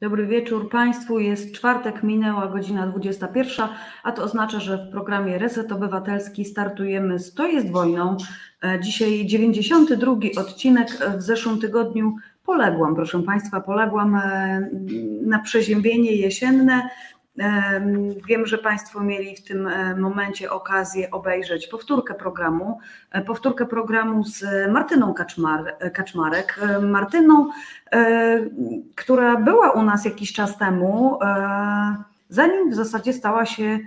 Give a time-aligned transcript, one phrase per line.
[0.00, 1.18] Dobry wieczór Państwu.
[1.18, 3.68] Jest czwartek, minęła godzina 21,
[4.02, 8.16] a to oznacza, że w programie Reset Obywatelski startujemy z To jest wojną.
[8.64, 10.88] E, dzisiaj 92 odcinek.
[11.18, 14.70] W zeszłym tygodniu poległam, proszę Państwa, poległam e,
[15.22, 16.88] na przeziębienie jesienne.
[18.28, 22.78] Wiem, że Państwo mieli w tym e, momencie okazję obejrzeć powtórkę programu,
[23.10, 26.60] e, powtórkę programu z Martyną Kaczmar, Kaczmarek.
[26.62, 27.50] E, Martyną,
[28.94, 31.18] która była u nas jakiś czas temu,
[32.28, 33.78] zanim w zasadzie stała się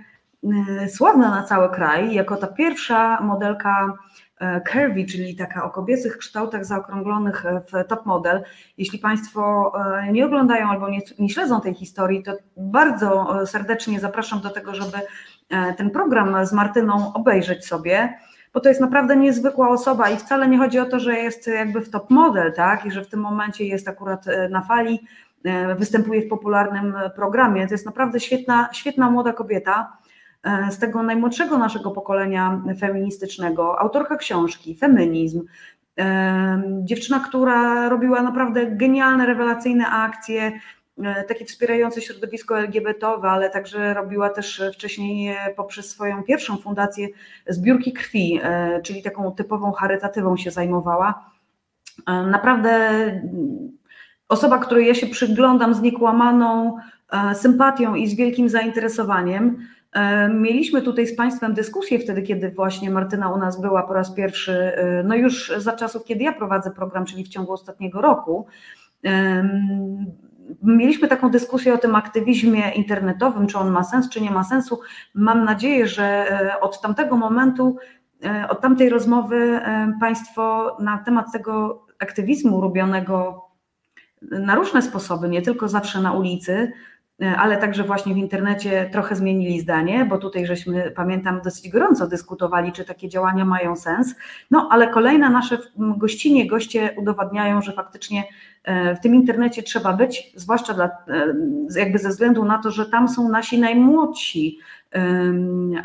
[0.88, 3.92] sławna na cały kraj, jako ta pierwsza modelka
[4.72, 8.42] curvy, czyli taka o kobiecych kształtach zaokrąglonych e, w top model.
[8.78, 14.40] Jeśli Państwo e, nie oglądają albo nie, nie śledzą tej historii, to bardzo serdecznie zapraszam
[14.40, 14.98] do tego, żeby
[15.76, 18.14] ten program z Martyną obejrzeć sobie
[18.54, 21.80] bo to jest naprawdę niezwykła osoba i wcale nie chodzi o to, że jest jakby
[21.80, 25.00] w top model, tak, i że w tym momencie jest akurat na fali,
[25.76, 27.66] występuje w popularnym programie.
[27.66, 30.03] To jest naprawdę świetna, świetna młoda kobieta, E,
[30.70, 35.46] z tego najmłodszego naszego pokolenia feministycznego, autorka książki Feminizm.
[35.98, 40.52] E, dziewczyna, która robiła naprawdę genialne, rewelacyjne akcje,
[40.98, 47.08] e, takie wspierające środowisko LGBT-owe, ale także robiła też wcześniej poprzez swoją pierwszą fundację
[47.46, 48.40] zbiórki krwi,
[48.84, 51.30] czyli taką typową charytatywą się zajmowała.
[52.06, 52.80] Naprawdę
[54.28, 56.76] osoba, której ja się przyglądam z niekłamaną
[57.34, 59.66] sympatią i z wielkim zainteresowaniem.
[59.94, 64.14] E, mieliśmy tutaj z Państwem dyskusję wtedy, kiedy właśnie Martyna u nas była po raz
[64.14, 68.46] pierwszy, e, no już za czasów, kiedy ja prowadzę program, czyli w ciągu ostatniego roku.
[70.62, 74.80] Mieliśmy taką dyskusję o tym aktywizmie internetowym, czy on ma sens, czy nie ma sensu.
[75.14, 77.76] Mam nadzieję, że e, od tamtego momentu,
[78.48, 79.60] od tamtej rozmowy
[80.00, 83.44] Państwo na temat tego aktywizmu robionego
[84.30, 86.72] na różne sposoby, nie tylko zawsze na ulicy,
[87.20, 92.72] ale także właśnie w internecie trochę zmienili zdanie, bo tutaj żeśmy, pamiętam, dosyć gorąco dyskutowali,
[92.72, 94.14] czy takie działania mają sens.
[94.50, 98.24] No, ale kolejne nasze gościnie, goście udowadniają, że faktycznie
[98.64, 100.90] e, w tym internecie trzeba być, zwłaszcza dla, e,
[101.76, 104.58] jakby ze względu na to, że tam są nasi najmłodsi,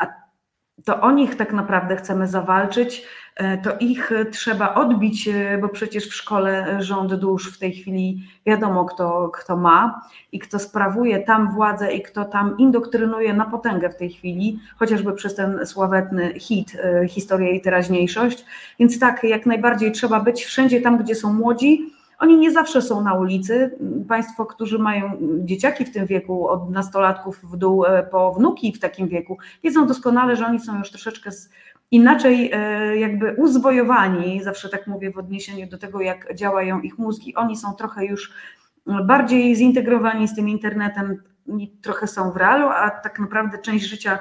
[0.00, 0.06] a
[0.84, 3.29] to o nich tak naprawdę chcemy zawalczyć E,
[3.62, 8.84] to ich trzeba odbić, e, bo przecież w szkole rząd dusz w tej chwili wiadomo,
[8.84, 10.00] kto, kto ma
[10.32, 15.12] i kto sprawuje tam władzę i kto tam indoktrynuje na potęgę w tej chwili, chociażby
[15.12, 18.44] przez ten sławetny hit e, Historia i teraźniejszość.
[18.78, 21.92] Więc tak, jak najbardziej trzeba być wszędzie tam, gdzie są młodzi.
[22.18, 23.78] Oni nie zawsze są na ulicy.
[24.08, 25.12] Państwo, którzy mają
[25.44, 30.36] dzieciaki w tym wieku, od nastolatków w dół po wnuki w takim wieku, wiedzą doskonale,
[30.36, 31.30] że oni są już troszeczkę
[31.90, 37.34] inaczej e, jakby uzwojowani, zawsze tak mówię w odniesieniu do tego, jak działają ich mózgi,
[37.34, 38.32] oni są trochę już
[39.04, 41.22] bardziej zintegrowani z tym internetem,
[41.82, 44.18] trochę są w realu, a tak naprawdę część życia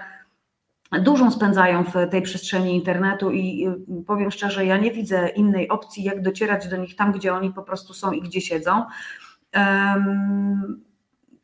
[1.01, 3.67] dużą spędzają w tej przestrzeni internetu i
[4.07, 7.63] powiem szczerze, ja nie widzę innej opcji, jak docierać do nich tam, gdzie oni po
[7.63, 8.85] prostu są i gdzie siedzą.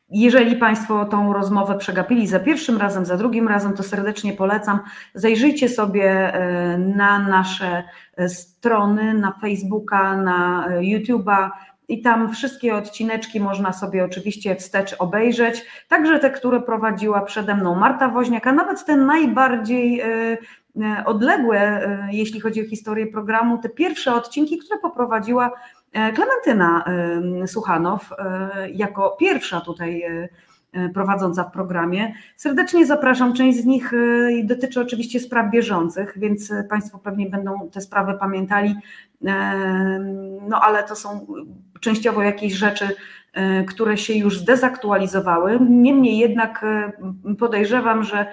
[0.10, 4.80] Jeżeli Państwo tą rozmowę przegapili za pierwszym razem, za drugim razem, to serdecznie polecam.
[5.14, 7.84] Zajrzyjcie sobie e, na nasze
[8.18, 11.50] e, strony, na Facebooka, na e, YouTube'a
[11.88, 15.66] i tam wszystkie odcineczki można sobie oczywiście wstecz obejrzeć.
[15.88, 20.02] Także te, które prowadziła przede mną Marta Woźniak, a nawet te najbardziej
[21.06, 25.52] odległe, jeśli chodzi o historię programu, te pierwsze odcinki, które poprowadziła
[25.96, 26.84] Klementyna
[27.48, 30.04] Suchanow, e, jako pierwsza tutaj
[30.74, 32.14] e, prowadząca w programie.
[32.36, 33.34] Serdecznie zapraszam.
[33.34, 33.92] Część z nich
[34.44, 38.76] dotyczy oczywiście spraw bieżących, więc Państwo pewnie będą te sprawy pamiętali.
[40.50, 41.28] No ale to są
[41.80, 42.88] częściowo jakieś rzeczy,
[43.68, 45.60] które się już zdezaktualizowały.
[45.70, 46.66] Niemniej jednak
[47.40, 48.26] podejrzewam, że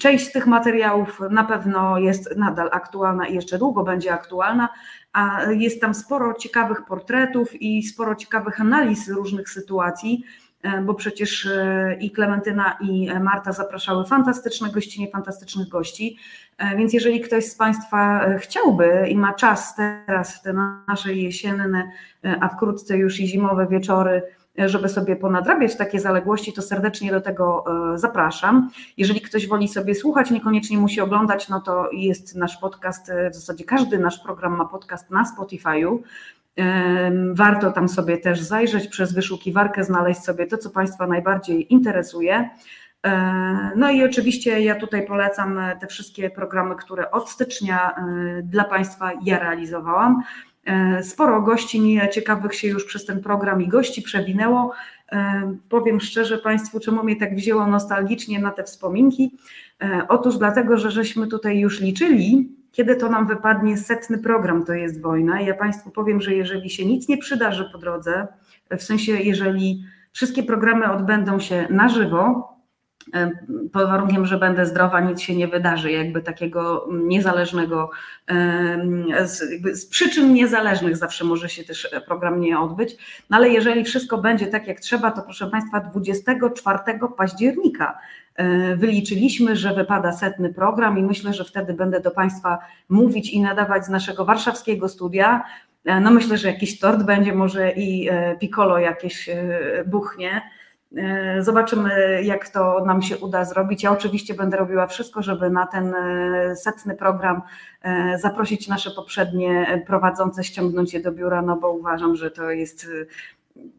[0.00, 4.68] część z tych materiałów na pewno jest nadal aktualna i jeszcze długo będzie aktualna,
[5.12, 10.24] a jest tam sporo ciekawych portretów i sporo ciekawych analiz różnych sytuacji,
[10.62, 16.16] e, bo przecież e, i Klementyna i Marta zapraszały fantastyczne gościnie, fantastycznych gości.
[16.58, 20.54] E, więc jeżeli ktoś z Państwa chciałby i ma czas teraz w te
[20.88, 21.90] nasze jesienne,
[22.40, 24.22] a wkrótce już i zimowe wieczory,
[24.56, 27.64] żeby sobie ponadrabiać takie zaległości, to serdecznie do tego
[27.94, 28.70] e, zapraszam.
[28.96, 33.34] Jeżeli ktoś woli sobie słuchać, niekoniecznie musi oglądać, no to jest nasz podcast, e, w
[33.34, 35.98] zasadzie każdy nasz program ma podcast na Spotify'u.
[37.32, 42.50] Warto tam sobie też zajrzeć przez wyszukiwarkę, znaleźć sobie to, co Państwa najbardziej interesuje.
[43.06, 47.94] E, no i oczywiście ja tutaj polecam te wszystkie programy, które od stycznia
[48.42, 50.22] dla Państwa ja realizowałam.
[51.02, 54.72] Sporo gości ciekawych się już przez ten program i gości przewinęło.
[55.68, 59.36] Powiem szczerze Państwu, czemu mnie tak wzięło nostalgicznie na te wspominki.
[60.08, 65.02] Otóż dlatego, że żeśmy tutaj już liczyli, kiedy to nam wypadnie setny program, to jest
[65.02, 65.40] wojna.
[65.40, 68.26] Ja Państwu powiem, że jeżeli się nic nie przydarzy po drodze,
[68.70, 72.51] w sensie jeżeli wszystkie programy odbędą się na żywo,
[73.72, 77.90] pod warunkiem, że będę zdrowa, nic się nie wydarzy, jakby takiego niezależnego,
[79.24, 79.42] z,
[79.78, 82.96] z, przyczyn niezależnych zawsze może się też program nie odbyć,
[83.30, 86.78] no ale jeżeli wszystko będzie tak jak trzeba, to proszę Państwa 24
[87.16, 87.98] października
[88.34, 92.58] e, wyliczyliśmy, że wypada setny program i myślę, że wtedy będę do Państwa
[92.88, 95.44] mówić i nadawać z naszego warszawskiego studia.
[95.84, 99.30] E, no myślę, że jakiś tort będzie, może i e, piccolo jakieś
[99.86, 100.42] buchnie
[101.38, 103.82] zobaczymy, jak to nam się uda zrobić.
[103.82, 107.42] Ja oczywiście będę robiła wszystko, żeby na ten e, setny program
[107.82, 112.86] e, zaprosić nasze poprzednie prowadzące, ściągnąć je do biura, no bo uważam, że to jest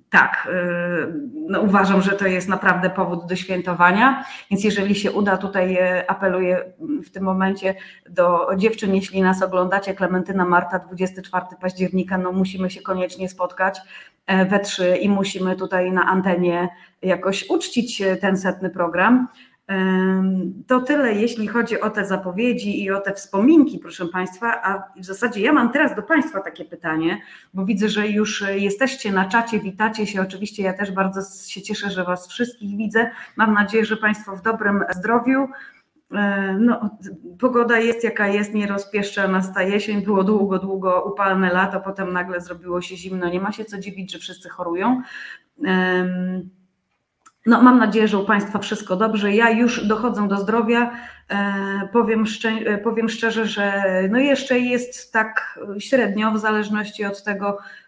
[0.09, 0.49] tak,
[1.47, 5.77] no uważam, że to jest naprawdę powód do świętowania, więc jeżeli się uda, tutaj
[6.07, 6.73] apeluję
[7.05, 7.75] w tym momencie
[8.09, 13.81] do dziewczyn, jeśli nas oglądacie, Klementyna Marta, 24 października, no musimy się koniecznie spotkać
[14.27, 16.69] we trzy i musimy tutaj na antenie
[17.01, 19.27] jakoś uczcić ten setny program.
[20.67, 24.61] To tyle, jeśli chodzi o te zapowiedzi i o te wspominki, proszę Państwa.
[24.63, 27.21] A w zasadzie ja mam teraz do Państwa takie pytanie,
[27.53, 30.21] bo widzę, że już jesteście na czacie, witacie się.
[30.21, 33.11] Oczywiście ja też bardzo się cieszę, że Was wszystkich widzę.
[33.37, 35.47] Mam nadzieję, że Państwo w dobrym zdrowiu.
[36.59, 36.97] No,
[37.39, 40.01] pogoda jest jaka jest, nie rozpieszcza nas ta jesień.
[40.01, 43.29] Było długo, długo upalne lato, potem nagle zrobiło się zimno.
[43.29, 45.01] Nie ma się co dziwić, że wszyscy chorują.
[47.45, 49.35] No, mam nadzieję, że u Państwa wszystko dobrze.
[49.35, 50.91] Ja już dochodzę do zdrowia.
[51.29, 57.57] E, powiem, szczę, powiem szczerze, że no jeszcze jest tak średnio, w zależności od tego,
[57.57, 57.82] E,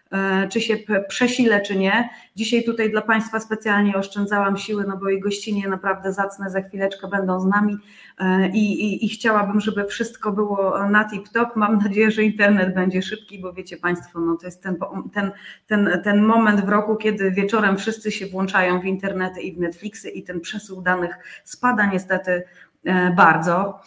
[0.50, 0.76] czy się
[1.08, 2.08] przesilę, czy nie.
[2.36, 7.08] Dzisiaj tutaj dla Państwa specjalnie oszczędzałam siły, no bo i gościnie naprawdę zacne za chwileczkę
[7.08, 7.76] będą z nami
[8.18, 11.46] e, i, i, i chciałabym, żeby wszystko było na tip-top.
[11.56, 14.76] Mam nadzieję, że internet będzie szybki, bo wiecie Państwo, no to jest ten,
[15.12, 15.30] ten,
[15.66, 20.10] ten, ten moment w roku, kiedy wieczorem wszyscy się włączają w internety i w Netflixy
[20.10, 22.42] i ten przesył danych spada niestety
[22.84, 23.80] e, bardzo.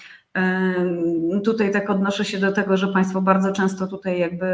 [1.43, 4.45] Tutaj tak odnoszę się do tego, że Państwo bardzo często tutaj jakby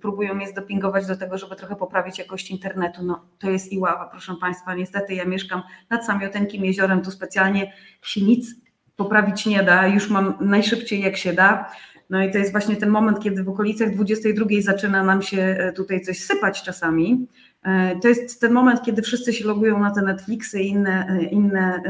[0.00, 3.04] próbują mnie zdopingować do tego, żeby trochę poprawić jakość internetu.
[3.04, 4.74] No to jest i ława, proszę Państwa.
[4.74, 7.72] Niestety ja mieszkam nad Samiotenkim jeziorem, tu specjalnie
[8.02, 8.54] się nic
[8.96, 9.86] poprawić nie da.
[9.86, 11.70] Już mam najszybciej jak się da.
[12.10, 15.72] No i to jest właśnie ten moment, kiedy w okolicach 22 zaczyna nam się e,
[15.72, 17.26] tutaj coś sypać czasami.
[17.62, 21.22] E, to jest ten moment, kiedy wszyscy się logują na te Netflixy i inne, e,
[21.22, 21.82] inne,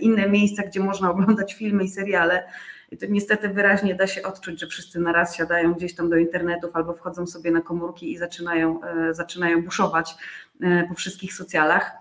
[0.00, 2.44] inne miejsca, gdzie można oglądać filmy i seriale.
[2.90, 6.16] I to niestety wyraźnie da się odczuć, że wszyscy na raz siadają gdzieś tam do
[6.16, 10.14] internetów albo wchodzą sobie na komórki i zaczynają, e, zaczynają buszować
[10.62, 11.92] e, po wszystkich socjalach.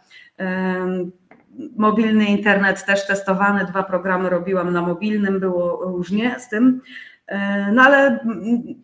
[1.75, 6.81] Mobilny internet też testowany, dwa programy robiłam na mobilnym, było różnie z tym.
[7.27, 8.19] E, no ale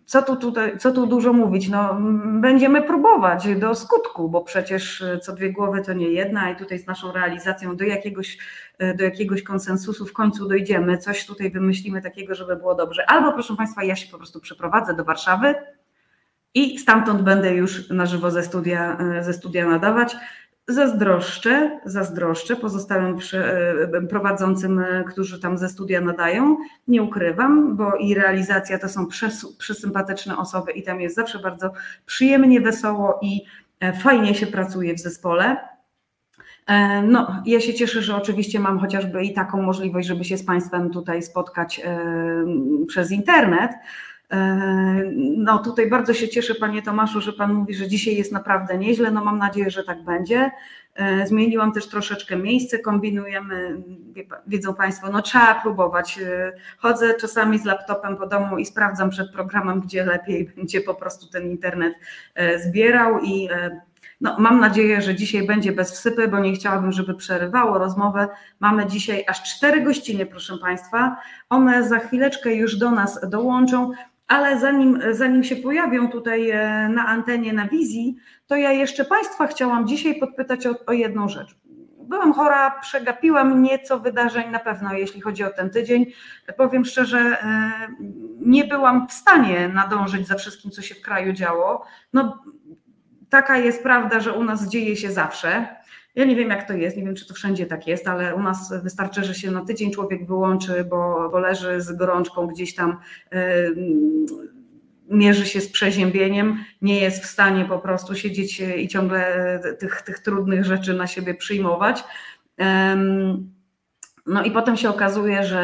[0.06, 1.70] co tu, tutaj, co tu dużo mówić?
[1.70, 6.80] No, będziemy próbować do skutku, bo przecież co dwie głowy to nie jedna i tutaj
[6.80, 8.38] z naszą realizacją do jakiegoś,
[8.80, 13.10] e, do jakiegoś konsensusu w końcu dojdziemy, coś tutaj wymyślimy takiego, żeby było dobrze.
[13.10, 15.56] Albo proszę Państwa, ja się po prostu przeprowadzę do Warszawy
[16.54, 20.16] i stamtąd będę już na żywo ze studia, e, ze studia nadawać.
[20.68, 26.58] Zazdroszczę, zazdroszczę pozostałym e, prowadzącym, e, którzy tam ze studia nadają.
[26.88, 29.08] Nie ukrywam, bo i realizacja to są
[29.58, 31.74] przesympatyczne osoby i tam jest zawsze bardzo
[32.06, 33.42] przyjemnie, wesoło i
[33.80, 35.58] e, fajnie się pracuje w zespole.
[37.04, 40.90] No, ja się cieszę, że oczywiście mam chociażby i taką możliwość, żeby się z Państwem
[40.90, 41.82] tutaj spotkać
[42.88, 43.72] przez internet.
[44.32, 48.78] E, no tutaj bardzo się cieszę Panie Tomaszu, że Pan mówi, że dzisiaj jest naprawdę
[48.78, 49.12] nieźle.
[49.12, 50.52] No mam nadzieję, że tak będzie.
[50.96, 53.82] E, zmieniłam też troszeczkę miejsce, kombinujemy,
[54.48, 56.20] wiedzą Państwo, no trzeba próbować.
[56.20, 60.94] E, chodzę czasami z laptopem po domu i sprawdzam przed programem, gdzie lepiej będzie po
[60.94, 61.94] prostu ten internet
[62.66, 63.50] zbierał i
[64.22, 68.28] no, mam nadzieję, że dzisiaj będzie bez wsypy, bo nie chciałabym, żeby przerywało rozmowę.
[68.60, 71.18] Mamy dzisiaj aż cztery gościnie, proszę Państwa.
[71.50, 73.92] One za chwileczkę już do nas dołączą.
[74.32, 78.16] Ale zanim, zanim się pojawią tutaj e, na antenie, na wizji,
[78.48, 81.56] to ja jeszcze Państwa chciałam dzisiaj podpytać o, o jedną rzecz.
[82.00, 86.06] Byłam chora, przegapiłam nieco wydarzeń na pewno, jeśli chodzi o ten tydzień.
[86.58, 87.72] Powiem szczerze, e,
[88.40, 91.86] nie byłam w stanie nadążyć za wszystkim, co się w kraju działo.
[92.14, 92.44] No,
[93.30, 95.81] taka jest prawda, że u nas dzieje się zawsze.
[96.16, 98.44] Ja nie wiem, jak to jest, nie wiem, czy to wszędzie tak jest, ale u
[98.44, 102.98] nas wystarczy, że się na tydzień człowiek wyłączy, bo, bo leży z gorączką gdzieś tam.
[103.32, 103.76] Yy,
[105.10, 110.20] mierzy się z przeziębieniem, nie jest w stanie po prostu siedzieć i ciągle tych, tych
[110.20, 112.04] trudnych rzeczy na siebie przyjmować.
[114.26, 115.62] No i potem się okazuje, że,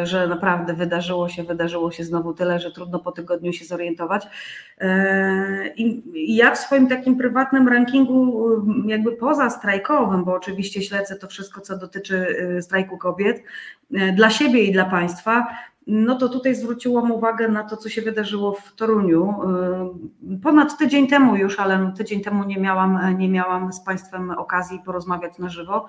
[0.00, 4.26] e, że naprawdę wydarzyło się, wydarzyło się znowu tyle, że trudno po tygodniu się zorientować.
[4.80, 6.02] E, I
[6.36, 8.46] ja w swoim takim prywatnym rankingu,
[8.86, 13.42] jakby poza strajkowym, bo oczywiście śledzę to wszystko, co dotyczy e, strajku kobiet,
[14.16, 15.46] dla siebie i dla państwa,
[15.90, 19.34] no to tutaj zwróciłam uwagę na to, co się wydarzyło w Toruniu.
[20.42, 25.38] Ponad tydzień temu już, ale tydzień temu nie miałam, nie miałam z Państwem okazji porozmawiać
[25.38, 25.86] na żywo.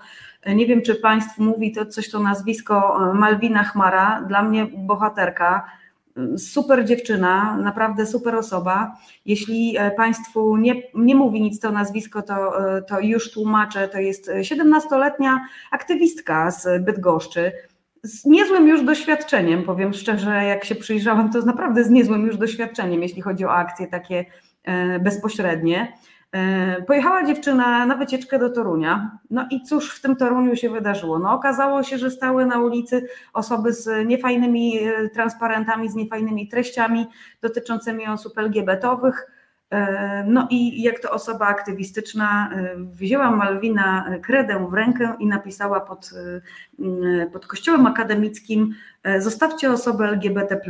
[0.56, 5.66] Nie wiem, czy Państwu mówi to coś to nazwisko Malwina Chmara, dla mnie bohaterka.
[6.38, 8.96] Super dziewczyna, naprawdę super osoba.
[9.26, 12.54] Jeśli Państwu nie, nie mówi nic to nazwisko, to,
[12.88, 13.88] to już tłumaczę.
[13.88, 15.40] To jest 17-letnia
[15.72, 17.52] aktywistka z Bydgoszczy
[18.04, 23.02] z niezłym już doświadczeniem, powiem szczerze, jak się przyjrzałam, to naprawdę z niezłym już doświadczeniem,
[23.02, 24.26] jeśli chodzi o akcje takie
[24.64, 25.94] e, bezpośrednie.
[26.32, 29.18] E, pojechała dziewczyna na wycieczkę do Torunia.
[29.30, 31.20] No i cóż w tym Toruniu się wydarzyło?
[31.20, 37.08] No okazało się, że stały na ulicy osoby z niefajnymi e, transparentami, z niefajnymi treściami
[37.42, 39.32] dotyczącymi osób LGBT-owych
[40.26, 46.12] no i jak to osoba aktywistyczna e, wzięła Malwina kredę w rękę i napisała pod,
[46.80, 48.74] e, pod kościołem akademickim
[49.20, 50.62] zostawcie osobę LGBT+.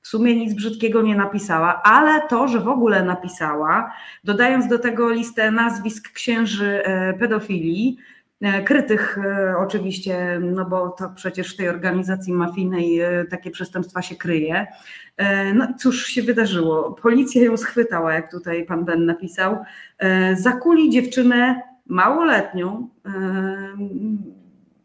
[0.00, 3.92] W sumie nic brzydkiego nie napisała, ale to, że w ogóle napisała,
[4.24, 6.82] dodając do tego listę nazwisk księży
[7.18, 7.98] pedofilii,
[8.64, 9.18] krytych
[9.58, 14.66] oczywiście, no bo to przecież w tej organizacji mafijnej takie przestępstwa się kryje,
[15.16, 16.92] E, no cóż się wydarzyło?
[16.92, 19.56] Policja ją schwytała, jak tutaj pan Ben napisał.
[19.98, 23.10] E, zakuli dziewczynę małoletnią e,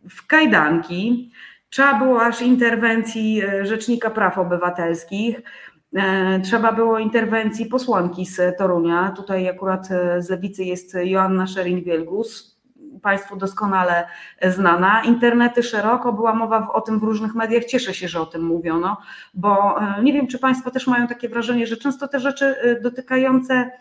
[0.10, 1.32] w kajdanki.
[1.70, 5.42] Trzeba było aż interwencji Rzecznika Praw Obywatelskich.
[6.44, 9.14] Trzeba było interwencji posłanki z Torunia.
[9.16, 9.88] Tutaj akurat
[10.20, 12.57] z lewicy jest Joanna Szerin-Wielgus,
[13.08, 14.08] Państwu doskonale
[14.42, 15.02] znana.
[15.04, 18.98] Internety szeroko, była mowa o tym w różnych mediach, cieszę się, że o tym mówiono,
[19.34, 22.82] bo e, nie wiem, czy Państwo też mają takie wrażenie, że często te rzeczy e,
[22.82, 23.72] dotykające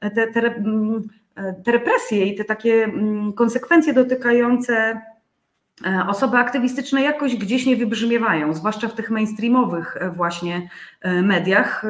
[0.00, 5.00] te, te, mm, e, te represje i te takie mm, konsekwencje dotykające
[6.08, 10.68] osoby aktywistyczne jakoś gdzieś nie wybrzmiewają, zwłaszcza w tych mainstreamowych właśnie
[11.22, 11.84] mediach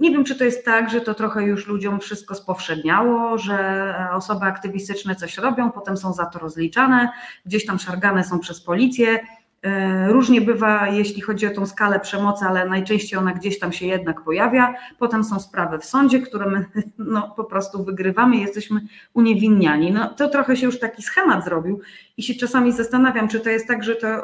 [0.00, 4.46] nie wiem, czy to jest tak, że to trochę już ludziom wszystko spowszedniało, że osoby
[4.46, 7.08] aktywistyczne coś robią, potem są za to rozliczane,
[7.46, 9.18] gdzieś tam szargane są przez policję.
[9.62, 13.86] E, różnie bywa, jeśli chodzi o tą skalę przemocy, ale najczęściej ona gdzieś tam się
[13.86, 14.74] jednak pojawia.
[14.98, 16.64] Potem są sprawy w sądzie, które my
[16.98, 18.80] no, po prostu wygrywamy, jesteśmy
[19.14, 19.92] uniewinniani.
[19.92, 21.80] No, to trochę się już taki schemat zrobił
[22.16, 24.22] i się czasami zastanawiam, czy to jest tak, że to.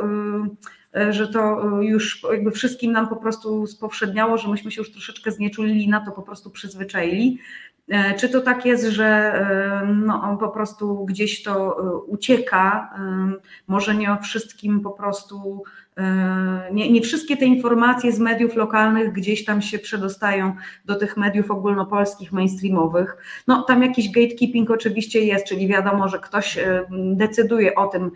[0.96, 4.92] E, że to e, już jakby wszystkim nam po prostu spowszedniało, że myśmy się już
[4.92, 7.38] troszeczkę znieczulili na to, po prostu przyzwyczaili.
[7.88, 9.34] E, czy to tak jest, że
[9.96, 12.94] no, on po prostu gdzieś to ucieka?
[13.66, 15.62] Może nie o wszystkim po prostu,
[16.72, 21.50] nie, nie, wszystkie te informacje z mediów lokalnych gdzieś tam się przedostają do tych mediów
[21.50, 23.16] ogólnopolskich, mainstreamowych.
[23.46, 26.58] No tam jakiś gatekeeping oczywiście jest, czyli wiadomo, że ktoś
[26.90, 28.10] decyduje o tym,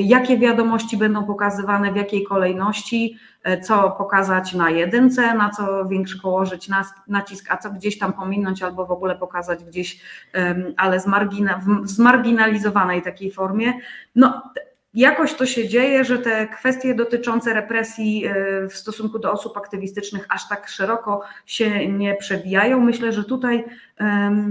[0.00, 6.20] jakie wiadomości będą pokazywane, w jakiej kolejności, e, co pokazać na jedynce, na co większy
[6.20, 6.70] położyć
[7.08, 10.00] nacisk, a co gdzieś tam pominąć albo w ogóle pokazać gdzieś,
[10.76, 13.72] ale w zmarginalizowanej takiej formie.
[14.16, 14.42] No,
[14.94, 18.32] jakoś to się dzieje, że te kwestie dotyczące represji e,
[18.68, 22.80] w stosunku do osób aktywistycznych aż tak szeroko się nie przewijają.
[22.80, 23.64] Myślę, że tutaj,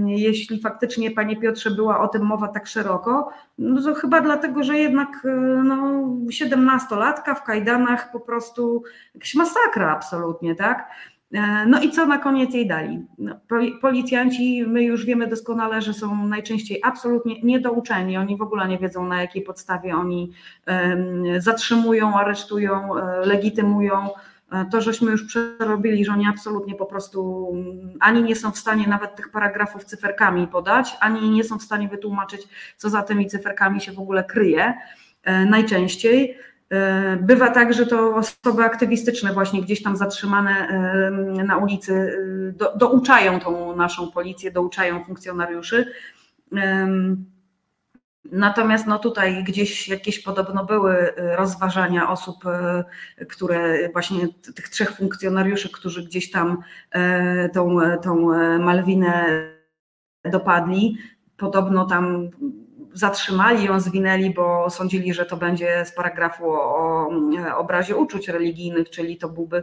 [0.06, 4.78] jeśli faktycznie, Panie Piotrze, była o tym mowa tak szeroko, no to chyba dlatego, że
[4.78, 5.28] jednak e,
[5.64, 8.82] no, 17-latka w kajdanach po prostu
[9.14, 10.88] jakaś masakra absolutnie, tak?
[11.32, 13.06] E, no i co na koniec jej dali?
[13.18, 13.34] No,
[13.80, 19.06] policjanci, my już wiemy doskonale, że są najczęściej absolutnie niedouczeni, oni w ogóle nie wiedzą
[19.06, 20.32] na jakiej podstawie oni
[21.38, 24.10] zatrzymują, aresztują, e, legitymują.
[24.52, 28.58] E, to, żeśmy już przerobili, że oni absolutnie po prostu mm, ani nie są w
[28.58, 32.42] stanie nawet tych paragrafów cyferkami podać, ani nie są w stanie wytłumaczyć,
[32.76, 34.74] co za tymi cyferkami się w ogóle kryje
[35.46, 36.36] najczęściej.
[36.72, 42.16] E, bywa tak, że to osoby aktywistyczne, właśnie gdzieś tam zatrzymane e, na ulicy,
[42.48, 45.92] e, do, douczają tą naszą policję, douczają funkcjonariuszy.
[48.32, 52.44] Natomiast no tutaj gdzieś jakieś podobno były rozważania osób,
[53.28, 56.58] które właśnie tych trzech funkcjonariuszy, którzy gdzieś tam
[57.52, 58.16] tą, tą
[58.58, 59.26] Malwinę
[60.24, 60.98] dopadli.
[61.36, 62.30] Podobno tam
[62.94, 67.10] zatrzymali ją, zwinęli, bo sądzili, że to będzie z paragrafu o
[67.56, 69.62] obrazie uczuć religijnych, czyli to byłby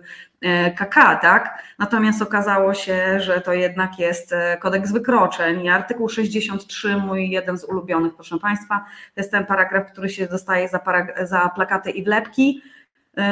[0.75, 1.63] KK, tak?
[1.79, 7.63] Natomiast okazało się, że to jednak jest kodeks wykroczeń i artykuł 63, mój jeden z
[7.63, 10.79] ulubionych, proszę Państwa, to jest ten paragraf, który się dostaje za,
[11.23, 12.61] za plakaty i wlepki.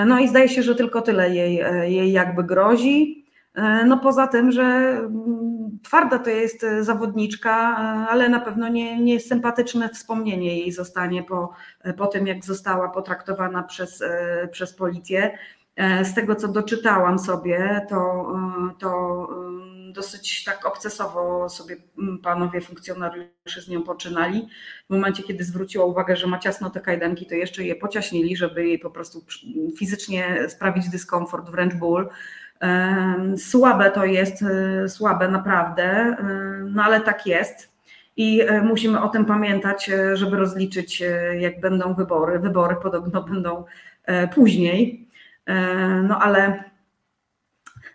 [0.06, 1.56] No i zdaje się, że tylko tyle jej,
[1.94, 3.28] jej jakby grozi.
[3.58, 8.68] E, no poza tym, że mm, twarda to jest e, zawodniczka, e, ale na pewno
[8.68, 11.54] nie, nie sympatyczne wspomnienie jej zostanie po,
[11.98, 14.04] po tym, jak została potraktowana przez,
[14.52, 15.38] przez policję.
[16.04, 18.28] Z tego, co doczytałam sobie, to,
[18.80, 19.28] to
[19.98, 21.76] dosyć tak obcesowo sobie
[22.24, 24.48] panowie funkcjonariusze z nią poczynali.
[24.90, 28.68] W momencie, kiedy zwróciła uwagę, że ma ciasno te kajdanki, to jeszcze je pociaśnili, żeby
[28.68, 29.26] jej po prostu
[29.78, 32.10] fizycznie sprawić dyskomfort, wręcz ból.
[33.38, 36.16] Słabe to jest, e, słabe naprawdę,
[36.66, 37.78] no ale tak jest.
[38.18, 41.04] I e, musimy o tym pamiętać, e, żeby rozliczyć,
[41.40, 42.40] jak będą wybory.
[42.40, 43.64] Wybory podobno będą
[44.36, 45.08] później.
[46.04, 46.64] No ale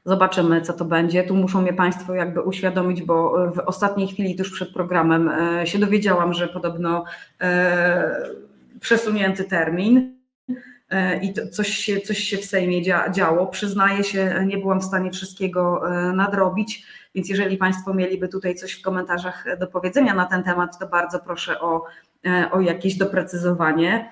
[0.05, 1.23] zobaczymy, co to będzie.
[1.23, 5.31] Tu muszą mnie Państwo jakby uświadomić, bo w ostatniej chwili, tuż przed programem,
[5.65, 7.05] się dowiedziałam, że podobno
[8.81, 10.22] przesunięty termin.
[10.93, 13.47] E, i coś, się, coś się w Sejmie dzia, działo.
[13.47, 18.73] Przyznaję się, nie byłam w stanie wszystkiego e, nadrobić, więc jeżeli Państwo mieliby tutaj coś
[18.73, 21.85] w komentarzach do powiedzenia na ten temat, to bardzo proszę o,
[22.27, 24.11] e, o jakieś doprecyzowanie.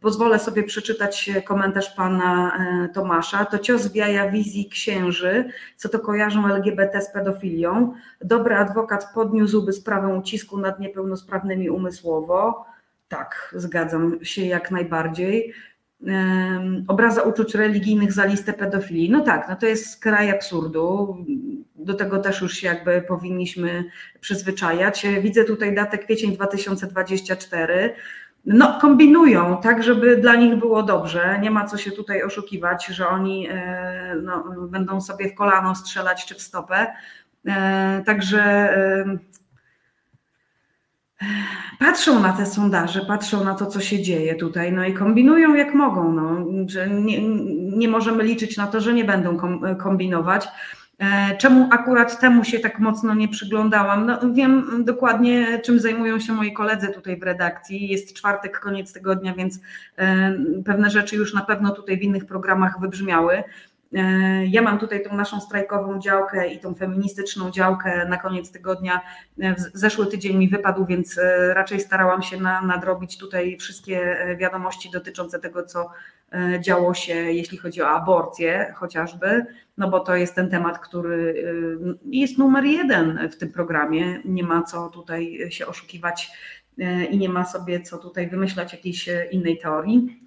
[0.00, 2.58] Pozwolę sobie przeczytać komentarz pana
[2.94, 3.44] Tomasza.
[3.44, 7.92] To cios w jaja wizji księży, co to kojarzą LGBT z pedofilią.
[8.20, 12.66] Dobry adwokat podniósłby sprawę ucisku nad niepełnosprawnymi umysłowo.
[13.10, 15.52] Tak, zgadzam się jak najbardziej.
[16.88, 19.10] Obraza uczuć religijnych za listę pedofilii.
[19.10, 21.16] No tak, no to jest kraj absurdu.
[21.74, 23.84] Do tego też już jakby powinniśmy
[24.20, 25.06] przyzwyczajać.
[25.22, 27.94] Widzę tutaj datę kwiecień 2024.
[28.44, 31.38] No, kombinują tak, żeby dla nich było dobrze.
[31.42, 36.26] Nie ma co się tutaj oszukiwać, że oni e, no, będą sobie w kolano strzelać
[36.26, 36.86] czy w stopę.
[37.46, 38.40] E, także
[41.78, 45.74] patrzą na te sondaże, patrzą na to, co się dzieje tutaj, no i kombinują jak
[45.74, 46.12] mogą.
[46.12, 47.28] No, że nie,
[47.76, 49.36] nie możemy liczyć na to, że nie będą
[49.78, 50.48] kombinować.
[51.00, 54.06] E, czemu akurat temu się tak mocno nie przyglądałam?
[54.06, 57.88] No, wiem dokładnie, czym zajmują się moi koledzy tutaj w redakcji.
[57.88, 59.60] Jest czwartek, koniec tygodnia, więc
[59.96, 63.42] e, pewne rzeczy już na pewno tutaj w innych programach wybrzmiały.
[63.94, 69.00] E, ja mam tutaj tą naszą strajkową działkę i tą feministyczną działkę na koniec tygodnia.
[69.42, 74.90] E, zeszły tydzień mi wypadł, więc e, raczej starałam się na, nadrobić tutaj wszystkie wiadomości
[74.90, 75.90] dotyczące tego, co
[76.60, 79.46] działo się, jeśli chodzi o aborcję chociażby,
[79.78, 81.44] no bo to jest ten temat, który
[82.04, 84.20] jest numer jeden w tym programie.
[84.24, 86.32] Nie ma co tutaj się oszukiwać
[87.10, 90.20] i nie ma sobie co tutaj wymyślać jakiejś innej teorii.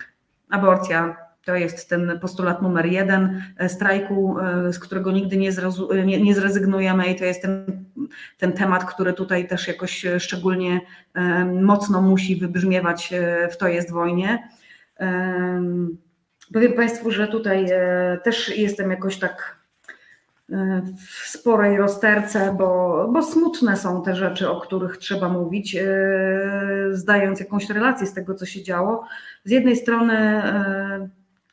[0.49, 6.05] Aborcja to jest ten postulat numer jeden e, strajku, e, z którego nigdy nie, e,
[6.05, 7.85] nie, nie zrezygnujemy i to jest ten,
[8.37, 10.81] ten temat, który tutaj też jakoś szczególnie
[11.61, 13.13] mocno musi wybrzmiewać
[13.51, 14.49] w To jest wojnie.
[16.53, 17.65] Powiem Państwu, że tutaj
[18.23, 19.63] też jestem jakoś tak
[21.07, 25.77] w sporej rozterce, bo, bo smutne są te rzeczy, o których trzeba mówić,
[26.91, 29.05] zdając jakąś relację z tego, co się działo.
[29.43, 30.43] Z jednej strony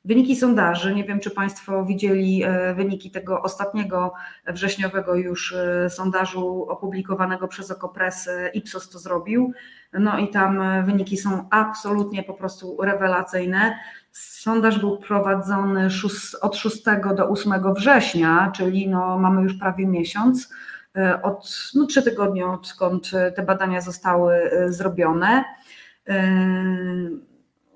[0.04, 4.12] Wyniki sondaży, nie wiem czy Państwo widzieli e, wyniki tego ostatniego
[4.46, 9.52] wrześniowego już e, sondażu opublikowanego przez Okopres, Ipsos to zrobił,
[9.92, 13.78] no i tam e, wyniki są absolutnie po prostu rewelacyjne.
[14.12, 15.88] Sondaż był prowadzony
[16.40, 16.84] od 6
[17.16, 20.50] do 8 września, czyli no mamy już prawie miesiąc,
[21.22, 25.44] od no, trzy tygodnie odkąd te badania zostały zrobione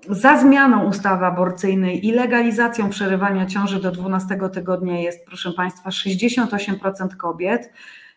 [0.09, 7.15] za zmianą ustawy aborcyjnej i legalizacją przerywania ciąży do 12 tygodnia jest, proszę Państwa, 68%
[7.17, 7.71] kobiet.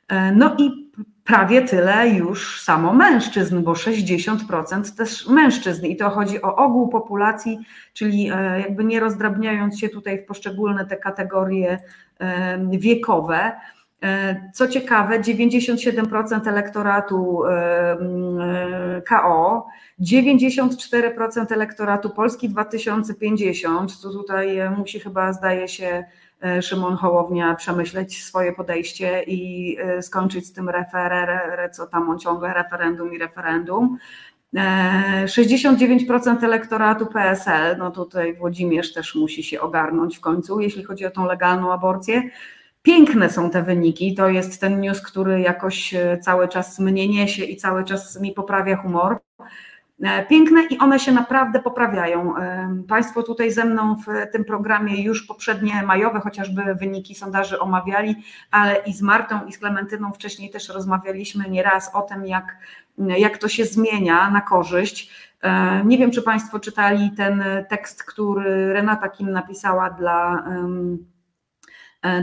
[0.09, 0.91] E, no i
[1.25, 5.87] prawie tyle już samo mężczyzn, bo 60% też mężczyzn.
[5.87, 7.59] I to chodzi o ogół populacji,
[7.93, 11.79] czyli e, jakby nie rozdrabniając się tutaj w poszczególne te kategorie
[12.21, 13.53] e, wiekowe.
[14.55, 17.43] Co ciekawe, 97% elektoratu
[19.09, 19.67] KO,
[20.01, 26.05] 94% elektoratu Polski 2050, to tutaj e, musi chyba, zdaje się,
[26.43, 32.19] e, Szymon Hołownia przemyśleć swoje podejście i e, skończyć z tym referer, co tam on
[32.19, 33.99] ciągle, referendum i referendum.
[34.55, 41.11] 69% elektoratu PSL, no tutaj Włodzimierz też musi się ogarnąć w końcu, jeśli chodzi o
[41.11, 42.23] tą legalną aborcję.
[42.89, 44.15] Piękne są te wyniki.
[44.15, 48.77] To jest ten news, który jakoś cały czas mnie niesie i cały czas mi poprawia
[48.77, 49.19] humor.
[50.03, 52.37] E, piękne i one się naprawdę poprawiają.
[52.37, 58.17] E, państwo tutaj ze mną w tym programie już poprzednie majowe chociażby wyniki sondaży omawiali,
[58.51, 62.57] ale i z Martą i z Klementyną wcześniej też rozmawialiśmy nieraz o tym, jak,
[62.99, 65.11] jak to się zmienia na korzyść.
[65.43, 70.45] E, nie wiem, czy Państwo czytali ten tekst, który Renata Kim napisała dla,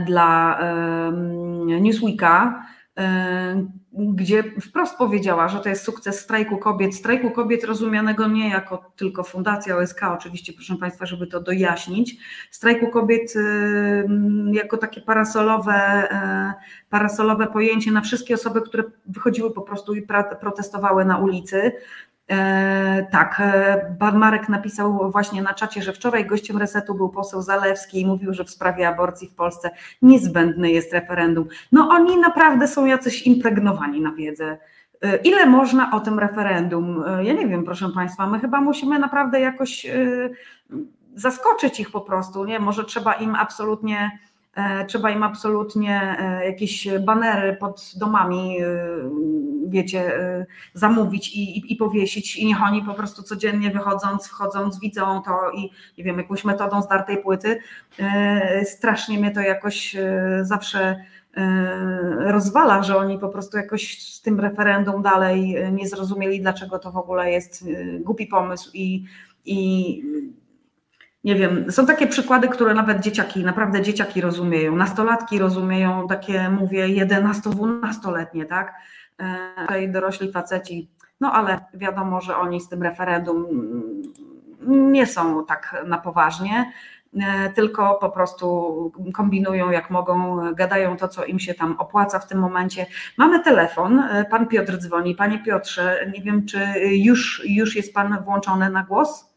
[0.06, 0.58] dla
[1.80, 2.62] Newsweeka
[3.92, 9.24] gdzie wprost powiedziała, że to jest sukces strajku kobiet, strajku kobiet rozumianego nie jako tylko
[9.24, 12.16] Fundacja OSK, oczywiście, proszę Państwa, żeby to dojaśnić,
[12.50, 13.34] strajku kobiet
[14.52, 20.06] jako takie parasolowe, y, parasolowe pojęcie na wszystkie osoby, które wychodziły po prostu i
[20.40, 21.72] protestowały na ulicy.
[22.30, 27.42] E, tak, e, pan Marek napisał właśnie na czacie, że wczoraj gościem resetu był poseł
[27.42, 29.70] Zalewski i mówił, że w sprawie aborcji w Polsce
[30.02, 31.48] niezbędne jest referendum.
[31.72, 34.58] No oni naprawdę są jacyś impregnowani na wiedzę.
[35.02, 37.04] E, ile można o tym referendum?
[37.22, 39.86] Ja nie wiem, proszę Państwa, my chyba musimy naprawdę jakoś
[41.14, 42.58] zaskoczyć ich po prostu, nie?
[42.58, 44.18] Może trzeba im absolutnie
[44.86, 48.66] trzeba im absolutnie e, jakieś banery pod domami, e,
[49.66, 50.12] wiecie,
[50.74, 55.50] zamówić i, i, i, powiesić i niech oni po prostu codziennie wychodząc, wchodząc, widzą to
[55.50, 57.58] i nie wiem, jakąś metodą zdartej płyty.
[58.64, 59.96] Strasznie mnie to jakoś
[60.42, 61.04] zawsze
[62.18, 66.96] rozwala, że oni po prostu jakoś z tym referendum dalej nie zrozumieli, dlaczego to w
[66.96, 67.64] ogóle jest
[68.00, 69.04] głupi pomysł i,
[69.44, 70.02] i
[71.26, 76.88] nie wiem, są takie przykłady, które nawet dzieciaki, naprawdę dzieciaki rozumieją, nastolatki rozumieją, takie mówię
[76.88, 78.74] 11-12-letnie, tak?
[79.18, 83.46] E, tutaj dorośli faceci, no ale wiadomo, że oni z tym referendum
[84.66, 86.72] nie są tak na poważnie,
[87.20, 92.26] e, tylko po prostu kombinują jak mogą, gadają to, co im się tam opłaca w
[92.26, 92.86] tym momencie.
[93.18, 95.14] Mamy telefon, e, pan Piotr dzwoni.
[95.14, 99.35] Panie Piotrze, nie wiem, czy już, już jest pan włączony na głos?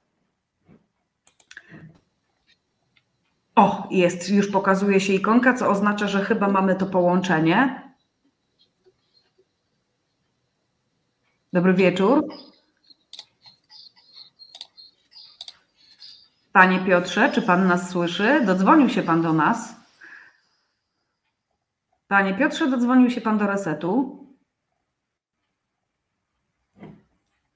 [3.60, 7.84] O, jest, już pokazuje się ikonka, co oznacza, że chyba mamy to połączenie.
[11.54, 12.28] Dobry wieczór.
[16.52, 18.42] Panie Piotrze, czy pan nas słyszy?
[18.46, 19.76] Dodzwonił się pan do nas.
[22.08, 24.26] Panie Piotrze, dodzwonił się pan do resetu.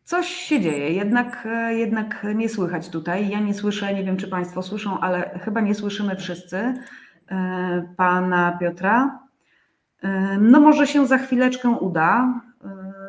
[0.03, 3.29] Coś się dzieje, jednak, e, jednak nie słychać tutaj.
[3.29, 8.57] Ja nie słyszę, nie wiem czy Państwo słyszą, ale chyba nie słyszymy wszyscy e, pana
[8.59, 9.19] Piotra.
[10.01, 12.41] E, no może się za chwileczkę uda.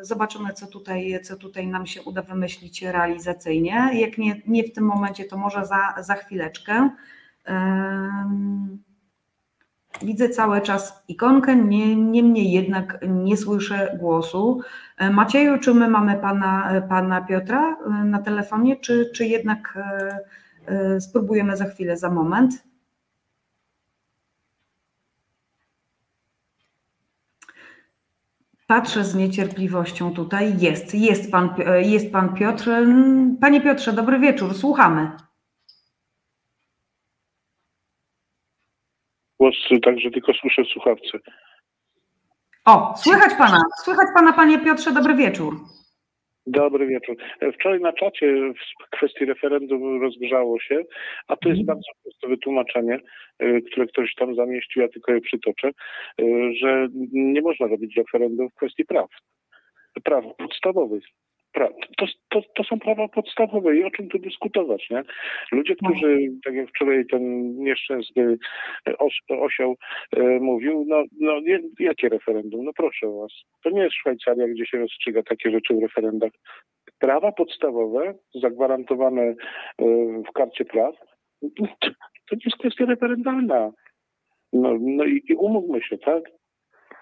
[0.01, 3.89] Zobaczymy, co tutaj, co tutaj nam się uda wymyślić realizacyjnie.
[3.93, 6.89] Jak nie, nie w tym momencie, to może za, za chwileczkę.
[10.01, 14.61] Widzę cały czas ikonkę, niemniej jednak nie słyszę głosu.
[14.97, 19.77] E, Macieju, czy my mamy pana, e, pana Piotra e, na telefonie, czy, czy jednak
[20.99, 22.63] spróbujemy za chwilę, za moment?
[28.67, 30.59] Patrzę z niecierpliwością tutaj.
[30.59, 31.49] Jest, jest pan,
[31.81, 32.69] jest pan Piotr.
[33.41, 35.11] Panie Piotrze, dobry wieczór, słuchamy.
[39.45, 41.19] głos, także tylko słyszę w słuchawce.
[42.65, 45.55] O, słychać pana, słychać pana, panie Piotrze, dobry wieczór.
[46.47, 47.15] Dobry wieczór.
[47.53, 50.83] Wczoraj na czacie w kwestii referendum rozgrzało się,
[51.27, 51.65] a to jest mhm.
[51.65, 52.99] bardzo proste wytłumaczenie,
[53.43, 55.71] y, które ktoś tam zamieścił, ja tylko je przytoczę,
[56.21, 59.09] y, że nie można robić referendum w kwestii praw,
[60.03, 61.03] praw podstawowych
[61.97, 65.03] to, to, to, są prawa podstawowe i o czym tu dyskutować, nie?
[65.51, 65.89] Ludzie, no.
[65.89, 68.37] którzy, tak jak wczoraj ten nieszczęsny
[68.99, 69.75] os, osioł
[70.17, 72.65] e, mówił, no, no nie, jakie referendum?
[72.65, 73.31] No proszę was.
[73.63, 76.31] To nie jest Szwajcaria, gdzie się rozstrzyga takie rzeczy w referendach.
[76.99, 79.35] Prawa podstawowe, zagwarantowane e,
[80.29, 80.95] w karcie praw,
[82.29, 83.71] to nie jest kwestia referendalna.
[84.53, 86.23] No, no i, i umówmy się, tak?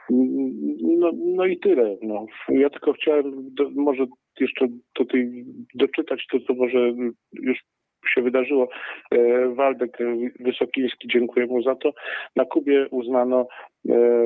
[0.09, 1.97] No, no i tyle.
[2.01, 2.25] No.
[2.49, 4.05] Ja tylko chciałem do, może
[4.39, 6.93] jeszcze tutaj doczytać to, co może
[7.33, 7.59] już
[8.07, 8.67] się wydarzyło.
[9.11, 9.97] E, Waldek
[10.39, 11.93] Wysokiński, dziękuję mu za to.
[12.35, 13.47] Na Kubie uznano e,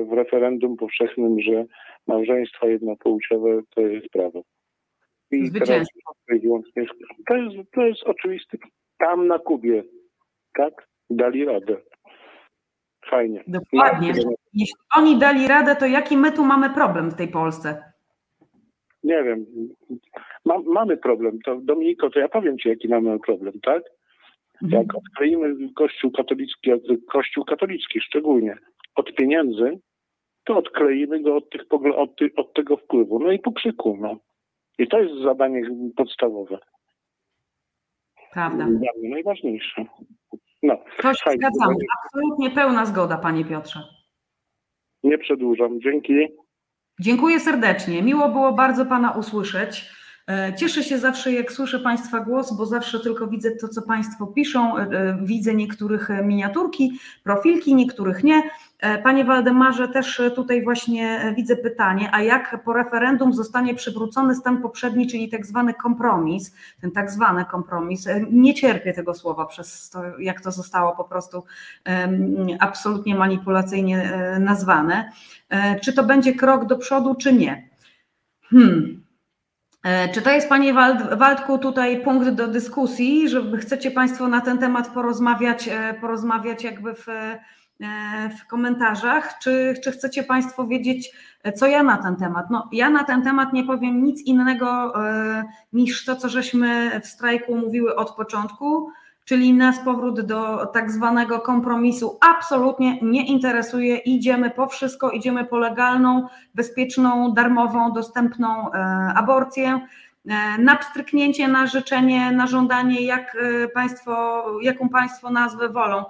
[0.04, 1.66] w referendum powszechnym, że
[2.08, 4.42] małżeństwa jednopłciowe to jest prawo.
[5.32, 5.88] I teraz
[7.28, 8.58] to jest, to jest oczywiste.
[8.98, 9.84] Tam na Kubie,
[10.54, 11.78] tak, dali radę.
[13.10, 13.44] Fajnie.
[13.48, 14.08] Dokładnie.
[14.54, 17.84] Jeśli oni dali radę, to jaki my tu mamy problem w tej Polsce?
[19.04, 19.46] Nie wiem.
[20.46, 21.40] Ma, mamy problem.
[21.46, 23.84] To Dominiko, to ja powiem ci, jaki mamy problem, tak?
[24.64, 24.82] Mhm.
[24.82, 26.72] Jak odkleimy Kościół katolicki,
[27.12, 28.58] Kościół katolicki szczególnie,
[28.96, 29.80] od pieniędzy,
[30.44, 31.62] to odkleimy go od, tych,
[31.96, 33.20] od, od tego wpływu.
[33.20, 33.98] No i pokrzyku.
[34.02, 34.18] No.
[34.78, 35.62] I to jest zadanie
[35.96, 36.60] podstawowe.
[38.34, 38.66] Prawda.
[38.66, 39.86] Mnie najważniejsze.
[40.64, 41.76] No, to się zgadzamy.
[42.04, 43.80] Absolutnie pełna zgoda, panie Piotrze.
[45.04, 45.82] Nie przedłużam.
[45.82, 46.14] Dzięki.
[47.00, 48.04] Dziękuję serdecznie.
[48.04, 49.92] Miło było bardzo pana usłyszeć.
[50.28, 54.28] E, cieszę się zawsze, jak słyszę Państwa głos, bo zawsze tylko widzę to, co Państwo
[54.28, 54.78] piszą.
[54.78, 58.44] E, widzę niektórych miniaturki, profilki, niektórych nie.
[59.04, 65.08] Panie Waldemarze, też tutaj właśnie widzę pytanie, a jak po referendum zostanie przywrócony stan poprzedni,
[65.08, 70.42] czyli tak zwany kompromis, ten tak zwany kompromis, nie cierpię tego słowa przez to, jak
[70.42, 71.44] to zostało po prostu
[72.60, 75.12] absolutnie manipulacyjnie nazwane.
[75.82, 77.70] Czy to będzie krok do przodu, czy nie?
[78.50, 79.08] Hmm.
[79.84, 80.74] E, czy to jest, Panie
[81.18, 86.94] Waldku, tutaj punkt do dyskusji, żeby chcecie Państwo na ten temat porozmawiać, e, porozmawiać jakby
[86.94, 87.40] w, e,
[88.40, 91.12] w komentarzach, czy, czy chcecie Państwo wiedzieć,
[91.56, 92.46] co ja na ten temat?
[92.50, 94.94] No, ja na ten temat nie powiem nic innego
[95.74, 98.92] niż to, co żeśmy w strajku mówiły od początku,
[99.28, 103.98] czyli nas powrót do tak zwanego kompromisu absolutnie nie interesuje.
[103.98, 108.78] Idziemy po wszystko, idziemy po legalną, bezpieczną, darmową, dostępną e,
[109.16, 109.88] aborcję.
[110.28, 116.06] E, na pstryknięcie, na życzenie, na żądanie, jak e, państwo, jaką Państwo nazwę wolą.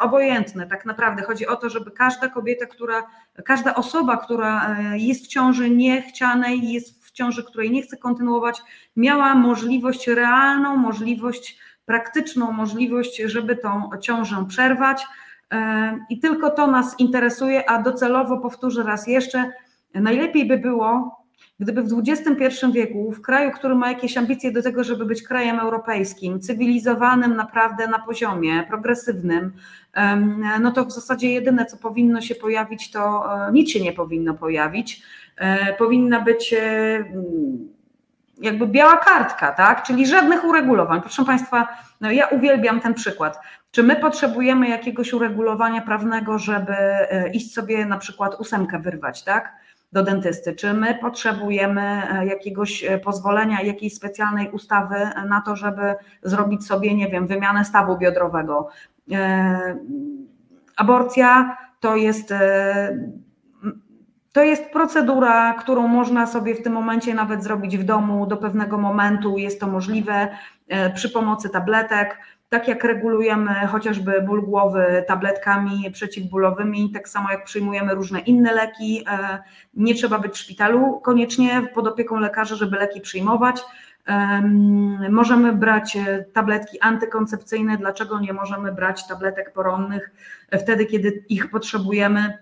[0.00, 1.22] Obojętne tak naprawdę.
[1.22, 3.02] Chodzi o to, żeby każda kobieta, która,
[3.44, 8.62] każda osoba, która jest w ciąży niechcianej, jest w ciąży, której nie chce kontynuować,
[8.96, 15.06] miała możliwość, realną możliwość praktyczną możliwość, żeby tą ciążę przerwać.
[15.52, 19.52] E, I tylko to nas interesuje, a docelowo powtórzę raz jeszcze,
[19.94, 21.21] najlepiej by było,
[21.62, 25.58] gdyby w XXI wieku, w kraju, który ma jakieś ambicje do tego, żeby być krajem
[25.58, 29.52] europejskim, cywilizowanym naprawdę na poziomie, progresywnym,
[30.60, 34.34] no to w zasadzie jedyne, co powinno się pojawić, to e, nic się nie powinno
[34.34, 35.02] pojawić.
[35.36, 36.54] E, powinna być
[38.40, 39.82] jakby biała kartka, tak?
[39.82, 41.00] Czyli żadnych uregulowań.
[41.00, 41.68] Proszę Państwa,
[42.00, 43.38] no ja uwielbiam ten przykład.
[43.70, 49.52] Czy my potrzebujemy jakiegoś uregulowania prawnego, żeby e, iść sobie na przykład ósemkę wyrwać, tak?
[49.92, 50.54] Do dentysty.
[50.54, 54.96] Czy my potrzebujemy e, jakiegoś e, pozwolenia, jakiejś specjalnej ustawy
[55.28, 58.68] na to, żeby zrobić sobie, nie wiem, wymianę stawu biodrowego?
[60.76, 62.32] Aborcja to jest
[64.32, 68.78] to jest procedura, którą można sobie w tym momencie nawet zrobić w domu do pewnego
[68.78, 69.38] momentu.
[69.38, 70.28] Jest to możliwe
[70.68, 72.18] e, przy pomocy tabletek.
[72.52, 79.04] Tak jak regulujemy chociażby ból głowy tabletkami przeciwbólowymi, tak samo jak przyjmujemy różne inne leki,
[79.10, 79.38] e,
[79.74, 83.60] nie trzeba być w szpitalu koniecznie pod opieką lekarza, żeby leki przyjmować.
[85.10, 87.76] Możemy brać e, tabletki antykoncepcyjne.
[87.76, 90.10] Dlaczego nie możemy brać tabletek poronnych
[90.62, 92.38] wtedy, kiedy ich potrzebujemy?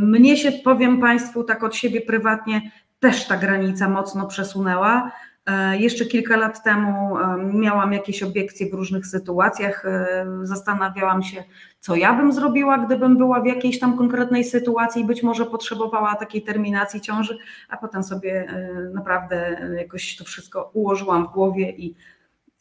[0.00, 5.12] Mnie się, powiem Państwu tak od siebie prywatnie, też ta granica mocno przesunęła.
[5.50, 7.16] E, jeszcze kilka lat temu
[7.52, 9.84] miałam jakieś obiekcje w różnych sytuacjach.
[9.84, 11.44] E, zastanawiałam się,
[11.80, 16.42] co ja bym zrobiła, gdybym była w jakiejś tam konkretnej sytuacji, być może potrzebowała takiej
[16.42, 21.94] terminacji ciąży, a potem sobie e, naprawdę jakoś to wszystko ułożyłam w głowie i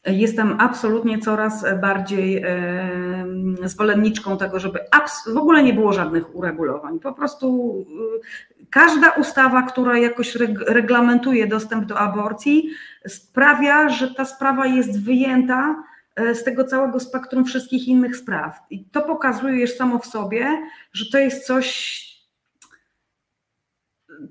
[0.05, 2.45] Jestem absolutnie coraz bardziej
[3.63, 4.79] zwolenniczką tego, żeby
[5.33, 6.99] w ogóle nie było żadnych uregulowań.
[6.99, 7.75] Po prostu
[8.69, 10.35] każda ustawa, która jakoś
[10.67, 12.69] reglamentuje dostęp do aborcji,
[13.07, 15.83] sprawia, że ta sprawa jest wyjęta
[16.15, 18.59] e, z tego całego spektrum wszystkich innych spraw.
[18.69, 20.61] I to pokazuje już samo w sobie,
[20.93, 21.99] że to jest coś,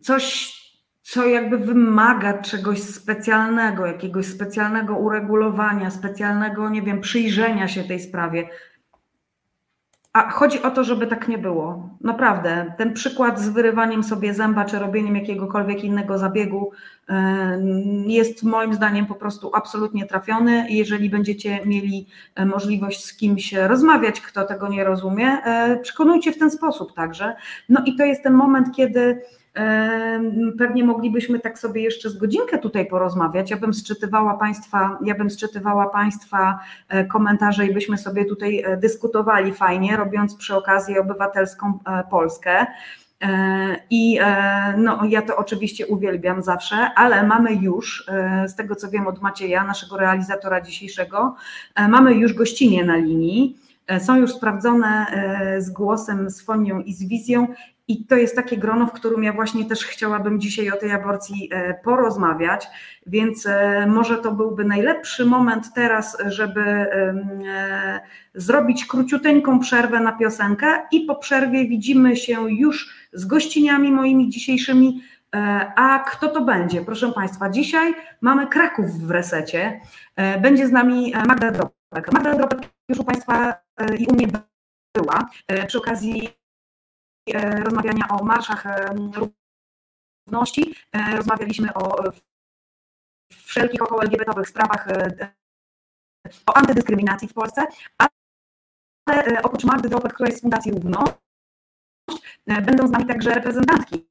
[0.03, 0.59] coś
[1.03, 8.49] co jakby wymaga czegoś specjalnego, jakiegoś specjalnego uregulowania, specjalnego, nie wiem, przyjrzenia się tej sprawie.
[10.13, 11.89] A chodzi o to, żeby tak nie było.
[12.01, 16.71] Naprawdę, ten przykład z wyrywaniem sobie zęba czy robieniem jakiegokolwiek innego zabiegu
[18.07, 20.67] jest moim zdaniem po prostu absolutnie trafiony.
[20.71, 26.39] Jeżeli będziecie mieli e, możliwość z kimś rozmawiać, kto tego nie rozumie, e, przekonujcie w
[26.39, 27.37] ten sposób także.
[27.69, 29.23] No i to jest ten moment, kiedy
[30.59, 33.51] Pewnie moglibyśmy tak sobie jeszcze z godzinkę tutaj porozmawiać.
[33.51, 38.77] Ja bym sczytywała Państwa, ja bym sczytywała Państwa e, komentarze i byśmy sobie tutaj e,
[38.77, 42.67] dyskutowali fajnie, robiąc przy okazji obywatelską e, Polskę.
[43.91, 44.19] I
[44.77, 48.07] no, ja to oczywiście uwielbiam zawsze, ale mamy już,
[48.47, 51.35] z tego co wiem od Macieja, naszego realizatora dzisiejszego,
[51.89, 53.57] mamy już gościnie na linii.
[53.99, 55.07] Są już sprawdzone
[55.59, 57.47] z głosem, z fonią i z wizją
[57.89, 61.51] i to jest takie grono, w którym ja właśnie też chciałabym dzisiaj o tej aborcji
[61.85, 62.67] porozmawiać,
[63.07, 63.49] więc
[63.87, 66.87] może to byłby najlepszy moment teraz, żeby
[68.35, 75.03] zrobić króciuteńką przerwę na piosenkę i po przerwie widzimy się już z gościniami moimi dzisiejszymi.
[75.77, 76.81] A kto to będzie?
[76.81, 79.81] Proszę Państwa, dzisiaj mamy Kraków w resecie.
[80.41, 82.13] Będzie z nami Magda Dropek.
[82.13, 83.55] Magda Dropek już u Państwa
[83.99, 84.27] i u mnie
[84.97, 85.27] była
[85.67, 86.29] przy okazji
[87.65, 88.65] rozmawiania o marszach
[90.27, 90.75] równości.
[91.17, 92.03] Rozmawialiśmy o
[93.33, 94.89] wszelkich około LGBT-owych sprawach,
[96.47, 97.67] o antydyskryminacji w Polsce,
[99.07, 101.13] ale oprócz Magdy Dropek, która jest z Fundacji Równość,
[102.47, 104.09] będą z nami także reprezentantki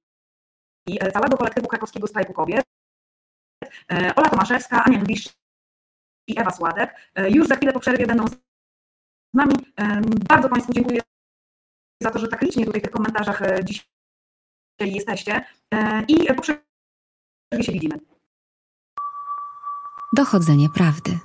[1.14, 2.66] całego kolektywu krakowskiego strajku kobiet,
[4.16, 5.30] Ola Tomaszewska, Ania Gwisz
[6.28, 7.12] i Ewa Sładek.
[7.30, 8.38] Już za chwilę po przerwie będą z
[9.34, 9.56] nami.
[10.30, 11.02] Bardzo Państwu dziękuję
[12.04, 13.86] za to, że tak licznie tutaj w tych komentarzach dzisiaj
[14.80, 15.46] jesteście
[16.08, 16.64] i po przerwie
[17.62, 18.00] się widzimy.
[20.14, 21.20] Dochodzenie prawdy.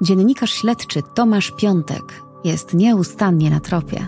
[0.00, 4.06] Dziennikarz śledczy Tomasz Piątek jest nieustannie na tropie.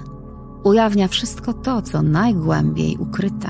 [0.64, 3.48] Ujawnia wszystko to, co najgłębiej ukryte.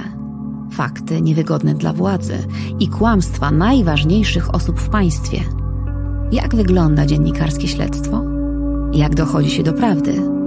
[0.72, 2.48] Fakty niewygodne dla władzy
[2.80, 5.40] i kłamstwa najważniejszych osób w państwie.
[6.32, 8.24] Jak wygląda dziennikarskie śledztwo?
[8.92, 10.43] Jak dochodzi się do prawdy?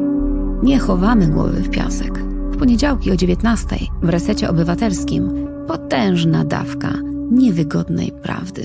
[0.63, 2.19] Nie chowamy głowy w piasek.
[2.51, 3.67] W poniedziałki o 19
[4.01, 6.89] w resecie obywatelskim potężna dawka
[7.31, 8.63] niewygodnej prawdy.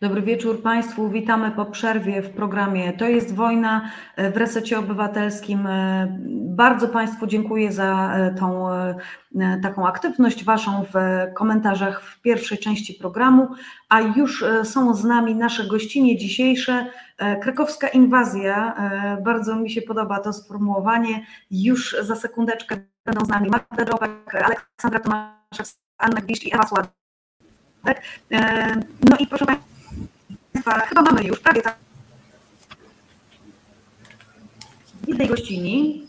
[0.00, 1.10] Dobry wieczór Państwu.
[1.10, 3.90] Witamy po przerwie w programie To jest wojna
[4.32, 5.68] w resecie obywatelskim.
[6.30, 8.68] Bardzo Państwu dziękuję za tą
[9.62, 10.94] taką aktywność Waszą w
[11.34, 13.48] komentarzach w pierwszej części programu,
[13.88, 16.86] a już są z nami nasze gościnie dzisiejsze.
[17.42, 18.76] Krakowska inwazja,
[19.24, 21.26] bardzo mi się podoba to sformułowanie.
[21.50, 26.90] Już za sekundeczkę będą z nami Magda Drobek, Aleksandra Tomaszewska, Anna Gwiszcz i Ewa Sławek.
[29.10, 31.76] No i proszę Państwa, chyba mamy już prawie tak.
[35.08, 36.08] jednej gościni.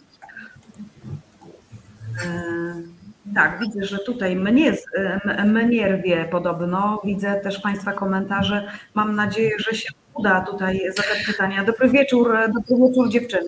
[3.35, 4.73] Tak, widzę, że tutaj mnie,
[5.45, 7.01] mnie rwie podobno.
[7.05, 8.71] Widzę też Państwa komentarze.
[8.93, 11.63] Mam nadzieję, że się uda tutaj zadać pytania.
[11.63, 13.47] Dobry wieczór, dobry wieczór dziewczyny.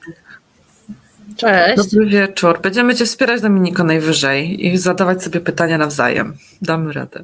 [1.36, 1.76] Cześć.
[1.76, 2.62] Dobry wieczór.
[2.62, 6.34] Będziemy Cię wspierać, Dominiko, najwyżej i zadawać sobie pytania nawzajem.
[6.62, 7.24] Damy radę.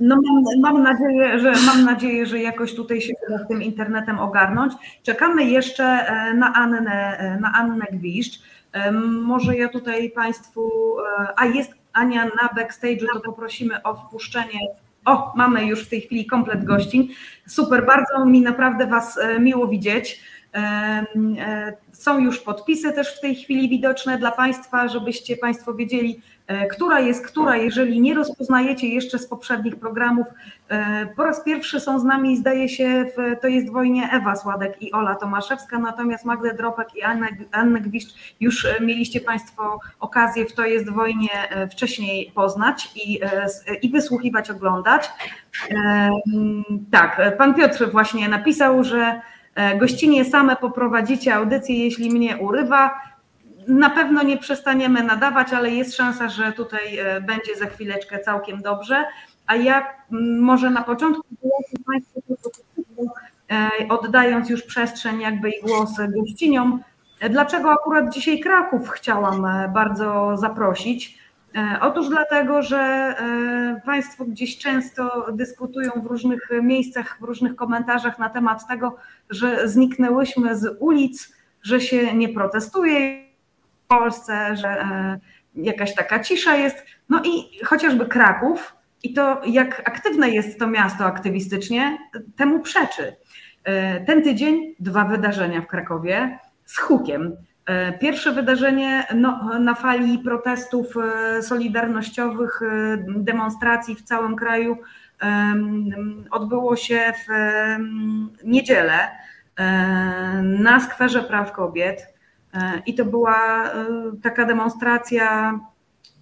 [0.00, 4.18] No mam, mam, nadzieję, że mam nadzieję, że jakoś tutaj się uda z tym internetem
[4.18, 4.72] ogarnąć.
[5.02, 8.40] Czekamy jeszcze e, na Annę, e, na Annę Gwiszcz.
[8.76, 10.96] E, może ja tutaj Państwu,
[11.36, 14.60] a jest Ania na backstage'u, to poprosimy o wpuszczenie.
[15.04, 17.08] O, mamy już w tej chwili komplet gościń.
[17.46, 20.20] Super, bardzo mi naprawdę Was miło widzieć.
[21.92, 26.35] Są już podpisy też w tej chwili widoczne dla Państwa, żebyście Państwo wiedzieli, E,
[26.70, 27.56] która jest która.
[27.56, 30.26] Jeżeli nie rozpoznajecie jeszcze z poprzednich programów,
[30.68, 34.82] e, po raz pierwszy są z nami, zdaje się, w, to jest wojnie Ewa Sładek
[34.82, 40.46] i Ola Tomaszewska, natomiast Magdę Dropek i Annę, Annę Gwiszcz już e, mieliście Państwo okazję
[40.46, 41.28] w to jest wojnie
[41.70, 43.20] wcześniej poznać i,
[43.82, 45.10] i wysłuchiwać, oglądać.
[46.90, 49.20] Tak, pan Piotr właśnie napisał, że
[49.78, 52.90] gościnie same poprowadzicie audycję, jeśli mnie urywa
[53.68, 58.62] na pewno nie przestaniemy nadawać, ale jest szansa, że tutaj e, będzie za chwileczkę całkiem
[58.62, 59.04] dobrze.
[59.46, 59.86] A ja
[60.40, 61.22] może na początku
[63.50, 66.82] e, oddając już przestrzeń jakby i głos gościniom,
[67.20, 71.26] e, dlaczego akurat dzisiaj Kraków chciałam bardzo zaprosić?
[71.80, 73.14] Otóż dlatego, że
[73.84, 78.96] Państwo gdzieś często dyskutują w różnych miejscach, w różnych komentarzach na temat tego,
[79.30, 83.25] że zniknęłyśmy z ulic, że się nie protestuje
[83.86, 85.18] Polsce, że e,
[85.54, 86.86] jakaś taka cisza jest.
[87.08, 91.98] No i chociażby Kraków i to, jak aktywne jest to miasto aktywistycznie,
[92.36, 93.16] temu przeczy.
[93.64, 97.36] E, ten tydzień dwa wydarzenia w Krakowie z hukiem.
[97.66, 100.86] E, pierwsze wydarzenie no, na fali protestów
[101.40, 102.60] solidarnościowych,
[103.06, 104.76] demonstracji w całym kraju
[106.30, 107.32] odbyło się w
[108.44, 109.10] niedzielę
[110.42, 112.15] na skwerze praw kobiet.
[112.56, 113.86] E, I to była e,
[114.22, 115.58] taka demonstracja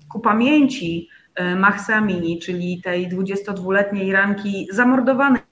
[0.08, 5.42] ku pamięci e, Mahsa Amini, czyli tej 22-letniej Iranki zamordowanej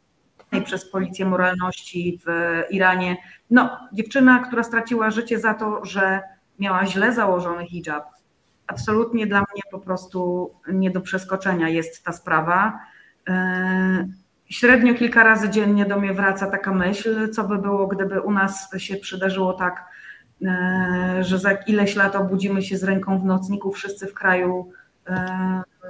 [0.64, 2.30] przez policję moralności w
[2.70, 3.16] Iranie.
[3.50, 6.20] No, dziewczyna, która straciła życie za to, że
[6.58, 8.04] miała źle założony hijab.
[8.66, 12.78] Absolutnie dla mnie po prostu nie do przeskoczenia jest ta sprawa.
[14.50, 18.68] Średnio kilka razy dziennie do mnie wraca taka myśl, co by było, gdyby u nas
[18.78, 19.84] się przydarzyło tak
[21.20, 24.70] że za ileś lat obudzimy się z ręką w nocniku wszyscy w kraju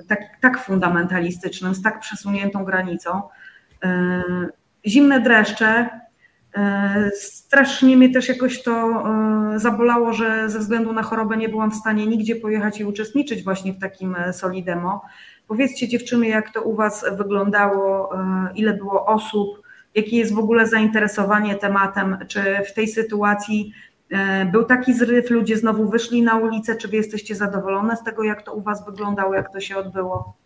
[0.09, 3.23] tak, tak fundamentalistycznym, z tak przesuniętą granicą.
[4.87, 5.89] Zimne dreszcze,
[6.57, 8.73] E, strasznie mnie też jakoś to
[9.55, 13.45] e, zabolało, że ze względu na chorobę nie byłam w stanie nigdzie pojechać i uczestniczyć
[13.45, 15.03] właśnie w takim e, Solidemo.
[15.49, 18.11] Powiedzcie dziewczyny, jak to u Was wyglądało,
[18.55, 19.63] ile było osób,
[19.95, 23.73] jakie jest w ogóle zainteresowanie tematem, czy w tej sytuacji
[24.53, 28.43] był taki zryw, ludzie znowu wyszli na ulicę, czy Wy jesteście zadowolone z tego, jak
[28.43, 30.37] to u Was wyglądało, jak to się odbyło?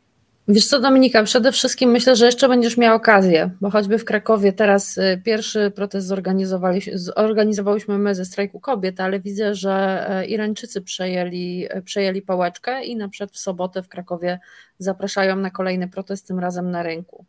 [0.48, 4.52] Wiesz co, Dominika, przede wszystkim myślę, że jeszcze będziesz miała okazję, bo choćby w Krakowie
[4.52, 6.06] teraz y, pierwszy protest
[7.16, 12.96] zorganizowałyśmy my ze strajku kobiet, ale widzę, że e, Irańczycy przejęli, e, przejęli pałeczkę i
[12.96, 14.40] na przykład w sobotę w Krakowie
[14.78, 17.24] zapraszają na kolejny protest, tym razem na rynku.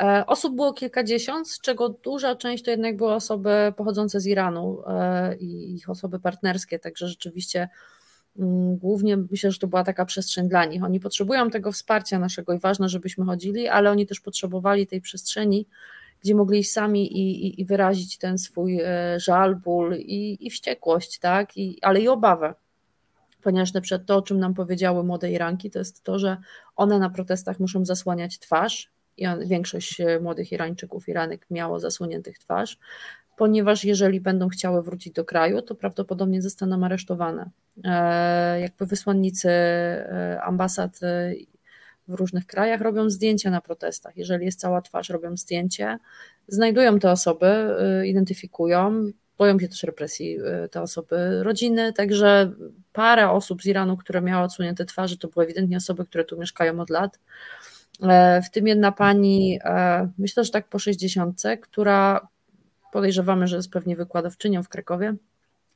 [0.00, 4.82] E, osób było kilkadziesiąt, z czego duża część to jednak były osoby pochodzące z Iranu
[5.40, 7.68] i ich osoby partnerskie, także rzeczywiście
[8.38, 10.84] Mm, głównie myślę, że to była taka przestrzeń dla nich.
[10.84, 15.66] Oni potrzebują tego wsparcia naszego i ważne, żebyśmy chodzili, ale oni też potrzebowali tej przestrzeni,
[16.22, 20.50] gdzie mogli iść sami i, i, i wyrazić ten swój e, żal, ból i, i
[20.50, 21.56] wściekłość, tak?
[21.56, 22.54] I, ale i obawę.
[23.42, 26.36] Ponieważ na to, o czym nam powiedziały młode Iranki, to jest to, że
[26.76, 28.90] one na protestach muszą zasłaniać twarz,
[29.40, 32.78] większość e, młodych Irańczyków, Iranek miało zasłoniętych twarz,
[33.36, 37.50] ponieważ jeżeli będą chciały wrócić do kraju, to prawdopodobnie zostaną aresztowane.
[37.84, 41.00] E, jakby wysłannicy e, ambasad
[42.08, 44.16] w różnych krajach robią zdjęcia na protestach.
[44.16, 45.98] Jeżeli jest cała twarz, robią zdjęcie,
[46.48, 50.38] znajdują te osoby, identyfikują, boją się też represji
[50.70, 52.52] te osoby, rodziny, także
[52.92, 56.80] parę osób z Iranu, które miały odsunięte twarze, to były ewidentnie osoby, które tu mieszkają
[56.80, 57.18] od lat.
[58.44, 59.58] W tym jedna pani,
[60.18, 62.28] myślę, że tak po 60, która
[62.92, 65.14] podejrzewamy, że jest pewnie wykładowczynią w Krakowie.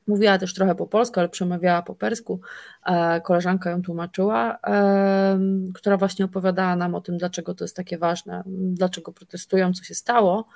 [0.07, 2.41] Mówiła też trochę po polsku, ale przemawiała po persku.
[2.87, 4.59] E, koleżanka ją tłumaczyła,
[5.75, 9.95] która właśnie opowiadała nam o tym, dlaczego to jest takie ważne, dlaczego protestują, co się
[9.95, 10.49] stało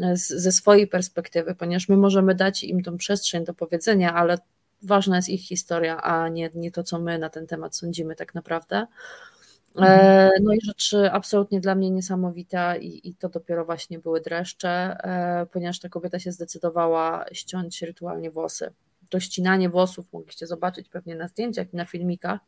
[0.00, 4.38] e, ze swojej perspektywy, ponieważ my możemy dać im tą przestrzeń do powiedzenia, ale
[4.82, 8.34] ważna jest ich historia, a nie, nie to, co my na ten temat sądzimy tak
[8.34, 8.86] naprawdę.
[9.76, 10.30] E, mhm.
[10.44, 15.46] No i rzecz absolutnie dla mnie niesamowita i, i to dopiero właśnie były dreszcze, e,
[15.52, 18.72] ponieważ ta kobieta się zdecydowała ściąć rytualnie włosy.
[19.10, 22.40] To ścinanie włosów mogliście zobaczyć pewnie na zdjęciach i na filmikach,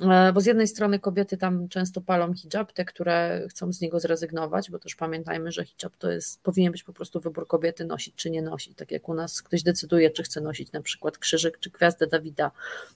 [0.00, 4.00] e, bo z jednej strony kobiety tam często palą hijab, te, które chcą z niego
[4.00, 8.14] zrezygnować, bo też pamiętajmy, że hijab to jest, powinien być po prostu wybór kobiety nosić
[8.14, 11.58] czy nie nosić, tak jak u nas ktoś decyduje, czy chce nosić na przykład krzyżyk,
[11.58, 12.50] czy gwiazdę Dawida,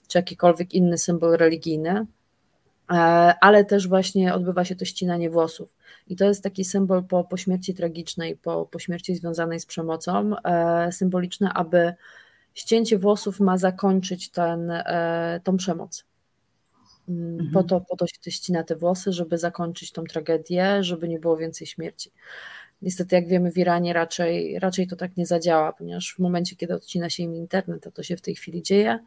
[0.07, 2.26] czy jakikolwiek inny symbol religijny, E,
[3.41, 5.75] ale też właśnie odbywa się to ścinanie włosów.
[6.07, 10.31] I to jest taki symbol po, po śmierci tragicznej, po, po śmierci związanej z przemocą,
[10.43, 11.93] e, symboliczne, aby
[12.53, 16.05] ścięcie włosów ma zakończyć ten, e, tą przemoc.
[17.09, 17.51] Mm, mhm.
[17.51, 21.37] Po, to, po to się ścina te włosy, żeby zakończyć tą tragedię, żeby nie było
[21.37, 22.11] więcej śmierci.
[22.81, 26.73] Niestety, jak wiemy, w Iranie raczej, raczej to tak nie zadziała, ponieważ w momencie, kiedy
[26.73, 28.99] odcina się im internet, a to się w tej chwili dzieje,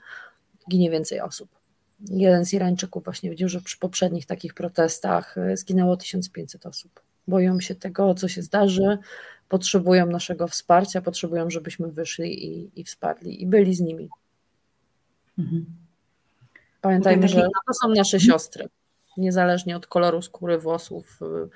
[0.70, 1.59] ginie więcej osób
[2.08, 7.00] jeden z Irańczyków właśnie widział, że przy poprzednich takich protestach e, zginęło 1500 osób.
[7.28, 8.98] Boją się tego, co się zdarzy,
[9.48, 14.08] potrzebują naszego wsparcia, potrzebują, żebyśmy wyszli i, i wsparli i byli z nimi.
[15.38, 15.66] Mhm.
[16.80, 18.20] Pamiętajmy, że to są nasze mhm.
[18.20, 18.68] siostry,
[19.16, 21.48] niezależnie od koloru skóry, włosów, e,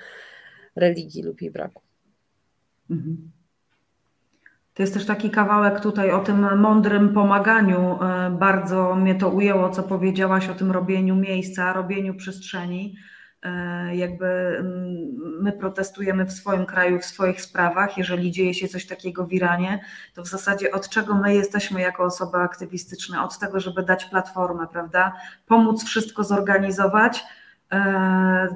[0.77, 1.83] religii lub jej braku.
[2.91, 3.31] Mhm.
[4.75, 7.99] To jest też taki kawałek tutaj o tym mądrym pomaganiu.
[8.03, 12.97] E, bardzo mnie to ujęło, co powiedziałaś o tym robieniu miejsca, robieniu przestrzeni.
[13.43, 14.97] E, jakby mm,
[15.41, 17.99] my protestujemy w swoim kraju, w swoich sprawach.
[17.99, 19.81] Jeżeli dzieje się coś takiego w Iranie,
[20.15, 23.23] to w zasadzie od czego my jesteśmy jako osoby aktywistyczne?
[23.23, 25.13] Od tego, żeby dać platformę, prawda?
[25.47, 27.25] Pomóc wszystko zorganizować
[27.73, 28.49] e,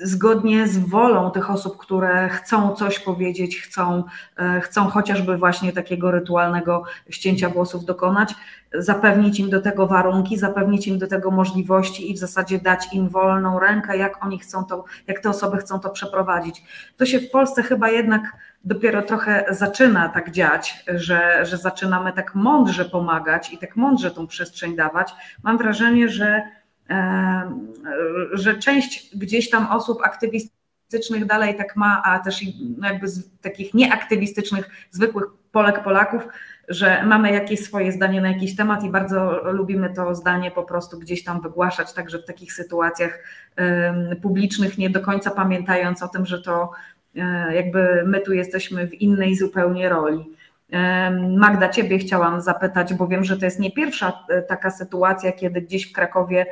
[0.00, 4.04] zgodnie z wolą tych osób, które chcą coś powiedzieć, chcą,
[4.38, 8.34] e, chcą chociażby właśnie takiego rytualnego ścięcia włosów dokonać,
[8.74, 13.08] zapewnić im do tego warunki, zapewnić im do tego możliwości i w zasadzie dać im
[13.08, 16.62] wolną rękę, jak oni chcą to, jak te osoby chcą to przeprowadzić.
[16.96, 18.22] To się w Polsce chyba jednak
[18.64, 24.26] dopiero trochę zaczyna tak dziać, że, że zaczynamy tak mądrze pomagać i tak mądrze tą
[24.26, 25.14] przestrzeń dawać.
[25.42, 26.42] Mam wrażenie, że
[28.32, 32.40] że część gdzieś tam osób aktywistycznych dalej tak ma, a też
[32.82, 36.28] jakby z takich nieaktywistycznych, zwykłych Polek, Polaków,
[36.68, 40.98] że mamy jakieś swoje zdanie na jakiś temat i bardzo lubimy to zdanie po prostu
[40.98, 43.18] gdzieś tam wygłaszać, także w takich sytuacjach
[44.22, 46.70] publicznych, nie do końca pamiętając o tym, że to
[47.16, 50.24] e, jakby my tu jesteśmy w innej zupełnie roli.
[51.36, 55.90] Magda, Ciebie chciałam zapytać, bo wiem, że to jest nie pierwsza taka sytuacja, kiedy gdzieś
[55.90, 56.46] w Krakowie,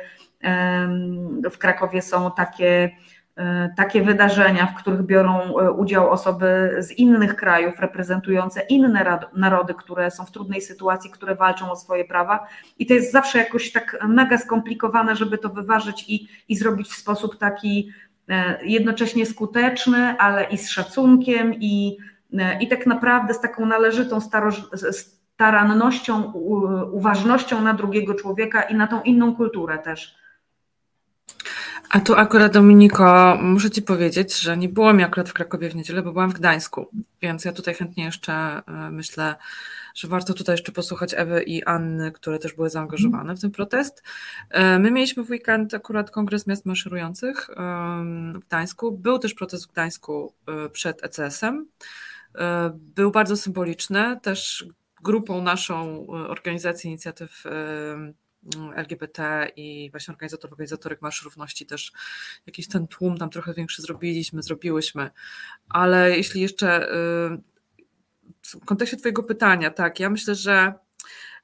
[1.51, 2.91] w Krakowie są takie
[3.37, 9.73] E, takie wydarzenia, w których biorą e, udział osoby z innych krajów, reprezentujące inne narody,
[9.73, 12.47] które są w trudnej sytuacji, które walczą o swoje prawa.
[12.79, 16.95] I to jest zawsze jakoś tak mega skomplikowane, żeby to wyważyć i, i zrobić w
[16.95, 17.91] sposób taki
[18.29, 21.97] e, jednocześnie skuteczny, ale i z szacunkiem, i,
[22.59, 24.19] i tak naprawdę z taką należytą
[24.91, 26.31] starannością,
[26.91, 30.26] uważnością na drugiego człowieka i na tą inną kulturę też.
[31.89, 35.75] A tu akurat Dominiko, muszę Ci powiedzieć, że nie było mi akurat w Krakowie w
[35.75, 36.89] niedzielę, bo byłam w Gdańsku,
[37.21, 39.35] więc ja tutaj chętnie jeszcze e, myślę,
[39.95, 44.03] że warto tutaj jeszcze posłuchać Ewy i Anny, które też były zaangażowane w ten protest.
[44.49, 47.49] E, my mieliśmy w weekend akurat Kongres Miast Maszerujących
[48.33, 48.91] w Gdańsku.
[48.91, 51.67] Był też protest w Gdańsku e, przed ECS-em.
[52.73, 54.65] Był bardzo symboliczny, też
[55.03, 57.43] grupą naszą organizacji inicjatyw
[58.75, 61.91] LGBT i właśnie organizatorów, organizatorek Marsz Równości też
[62.45, 65.09] jakiś ten tłum tam trochę większy zrobiliśmy, zrobiłyśmy.
[65.69, 67.57] Ale jeśli jeszcze y,
[68.41, 70.73] w kontekście Twojego pytania, tak, ja myślę, że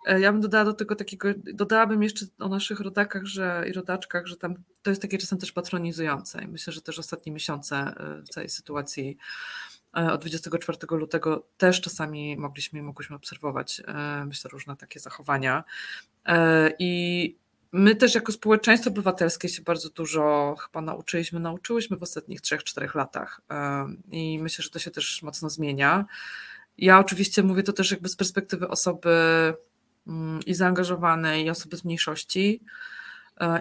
[0.06, 4.28] e, ja bym dodała do tego takiego, dodałabym jeszcze o naszych rodakach że, i rodaczkach,
[4.28, 8.24] że tam to jest takie czasem też patronizujące i myślę, że też ostatnie miesiące y,
[8.24, 9.18] w całej sytuacji
[9.94, 15.64] od 24 lutego też czasami mogliśmy i mogłyśmy obserwować, e, myślę, różne takie zachowania.
[16.26, 17.36] E, I
[17.72, 23.41] my też jako społeczeństwo obywatelskie się bardzo dużo chyba nauczyliśmy, nauczyłyśmy w ostatnich 3-4 latach.
[24.12, 26.06] I myślę, że to się też mocno zmienia.
[26.78, 29.10] Ja oczywiście mówię to też jakby z perspektywy osoby
[30.08, 32.62] mm, i zaangażowanej, i osoby z mniejszości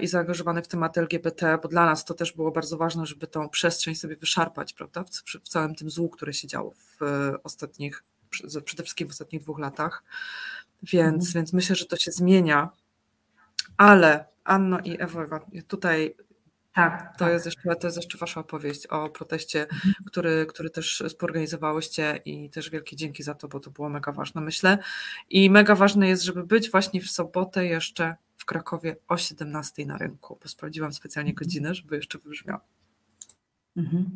[0.00, 3.48] i zaangażowany w tematy LGBT, bo dla nas to też było bardzo ważne, żeby tą
[3.48, 7.00] przestrzeń sobie wyszarpać, prawda, w, w całym tym złu, które się działo w
[7.44, 8.04] ostatnich,
[8.64, 10.02] przede wszystkim w ostatnich dwóch latach.
[10.82, 11.32] Więc, mhm.
[11.34, 12.70] więc myślę, że to się zmienia.
[13.76, 16.14] Ale Anno i Ewa, tutaj
[16.74, 17.32] tak, to, tak.
[17.32, 19.94] Jest jeszcze, to jest jeszcze Wasza opowieść o proteście, mhm.
[20.06, 24.40] który, który też sporganizowałyście i też wielkie dzięki za to, bo to było mega ważne,
[24.40, 24.78] myślę.
[25.30, 29.96] I mega ważne jest, żeby być właśnie w sobotę jeszcze w Krakowie o 17 na
[29.98, 31.44] rynku, bo sprawdziłam specjalnie mhm.
[31.44, 32.58] godzinę, żeby jeszcze wybrzmiał.
[33.76, 34.10] Mhm.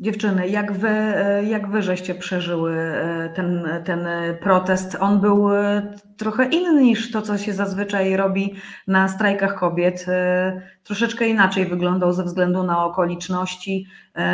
[0.00, 1.14] Dziewczyny, jak wy,
[1.46, 4.08] jak wy żeście przeżyły e, ten, ten
[4.40, 4.96] protest?
[5.00, 8.54] On był e, trochę inny niż to, co się zazwyczaj robi
[8.86, 10.04] na strajkach kobiet.
[10.08, 13.86] E, troszeczkę inaczej wyglądał ze względu na okoliczności.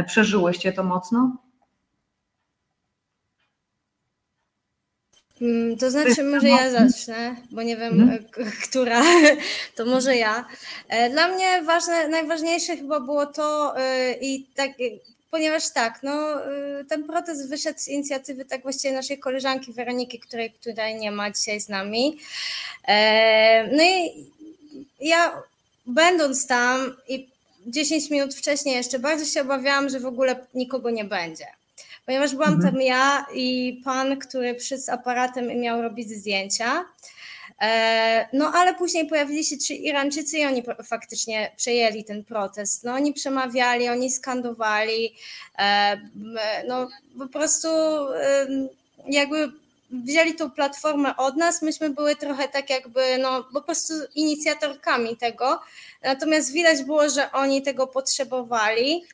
[0.07, 1.37] Przeżyłyście to mocno?
[5.81, 8.25] To znaczy, może ja zacznę, bo nie wiem, mhm.
[8.63, 9.03] która,
[9.77, 10.45] to może ja.
[10.89, 14.71] E, dla mnie ważne, najważniejsze chyba było to e, i tak,
[15.31, 20.51] ponieważ tak, no, e, ten protest wyszedł z inicjatywy tak właściwie naszej koleżanki Weroniki, której
[20.51, 22.19] tutaj nie ma dzisiaj z nami.
[23.73, 24.27] No i
[25.01, 25.43] ja
[25.87, 27.29] będąc tam i
[27.67, 31.47] 10 minut wcześniej jeszcze bardzo się obawiałam, że w ogóle nikogo nie będzie
[32.07, 32.73] ponieważ byłam mhm.
[32.73, 36.85] tam ja i pan, który przyszedł z aparatem i miał robić zdjęcia.
[37.61, 42.85] E, no ale później pojawili się trzy Irańczycy i oni faktycznie przejęli ten protest.
[42.85, 45.15] No oni przemawiali, oni skandowali,
[45.59, 46.01] e,
[46.69, 46.89] no
[47.19, 47.69] po prostu
[49.07, 49.53] jakby
[49.93, 55.61] wzięli tą platformę od nas, myśmy były trochę tak jakby, no po prostu inicjatorkami tego,
[56.03, 59.05] natomiast widać było, że oni tego potrzebowali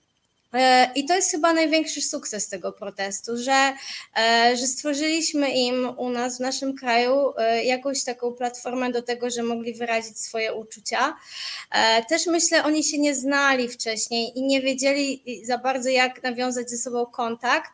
[0.95, 3.73] I to jest chyba największy sukces tego protestu, że,
[4.19, 9.31] e, że stworzyliśmy im u nas w naszym kraju e, jakąś taką platformę do tego,
[9.31, 11.17] że mogli wyrazić swoje uczucia.
[12.09, 16.77] Też myślę, oni się nie znali wcześniej i nie wiedzieli za bardzo, jak nawiązać ze
[16.77, 17.71] sobą kontakt.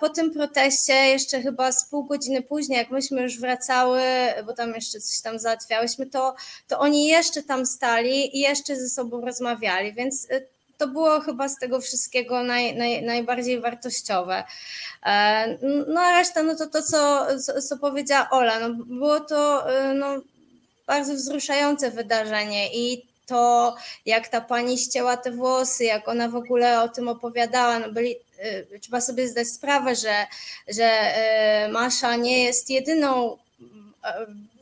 [0.00, 4.00] Po tym proteście, jeszcze chyba z pół godziny później, jak myśmy już wracały,
[4.46, 6.34] bo tam jeszcze coś tam załatwiałyśmy, to,
[6.68, 10.26] to oni jeszcze tam stali i jeszcze ze sobą rozmawiali, więc
[10.78, 14.44] to było chyba z tego wszystkiego naj, naj, najbardziej wartościowe.
[15.06, 15.58] E,
[15.88, 17.26] no a reszta, no to to, co,
[17.68, 20.06] co, powiedziała Ola, no było to e, no,
[20.86, 23.76] bardzo wzruszające wydarzenie i to,
[24.06, 28.16] jak ta pani ścięła te włosy, jak ona w ogóle o tym opowiadała, no byli,
[28.38, 30.26] e, trzeba sobie zdać sprawę, że,
[30.68, 30.88] że
[31.72, 33.36] Masza nie jest jedyną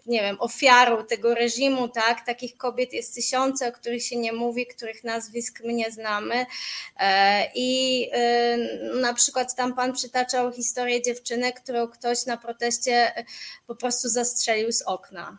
[0.07, 2.27] nie wiem, ofiarą tego reżimu, tak?
[2.27, 6.47] Takich kobiet jest tysiące, o których się nie mówi, których nazwisk my nie znamy.
[7.01, 8.57] E, I e,
[9.01, 13.25] na przykład tam pan przytaczał historię dziewczyny, którą ktoś na proteście
[13.67, 15.39] po prostu zastrzelił z okna.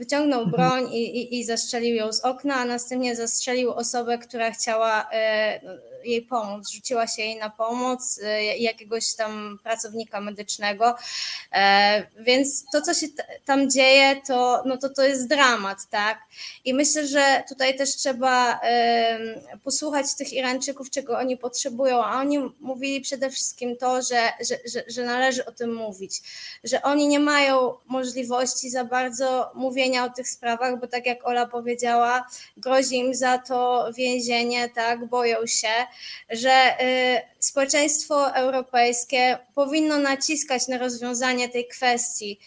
[0.00, 0.50] Wyciągnął mhm.
[0.50, 5.60] broń i, i, i zastrzelił ją z okna, a następnie zastrzelił osobę, która chciała e,
[6.04, 8.20] jej pomóc, rzuciła się jej na pomoc
[8.58, 10.94] jakiegoś tam pracownika medycznego,
[12.18, 13.06] więc to, co się
[13.44, 16.18] tam dzieje, to, no to, to jest dramat, tak?
[16.64, 18.60] I myślę, że tutaj też trzeba
[19.64, 24.84] posłuchać tych Irańczyków, czego oni potrzebują, a oni mówili przede wszystkim to, że, że, że,
[24.88, 26.22] że należy o tym mówić,
[26.64, 31.46] że oni nie mają możliwości za bardzo mówienia o tych sprawach, bo tak jak Ola
[31.46, 32.26] powiedziała,
[32.56, 35.86] grozi im za to więzienie, tak, boją się,
[36.30, 42.40] że y, społeczeństwo europejskie powinno naciskać na rozwiązanie tej kwestii.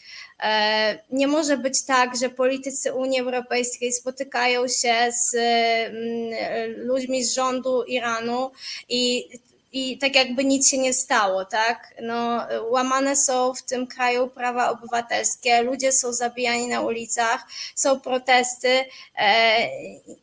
[0.44, 7.34] E, nie może być tak, że politycy Unii Europejskiej spotykają się z mm, ludźmi z
[7.34, 8.52] rządu Iranu
[8.90, 9.30] i
[9.74, 11.94] i tak jakby nic się nie stało, tak?
[12.02, 17.44] No, łamane są w tym kraju prawa obywatelskie, ludzie są zabijani na ulicach,
[17.76, 18.86] są protesty.
[19.18, 19.58] E,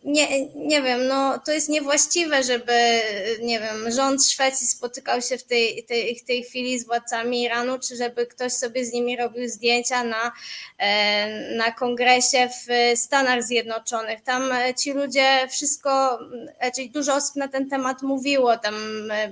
[0.04, 3.00] nie, nie wiem, no to jest niewłaściwe, żeby,
[3.42, 7.96] nie wiem, rząd Szwecji spotykał się w tej, tej, tej chwili z władcami Iranu, czy
[7.96, 10.32] żeby ktoś sobie z nimi robił zdjęcia na,
[10.78, 14.20] e, na kongresie w Stanach Zjednoczonych.
[14.20, 14.42] Tam
[14.78, 16.18] ci ludzie wszystko,
[16.60, 18.74] znaczy dużo osób na ten temat mówiło, tam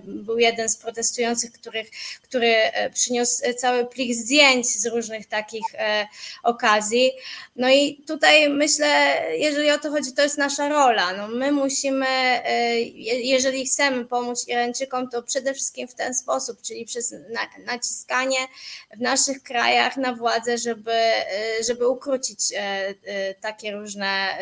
[0.08, 1.90] był jeden z protestujących, których,
[2.22, 6.06] który e, przyniósł cały plik zdjęć z różnych takich e,
[6.42, 7.12] okazji.
[7.56, 11.12] No i tutaj myślę, jeżeli o to chodzi, to jest nasza rola.
[11.12, 16.84] No my musimy, e, jeżeli chcemy pomóc Irańczykom, to przede wszystkim w ten sposób, czyli
[16.84, 17.14] przez
[17.66, 18.38] naciskanie
[18.96, 21.00] w naszych krajach na władzę, żeby,
[21.66, 22.38] żeby ukrócić
[23.40, 24.38] takie różne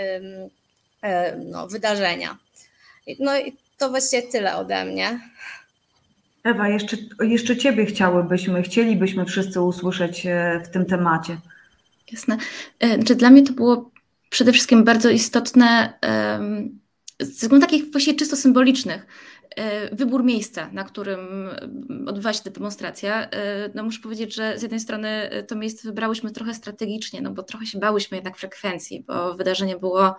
[1.44, 2.38] no, wydarzenia.
[3.18, 5.20] No i to właściwie tyle ode mnie.
[6.46, 11.38] Ewa, jeszcze, jeszcze Ciebie chciałybyśmy, chcielibyśmy wszyscy usłyszeć e, w tym temacie.
[12.12, 12.36] Jasne.
[12.94, 13.90] Znaczy, dla mnie to było
[14.30, 15.98] przede wszystkim bardzo istotne
[17.20, 19.06] z względów takich właśnie czysto symbolicznych.
[19.56, 21.18] E, wybór miejsca, na którym
[22.06, 23.28] odbywa się ta demonstracja.
[23.74, 27.66] No muszę powiedzieć, że z jednej strony to miejsce wybrałyśmy trochę strategicznie, no bo trochę
[27.66, 30.16] się bałyśmy jednak frekwencji, bo wydarzenie było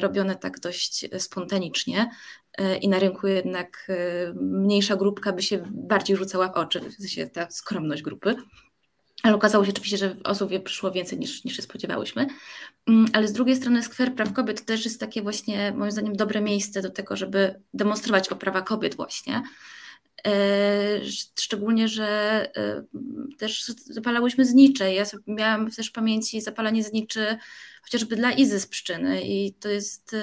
[0.00, 2.10] robione tak dość spontanicznie.
[2.58, 6.94] E, i na rynku jednak e, mniejsza grupka by się bardziej rzucała w oczy, w
[6.94, 8.34] sensie ta skromność grupy.
[9.22, 12.26] Ale okazało się oczywiście, że osób przyszło więcej niż, niż się spodziewałyśmy.
[12.86, 16.40] Mm, ale z drugiej strony skwer praw kobiet też jest takie właśnie, moim zdaniem, dobre
[16.40, 19.42] miejsce do tego, żeby demonstrować o prawa kobiet właśnie.
[20.26, 21.00] E,
[21.40, 22.48] szczególnie, że
[23.38, 24.94] też zapalałyśmy znicze.
[24.94, 27.38] Ja miałam też w pamięci zapalanie zniczy
[27.82, 30.16] chociażby dla Izy z Pszczyny i to jest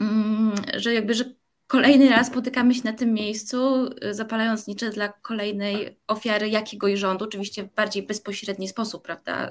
[0.00, 1.24] Mm, że jakby, że
[1.66, 7.64] kolejny raz spotykamy się na tym miejscu, zapalając nicze dla kolejnej ofiary jakiegoś rządu, oczywiście
[7.64, 9.50] w bardziej bezpośredni sposób, prawda?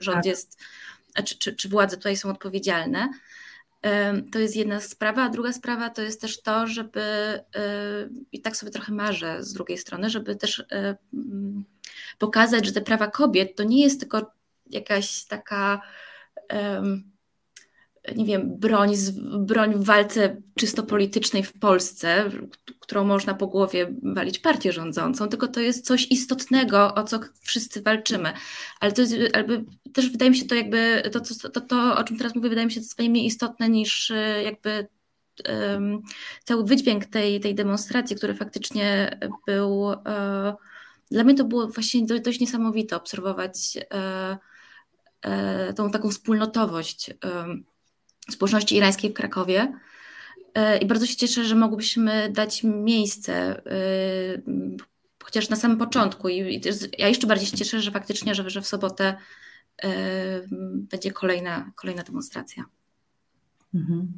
[0.00, 0.26] Rząd tak.
[0.26, 0.58] jest,
[1.24, 3.08] czy, czy, czy władze tutaj są odpowiedzialne.
[4.32, 7.00] To jest jedna sprawa, a druga sprawa to jest też to, żeby,
[8.32, 10.64] i tak sobie trochę marzę z drugiej strony, żeby też
[12.18, 14.32] pokazać, że te prawa kobiet to nie jest tylko
[14.70, 15.82] jakaś taka
[18.16, 18.94] nie wiem, broń,
[19.38, 22.30] broń w walce czysto politycznej w Polsce,
[22.80, 27.82] którą można po głowie walić partię rządzącą, tylko to jest coś istotnego, o co wszyscy
[27.82, 28.32] walczymy.
[28.80, 32.04] Ale to jest, jakby, też wydaje mi się to jakby, to, to, to, to o
[32.04, 34.88] czym teraz mówię, wydaje mi się to mniej istotne niż e, jakby
[35.48, 36.02] um,
[36.44, 39.96] cały wydźwięk tej, tej demonstracji, który faktycznie był, uh,
[41.10, 44.36] dla mnie to było właśnie dość, niesamowite obserwować uh,
[45.76, 47.10] tą taką wspólnotowość
[48.30, 49.72] społeczności irańskiej w Krakowie.
[50.56, 53.62] E, I bardzo się cieszę, że mogłyśmy dać miejsce, e,
[55.24, 56.28] chociaż na samym początku.
[56.28, 56.60] I
[56.98, 59.16] ja jeszcze bardziej się cieszę, że faktycznie, że, że w sobotę
[59.82, 59.88] e,
[60.90, 62.64] będzie kolejna, kolejna demonstracja.
[63.74, 64.12] Mhm.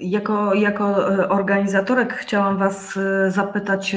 [0.00, 3.96] Jako, jako organizatorek chciałam Was zapytać,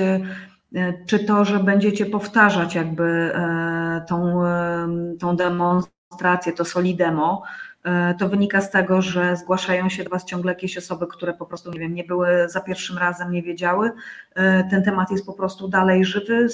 [1.07, 3.31] czy to, że będziecie powtarzać jakby
[4.09, 4.41] tą,
[5.19, 7.70] tą demonstrację, to Solidemo, E,
[8.19, 11.71] to wynika z tego, że zgłaszają się do Was ciągle jakieś osoby, które po prostu,
[11.71, 13.91] nie wiem, nie były za pierwszym razem, nie wiedziały.
[14.35, 16.47] E, ten temat jest po prostu dalej żywy.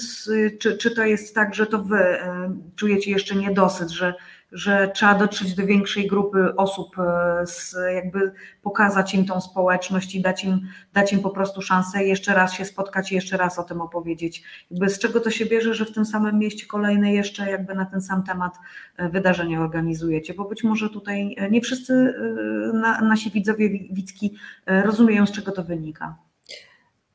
[0.58, 4.14] Czy, czy to jest tak, że to Wy e, czujecie jeszcze niedosyt, że
[4.52, 8.32] że trzeba dotrzeć do większej grupy osób, e, z, jakby
[8.62, 10.60] pokazać im tą społeczność i dać im,
[10.92, 14.42] dać im po prostu szansę jeszcze raz się spotkać i jeszcze raz o tym opowiedzieć.
[14.70, 17.84] Jakby z czego to się bierze, że w tym samym mieście kolejne jeszcze jakby na
[17.84, 18.54] ten sam temat
[18.96, 22.14] e, wydarzenia organizujecie, bo być może tutaj e, nie wszyscy
[22.74, 24.36] na, nasi widzowie widzki
[24.66, 26.16] rozumieją, z czego to wynika.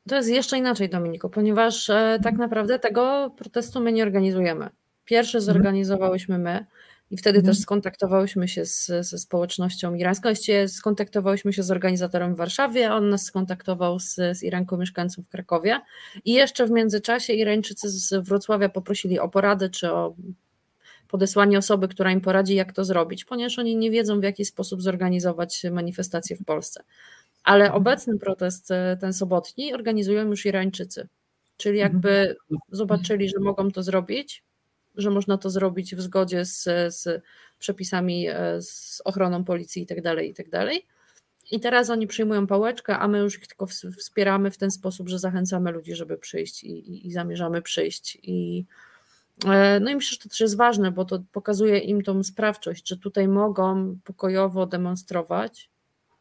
[0.08, 1.90] To jest jeszcze inaczej, Dominiko, ponieważ
[2.22, 4.70] tak naprawdę tego protestu my nie organizujemy.
[5.04, 6.66] Pierwszy zorganizowałyśmy my.
[7.10, 7.54] I wtedy Mhm.
[7.54, 10.28] też skontaktowałyśmy się z, ze społecznością irańską.
[10.66, 15.80] Skontaktowałyśmy się z organizatorem w Warszawie, on nas skontaktował z, z Iranką mieszkającą w Krakowie.
[16.24, 20.14] I jeszcze w międzyczasie Irańczycy z Wrocławia poprosili o poradę czy o
[21.08, 24.82] podesłanie osoby, która im poradzi, jak to zrobić, ponieważ oni nie wiedzą, w jaki sposób
[24.82, 26.82] zorganizować manifestacje w Polsce.
[27.44, 31.08] Ale obecny protest, e, ten sobotni, organizują już Irańczycy.
[31.56, 32.36] Czyli jakby
[32.70, 34.42] zobaczyli, że mogą to zrobić,
[34.94, 37.22] że można to zrobić w zgodzie z, z
[37.58, 40.46] przepisami, e, z ochroną policji i tak dalej, i tak.
[41.50, 45.08] I teraz oni przyjmują pałeczkę, a my już ich tylko ws- wspieramy w ten sposób,
[45.08, 48.18] że zachęcamy ludzi, żeby przyjść i, i, i zamierzamy przyjść.
[48.22, 48.64] I,
[49.46, 52.88] e, no i myślę, że to też jest ważne, bo to pokazuje im tą sprawczość,
[52.88, 55.70] że tutaj mogą pokojowo demonstrować,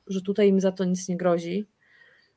[0.07, 1.65] że tutaj im za to nic nie grozi.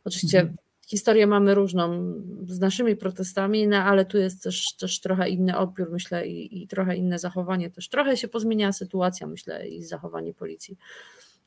[0.04, 0.52] Oczywiście
[0.86, 2.14] historię mamy różną
[2.46, 6.68] z naszymi protestami, no ale tu jest też, też trochę inny odbiór, myślę, i, i
[6.68, 7.88] trochę inne zachowanie też.
[7.88, 10.78] Trochę się pozmieniała sytuacja, myślę, i zachowanie policji,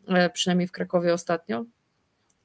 [0.08, 1.66] e, przynajmniej w Krakowie ostatnio.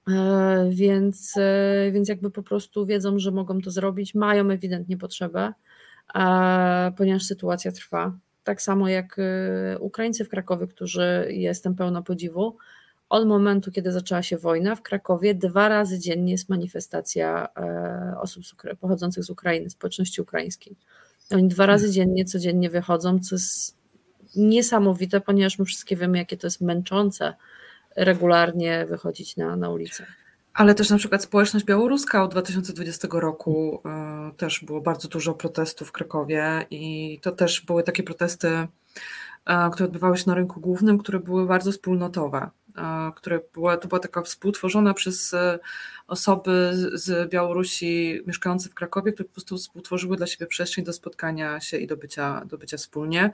[0.09, 5.53] E, Więc, e, więc jakby po prostu wiedzą, że mogą to zrobić, mają ewidentnie potrzebę,
[6.97, 8.19] ponieważ sytuacja trwa.
[8.45, 9.21] Tak samo jak
[9.81, 12.57] Ukraińcy w Krakowie, którzy jestem pełna podziwu,
[13.15, 18.47] od momentu, kiedy zaczęła się wojna w Krakowie, dwa razy dziennie jest manifestacja e, osób
[18.47, 20.77] z pochodzących z Ukrainy, społeczności ukraińskiej.
[21.31, 23.77] Oni dwa razy dziennie, codziennie wychodzą, co jest
[24.37, 27.35] niesamowite, ponieważ my wszystkie wiemy, jakie to jest męczące
[27.97, 30.07] regularnie wychodzić na, na ulicę.
[30.55, 35.89] Ale też na przykład społeczność białoruska od 2020 roku e, też było bardzo dużo protestów
[35.89, 40.99] w Krakowie i to też były takie protesty, e, które odbywały się na rynku głównym,
[40.99, 42.51] które były bardzo wspólnotowe,
[43.17, 45.59] które była, to była taka współtworzona przez e,
[46.07, 51.61] osoby z- Białorusi mieszkające w Krakowie, które po prostu współtworzyły dla siebie przestrzeń do spotkania
[51.61, 53.31] się i do bycia, do bycia wspólnie.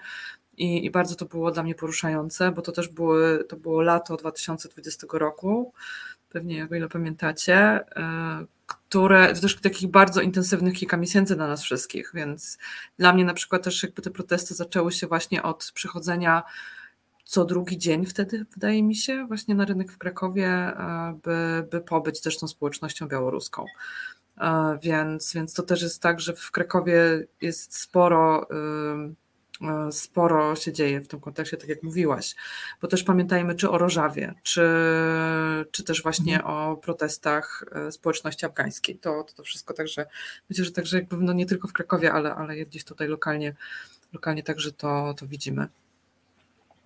[0.57, 4.17] I, I bardzo to było dla mnie poruszające, bo to też były, to było lato
[4.17, 5.73] 2020 roku
[6.31, 11.63] pewnie o ile pamiętacie, e, które to też takich bardzo intensywnych kilka miesięcy dla nas
[11.63, 12.59] wszystkich, więc
[12.99, 16.43] dla mnie na przykład też jakby te protesty zaczęły się właśnie od przychodzenia
[17.31, 21.81] co drugi dzień wtedy, wydaje mi się, właśnie na rynek w Krakowie, e, by, by
[21.81, 23.65] pobyć też tą społecznością białoruską.
[24.41, 28.47] E, Więc, więc to też jest tak, że w Krakowie jest sporo,
[29.61, 32.35] e, sporo się dzieje w tym kontekście, tak jak mówiłaś,
[32.83, 34.63] bo też pamiętajmy czy o Rożawie, czy,
[35.71, 38.99] czy też właśnie o protestach społeczności afgańskiej.
[38.99, 40.07] To, to, to wszystko także,
[40.49, 43.55] myślę, że także jakby no nie tylko w Krakowie, ale, ale gdzieś tutaj lokalnie,
[44.13, 45.69] lokalnie także to, to widzimy.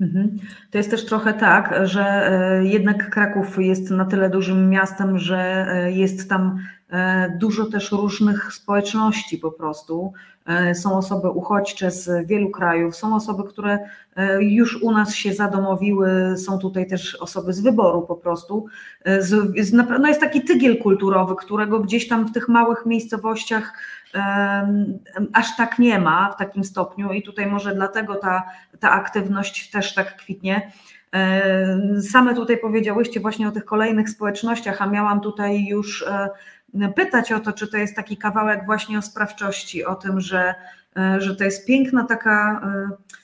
[0.00, 0.38] Mhm.
[0.70, 5.66] To jest też trochę tak, że e, jednak Kraków jest na tyle dużym miastem, że
[5.68, 6.58] e, jest tam
[6.90, 10.12] e, dużo też różnych społeczności po prostu.
[10.74, 13.78] Są osoby uchodźcze z wielu krajów, są osoby, które
[14.40, 18.66] już u nas się zadomowiły, są tutaj też osoby z wyboru po prostu.
[19.98, 23.72] No jest taki tygiel kulturowy, którego gdzieś tam w tych małych miejscowościach
[25.32, 28.42] aż tak nie ma w takim stopniu i tutaj może dlatego ta,
[28.80, 30.72] ta aktywność też tak kwitnie.
[32.10, 36.04] Same tutaj powiedziałyście właśnie o tych kolejnych społecznościach, a miałam tutaj już
[36.96, 40.54] pytać o to, czy to jest taki kawałek właśnie o sprawczości, o tym, że,
[41.18, 42.60] że to jest piękna taka,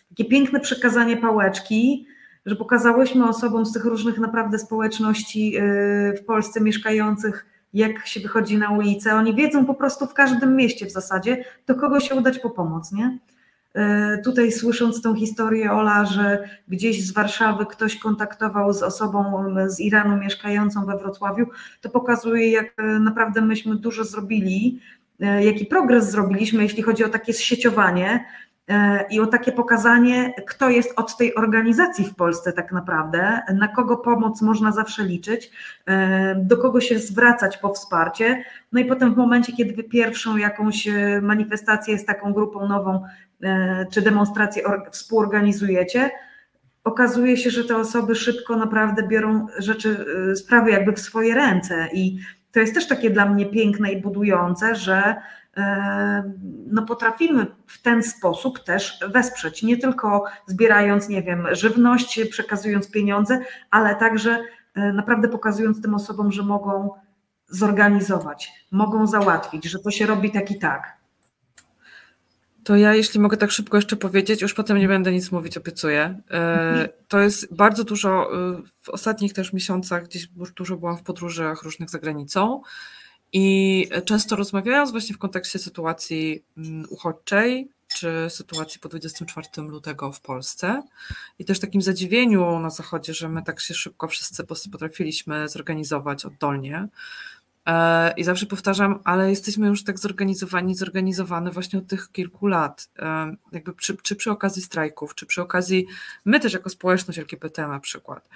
[0.09, 2.07] takie piękne przekazanie pałeczki,
[2.47, 5.57] że pokazałyśmy osobom z tych różnych naprawdę społeczności
[6.21, 9.15] w Polsce mieszkających, jak się wychodzi na ulicę.
[9.15, 12.93] Oni wiedzą po prostu w każdym mieście w zasadzie, do kogo się udać po pomoc,
[12.93, 13.19] nie?
[13.75, 19.81] E, Tutaj słysząc tą historię Ola, że gdzieś z Warszawy ktoś kontaktował z osobą z
[19.81, 21.47] Iranu mieszkającą we Wrocławiu,
[21.81, 24.81] to pokazuje, jak e, naprawdę myśmy dużo zrobili,
[25.21, 28.50] e, jaki progres zrobiliśmy, jeśli chodzi o takie zsieciowanie e,
[29.11, 33.97] i o takie pokazanie, kto jest od tej organizacji w Polsce tak naprawdę, na kogo
[33.97, 35.51] pomoc można zawsze liczyć,
[35.87, 38.45] e, do kogo się zwracać po wsparcie.
[38.73, 43.05] No i potem w momencie, kiedy pierwszą jakąś e, manifestację z taką grupą nową
[43.43, 46.11] e, czy demonstrację or- współorganizujecie,
[46.85, 51.89] okazuje się, że te osoby szybko naprawdę biorą rzeczy, e, sprawy jakby w swoje ręce
[51.93, 52.19] i
[52.53, 55.15] to jest też takie dla mnie piękne i budujące, że e,
[56.67, 63.41] no potrafimy w ten sposób też wesprzeć, nie tylko zbierając, nie wiem, żywność, przekazując pieniądze,
[63.71, 64.45] ale także
[64.75, 66.91] e, naprawdę pokazując tym osobom, że mogą
[67.49, 71.01] zorganizować, mogą załatwić, że to się robi tak i tak.
[72.65, 76.21] To ja, jeśli mogę tak szybko jeszcze powiedzieć, już potem nie będę nic mówić, obiecuję.
[76.31, 81.63] E, To jest bardzo dużo, e, w ostatnich też miesiącach gdzieś dużo byłam w podróżach
[81.63, 82.63] różnych za granicą
[83.33, 90.21] i często rozmawiając właśnie w kontekście sytuacji mm, uchodźczej, czy sytuacji po 24 lutego w
[90.21, 90.83] Polsce
[91.39, 96.89] i też takim zadziwieniu na Zachodzie, że my tak się szybko wszyscy potrafiliśmy zorganizować oddolnie.
[97.71, 102.91] E, I zawsze powtarzam, ale jesteśmy już tak zorganizowani, zorganizowane właśnie od tych kilku lat.
[102.99, 105.87] E, jakby czy, czy przy okazji strajków, czy przy okazji,
[106.25, 108.29] my też jako społeczność LGBT na przykład,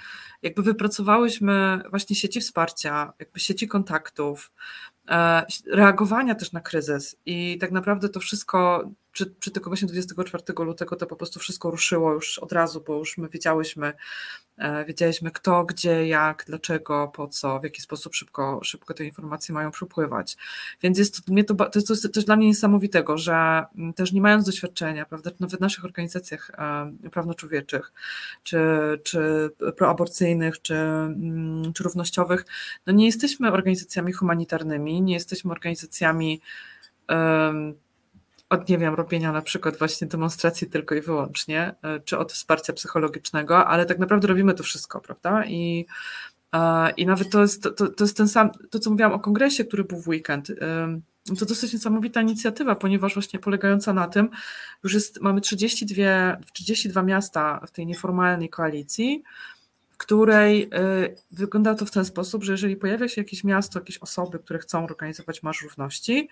[0.42, 4.52] jakby wypracowałyśmy właśnie sieci wsparcia, jakby sieci kontaktów,
[5.08, 10.42] e, reagowania też na kryzys i tak naprawdę to wszystko przy, przy tylko właśnie 24
[10.58, 13.92] lutego to po prostu wszystko ruszyło już od razu, bo już my wiedziałyśmy,
[14.56, 19.54] e, wiedzieliśmy kto, gdzie, jak, dlaczego, po co, w jaki sposób szybko, szybko te informacje
[19.54, 20.36] mają przepływać.
[20.82, 24.12] Więc jest to, mnie to, to jest coś, coś dla mnie niesamowitego, że mm, też
[24.12, 27.92] nie mając doświadczenia, prawda, nawet w naszych organizacjach e, prawnoczłowieczych,
[28.42, 28.58] czy,
[29.04, 32.44] czy proaborcyjnych, czy, mm, czy równościowych,
[32.86, 36.40] no nie jesteśmy organizacjami humanitarnymi, nie jesteśmy organizacjami
[37.08, 37.83] um,
[38.50, 42.72] od, nie wiem, robienia na przykład właśnie demonstracji tylko i wyłącznie, e, czy od wsparcia
[42.72, 45.44] psychologicznego, ale tak naprawdę robimy to wszystko, prawda?
[45.44, 45.86] I,
[46.52, 49.64] e, i nawet to jest, to, to jest ten sam, to co mówiłam o kongresie,
[49.64, 50.52] który był w weekend,
[51.38, 54.28] to dosyć niesamowita inicjatywa, ponieważ właśnie polegająca na tym,
[54.84, 59.22] już jest, mamy 32, 32 miasta w tej nieformalnej koalicji,
[59.90, 60.68] w której e,
[61.30, 64.84] wygląda to w ten sposób, że jeżeli pojawia się jakieś miasto, jakieś osoby, które chcą
[64.84, 66.28] organizować Marsz Równości,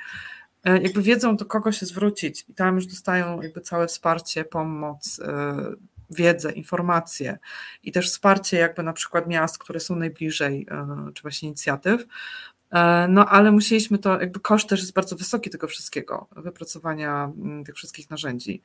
[0.64, 5.56] jakby wiedzą, do kogo się zwrócić i tam już dostają jakby całe wsparcie, pomoc, e,
[6.10, 7.38] wiedzę, informacje
[7.82, 12.06] i też wsparcie jakby na przykład miast, które są najbliżej, e, czy właśnie inicjatyw.
[13.08, 17.74] No ale musieliśmy to, jakby koszt też jest bardzo wysoki tego wszystkiego, wypracowania mm, tych
[17.74, 18.62] wszystkich narzędzi.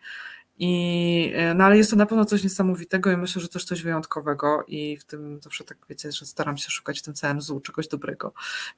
[0.60, 4.64] I, no ale jest to na pewno coś niesamowitego i myślę, że też coś wyjątkowego
[4.68, 7.88] i w tym zawsze tak wiecie, że staram się szukać w tym całym złu czegoś
[7.88, 8.34] dobrego.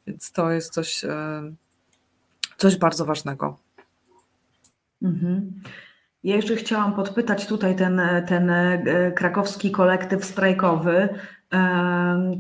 [0.08, 1.06] Więc to jest coś,
[2.60, 3.58] coś bardzo ważnego.
[5.02, 5.62] Mhm.
[6.24, 11.10] Ja jeszcze chciałam podpytać tutaj ten, ten e, krakowski kolektyw strajkowy.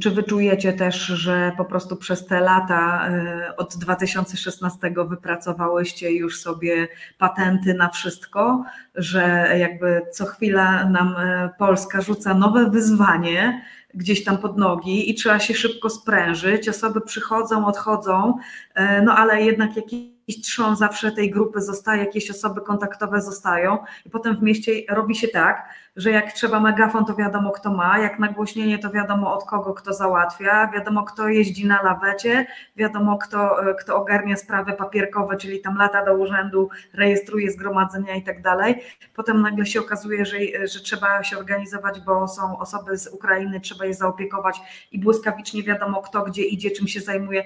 [0.01, 6.87] Czy wyczujecie też, że po prostu przez te lata e, od 2016 wypracowałyście już sobie
[7.17, 8.63] patenty na wszystko,
[8.95, 13.61] że jakby co chwila nam e, Polska rzuca nowe wyzwanie,
[13.93, 16.69] gdzieś tam pod nogi i trzeba się szybko sprężyć.
[16.69, 18.33] Osoby przychodzą, odchodzą,
[18.75, 24.09] e, no ale jednak jakiś trzon zawsze tej grupy zostaje, jakieś osoby kontaktowe zostają i
[24.09, 28.19] potem w mieście robi się tak, że jak trzeba megafon, to wiadomo kto ma, jak
[28.19, 33.95] nagłośnienie, to wiadomo od kogo kto załatwia, wiadomo kto jeździ na lawecie, wiadomo kto, kto
[33.95, 38.83] ogarnia sprawy papierkowe, czyli tam lata do urzędu, rejestruje zgromadzenia i tak dalej.
[39.15, 43.85] Potem nagle się okazuje, że, że trzeba się organizować, bo są osoby z Ukrainy, trzeba
[43.85, 44.61] je zaopiekować
[44.91, 47.43] i błyskawicznie wiadomo kto gdzie idzie, czym się zajmuje.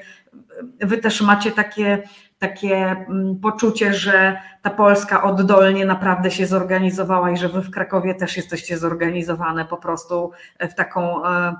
[0.80, 2.04] Wy też macie takie
[2.44, 8.16] takie mm, poczucie, że ta Polska oddolnie naprawdę się zorganizowała i że wy w Krakowie
[8.16, 11.26] też jesteście zorganizowane po prostu w taką.
[11.26, 11.56] E,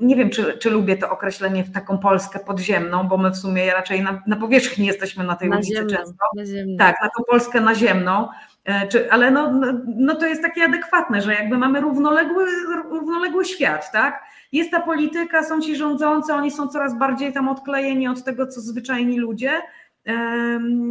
[0.00, 3.72] nie wiem, czy, czy lubię to określenie w taką Polskę podziemną, bo my w sumie
[3.72, 6.24] raczej na, na powierzchni jesteśmy na tej ulicy często.
[6.78, 8.28] Tak, na tą Polskę naziemną.
[8.64, 12.46] E, czy, ale no, no, no to jest takie adekwatne, że jakby mamy równoległy,
[12.90, 14.22] równoległy świat, tak?
[14.52, 18.60] Jest ta polityka, są ci rządzący, oni są coraz bardziej tam odklejeni od tego, co
[18.60, 19.52] zwyczajni ludzie.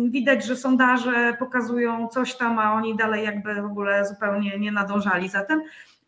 [0.09, 5.30] Widać, że sondaże pokazują coś tam, a oni dalej jakby w ogóle zupełnie nie nadążali
[5.30, 5.61] za tym.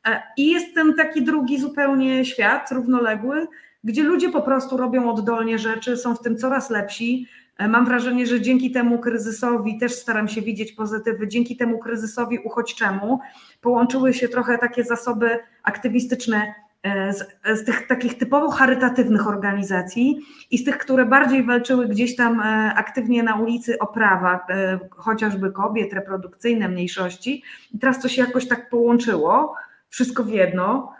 [0.08, 3.48] E, I jest ten taki drugi zupełnie świat, równoległy,
[3.84, 7.28] gdzie ludzie po prostu robią oddolnie rzeczy, są w tym coraz lepsi.
[7.58, 12.40] E, mam wrażenie, że dzięki temu kryzysowi też staram się widzieć pozytywy, dzięki temu kryzysowi
[12.40, 13.20] uchodźczemu
[13.62, 16.54] połączyły się trochę takie zasoby aktywistyczne
[16.84, 17.18] z,
[17.60, 20.20] z, tych takich typowo charytatywnych organizacji
[20.52, 24.80] i z tych, które bardziej walczyły gdzieś tam e, aktywnie na ulicy o prawa, e,
[24.92, 27.44] chociażby kobiet, reprodukcyjne, mniejszości.
[27.74, 29.56] I teraz to się jakoś tak połączyło,
[29.90, 30.94] wszystko w jedno.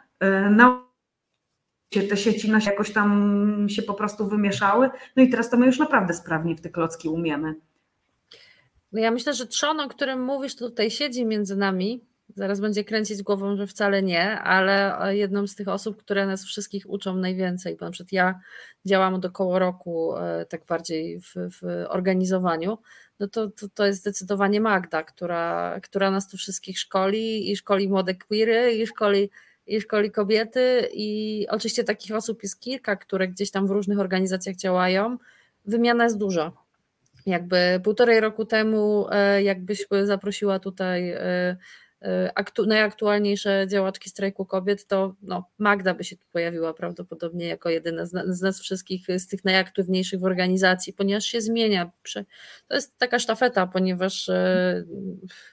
[0.50, 0.84] Na
[2.10, 4.90] te sieci nas jakoś tam się po prostu wymieszały.
[5.16, 7.56] No i teraz to my już naprawdę sprawnie w te klocki umiemy.
[8.92, 13.24] No ja myślę, że trzon, o którym mówisz, tutaj siedzi między nami Zaraz będzie kręcić
[13.24, 17.86] głową, że wcale nie, ale jedną z tych osób, które nas wszystkich uczą najwięcej, bo
[17.86, 18.40] na przykład ja
[18.86, 22.78] działam od około roku e, tak bardziej w, w organizowaniu,
[23.22, 27.90] no to, to, to jest zdecydowanie Magda, która, która nas tu wszystkich szkoli i szkoli
[27.90, 29.30] młode queery i szkoli,
[29.68, 34.56] i szkoli kobiety i oczywiście takich osób jest kilka, które gdzieś tam w różnych organizacjach
[34.56, 35.18] działają.
[35.66, 36.52] Wymiana jest duża.
[37.26, 41.58] Jakby półtorej roku temu, e, jakbyś zaprosiła tutaj e,
[42.36, 48.06] aktu, najaktualniejsze działaczki strajku kobiet, to no, Magda by się tu pojawiła prawdopodobnie jako jedyna
[48.06, 51.92] z, z nas wszystkich, z tych najaktywniejszych w organizacji, ponieważ się zmienia.
[52.68, 54.30] To jest taka sztafeta, ponieważ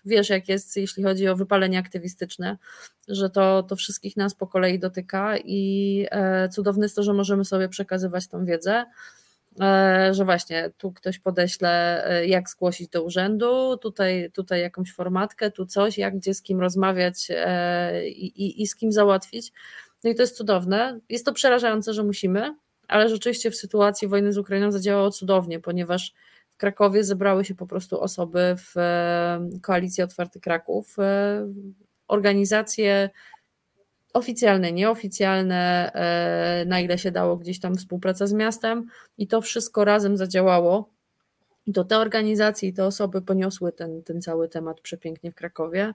[0.05, 2.59] wiesz, jak jest, jeśli chodzi o wypalenie aktywistyczne,
[3.09, 6.07] że to, to wszystkich nas po kolei dotyka i
[6.51, 8.85] cudowne jest to, że możemy sobie przekazywać tą wiedzę.
[9.61, 15.51] E, że właśnie tu ktoś podeśle, e, jak zgłosić do urzędu, tutaj, tutaj jakąś formatkę,
[15.51, 19.53] tu coś, jak gdzie z kim rozmawiać e, i, i, i z kim załatwić.
[20.05, 21.01] No i to jest cudowne.
[21.09, 22.57] Jest to przerażające, że musimy,
[22.89, 26.15] ale rzeczywiście w sytuacji wojny z Ukrainą zadziałało cudownie, ponieważ
[26.51, 28.75] w Krakowie zebrały się po prostu osoby w
[29.63, 30.97] koalicji Otwarty Kraków,
[32.09, 33.11] organizacje
[34.15, 38.87] oficjalne, nieoficjalne, e, na ile się dało gdzieś tam współpraca z miastem
[39.19, 40.89] i to wszystko razem zadziałało.
[41.67, 45.93] I to te organizacje i te osoby poniosły ten, ten cały temat przepięknie w Krakowie.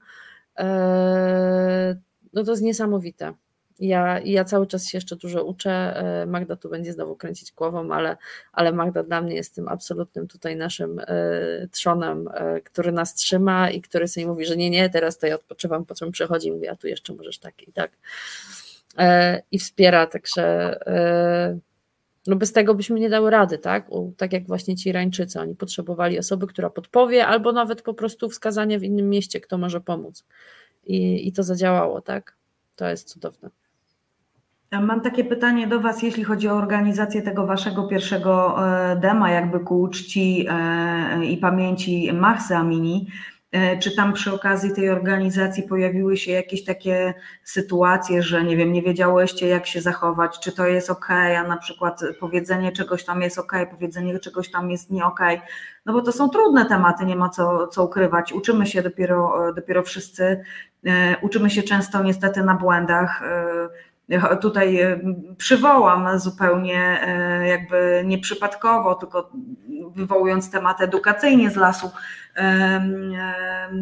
[0.59, 1.95] E,
[2.34, 3.34] no to jest niesamowite.
[3.80, 5.72] Ja, ja cały czas się jeszcze dużo uczę.
[5.72, 8.18] E, Magda tu będzie znowu kręcić głową, ale,
[8.52, 11.06] ale Magda dla mnie jest tym absolutnym tutaj naszym e,
[11.72, 15.36] trzonem, e, który nas trzyma i który sobie mówi, że nie, nie, teraz to ja
[15.36, 17.92] odpoczywam, po czym przychodzi i mówi, a tu jeszcze możesz tak i tak.
[19.52, 20.80] I wspiera, także
[22.28, 23.88] no bez tego byśmy nie dały rady, tak?
[24.18, 28.80] Tak jak właśnie ci Irańczycy, oni potrzebowali osoby, która podpowie, albo nawet po prostu wskazanie
[28.80, 30.26] w innym mieście, kto może pomóc.
[30.86, 32.36] I, i to zadziałało, tak?
[32.76, 33.62] To jest cudowne.
[34.82, 39.60] Mam takie pytanie do Was, jeśli chodzi o organizację tego Waszego pierwszego e, dema, jakby
[39.60, 43.08] ku uczci e, i pamięci Mahsy Amini.
[43.52, 47.14] E, czy tam przy okazji tej organizacji pojawiły się jakieś takie
[47.44, 51.58] sytuacje, że nie wiem, nie wiedziałyście jak się zachować, czy to jest ok, a na
[51.58, 55.20] przykład powiedzenie czegoś tam jest ok, powiedzenie czegoś tam jest nie ok,
[55.86, 58.34] no bo to są trudne tematy, nie ma co, co ukrywać.
[58.34, 60.44] Uczymy się dopiero, dopiero wszyscy,
[61.22, 63.24] uczymy się często niestety na błędach
[64.41, 64.99] tutaj e,
[65.38, 69.32] przywołam zupełnie e, jakby nieprzypadkowo, tylko
[69.95, 71.91] wywołując temat edukacyjnie z lasu,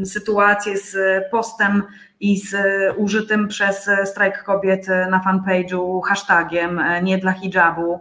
[0.05, 0.95] sytuację z
[1.31, 1.83] postem
[2.19, 2.55] i z
[2.97, 7.99] użytym przez strajk kobiet na fanpage'u hashtagiem e, nie dla hijabu.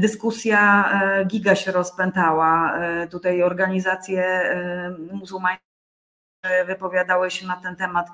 [0.00, 0.90] Dyskusja
[1.26, 2.78] giga się rozpętała.
[3.10, 4.24] Tutaj organizacje
[5.12, 5.64] muzułmańskie
[6.66, 8.06] wypowiadały się na ten temat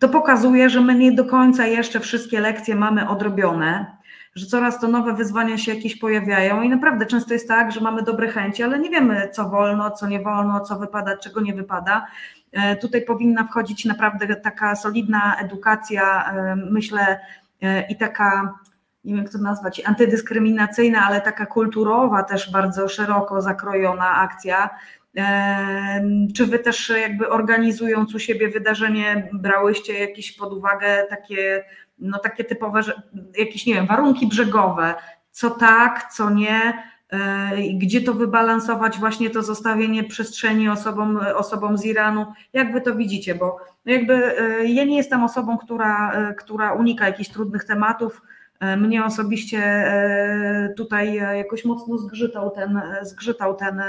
[0.00, 3.96] to pokazuje, że my nie do końca jeszcze wszystkie lekcje mamy odrobione,
[4.34, 8.02] że coraz to nowe wyzwania się jakieś pojawiają i naprawdę często jest tak, że mamy
[8.02, 12.06] dobre chęci, ale nie wiemy, co wolno, co nie wolno, co wypada, czego nie wypada.
[12.52, 17.20] E, tutaj powinna wchodzić naprawdę taka solidna edukacja, e, myślę,
[17.62, 18.54] e, i taka,
[19.04, 24.70] nie wiem jak to nazwać, antydyskryminacyjna, ale taka kulturowa, też bardzo szeroko zakrojona akcja,
[26.34, 31.64] czy wy też jakby organizując u siebie wydarzenie, brałyście jakieś pod uwagę takie,
[31.98, 32.80] no takie typowe,
[33.38, 34.94] jakieś, nie wiem, warunki brzegowe,
[35.30, 41.84] co tak, co nie, e, gdzie to wybalansować, właśnie to zostawienie przestrzeni osobom, osobom z
[41.84, 46.72] Iranu, jak wy to widzicie, bo jakby e, ja nie jestem osobą, która, e, która
[46.72, 48.22] unika jakichś trudnych tematów,
[48.60, 53.82] mnie osobiście e, tutaj jakoś mocno zgrzytał ten, zgrzytał ten,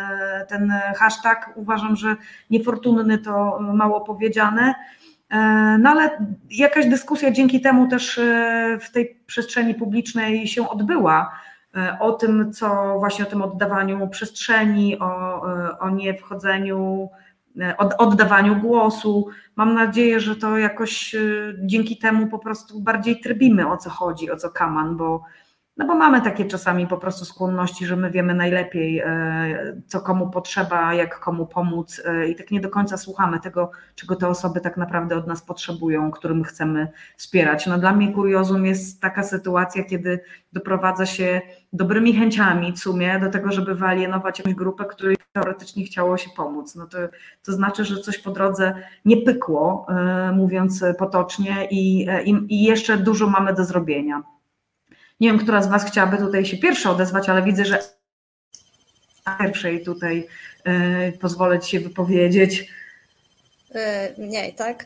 [0.47, 1.53] ten hashtag.
[1.55, 2.15] Uważam, że
[2.49, 4.73] niefortunny to mało powiedziane.
[5.29, 5.37] E,
[5.81, 6.09] no ale
[6.49, 8.19] jakaś dyskusja dzięki temu też
[8.81, 11.31] w tej przestrzeni publicznej się odbyła
[11.99, 15.41] o tym, co właśnie o tym oddawaniu przestrzeni, o,
[15.79, 15.89] o
[16.19, 17.09] wchodzeniu
[17.97, 19.27] oddawaniu głosu.
[19.55, 24.31] Mam nadzieję, że to jakoś y, dzięki temu po prostu bardziej trybimy o co chodzi,
[24.31, 25.23] o co kaman, bo,
[25.77, 30.29] no bo mamy takie czasami po prostu skłonności, że my wiemy najlepiej, e, co komu
[30.29, 34.61] potrzeba, jak komu pomóc e, i tak nie do końca słuchamy tego, czego te osoby
[34.61, 37.67] tak naprawdę od nas potrzebują, którym chcemy wspierać.
[37.67, 40.19] No dla mnie kuriozum jest taka sytuacja, kiedy
[40.53, 41.41] doprowadza się
[41.73, 46.75] dobrymi chęciami w sumie do tego, żeby wyalienować jakąś grupę, której teoretycznie chciało się pomóc.
[46.75, 46.97] No to,
[47.45, 48.75] to znaczy, że coś po drodze
[49.05, 54.36] nie pykło, e, mówiąc potocznie i, i, i jeszcze dużo mamy do zrobienia.
[55.19, 57.79] Nie wiem, która z Was chciałaby tutaj się pierwsza odezwać, ale widzę, że
[59.39, 60.27] pierwszej tutaj
[60.65, 62.71] yy, pozwolę Ci się wypowiedzieć.
[63.75, 64.85] E, mniej, tak?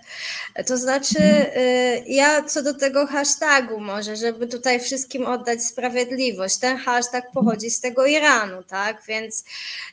[0.67, 6.57] To znaczy, e, ja co do tego hashtagu może, żeby tutaj wszystkim oddać sprawiedliwość.
[6.57, 9.03] Ten hashtag pochodzi z tego Iranu, tak?
[9.07, 9.43] Więc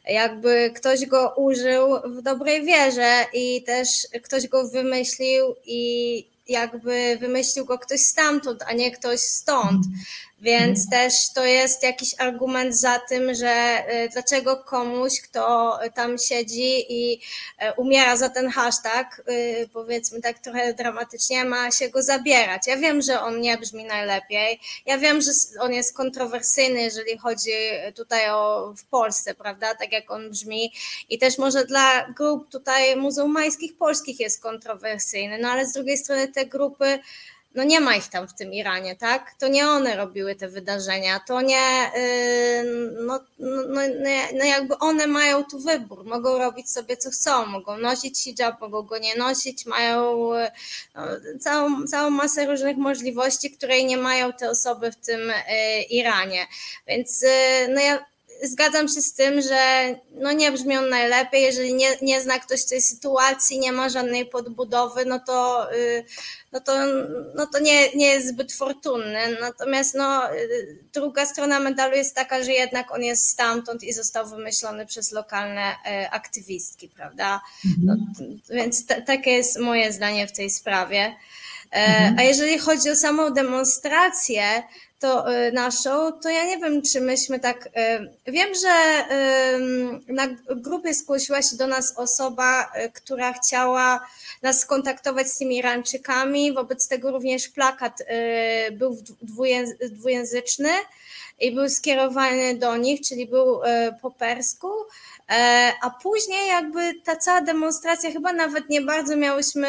[0.09, 3.89] jakby ktoś go użył w dobrej wierze i też
[4.23, 9.87] ktoś go wymyślił i jakby wymyślił go ktoś stamtąd, a nie ktoś stąd.
[10.41, 10.91] Więc mhm.
[10.91, 17.15] też to jest jakiś argument za tym, że y, dlaczego komuś, kto tam siedzi i
[17.15, 22.67] y, umiera za ten hashtag, y, powiedzmy tak trochę dramatycznie, ma się go zabierać.
[22.67, 24.61] Ja wiem, że on nie brzmi najlepiej.
[24.87, 25.31] Ja wiem, że
[25.61, 27.51] on jest kontrowersyjny, jeżeli chodzi
[27.95, 29.75] tutaj o w Polsce, prawda?
[29.75, 30.73] Tak jak on brzmi.
[31.09, 36.29] I też może dla grup tutaj muzułmańskich, polskich jest kontrowersyjny, no ale z drugiej strony
[36.29, 36.99] te grupy
[37.55, 39.35] no nie ma ich tam w tym Iranie, tak?
[39.39, 43.81] To nie one robiły te wydarzenia, to nie, yy, no, no, no,
[44.39, 48.83] no, jakby one mają tu wybór, mogą robić sobie co chcą, mogą nosić hijab, mogą
[48.83, 50.31] go nie nosić, mają
[50.95, 51.03] no,
[51.41, 56.47] całą, całą masę różnych możliwości, której nie mają te osoby w tym yy, Iranie,
[56.87, 57.29] więc yy,
[57.69, 58.05] no ja
[58.43, 62.65] zgadzam się z tym, że no nie brzmi on najlepiej, jeżeli nie, nie zna ktoś
[62.65, 66.05] tej sytuacji, nie ma żadnej podbudowy, no to, y,
[66.53, 66.73] no to,
[67.35, 69.37] no to nie, nie jest zbyt fortunny.
[69.41, 74.29] Natomiast no, y, druga strona medalu jest taka, że jednak on jest stamtąd i został
[74.29, 77.41] wymyślony przez lokalne y, aktywistki, prawda?
[77.83, 77.97] No,
[78.51, 81.17] więc t- takie jest moje zdanie w tej sprawie.
[81.73, 82.19] E, mhm.
[82.19, 84.63] A jeżeli chodzi o samą demonstrację,
[84.99, 87.67] to y, naszą, to ja nie wiem, czy myśmy tak.
[87.67, 89.05] Y, wiem, że
[90.09, 90.27] na
[90.57, 94.09] grupie zgłosiła się do nas osoba, y, która chciała
[94.43, 96.53] nas skontaktować z tymi Irańczykami.
[96.53, 98.03] Wobec tego również plakat
[98.73, 98.99] był
[99.83, 100.71] dwujęzyczny
[101.41, 103.61] i był skierowany do nich, czyli był
[104.03, 104.69] po persku.
[105.31, 109.69] E, a później jakby ta cała demonstracja, chyba nawet nie bardzo miałyśmy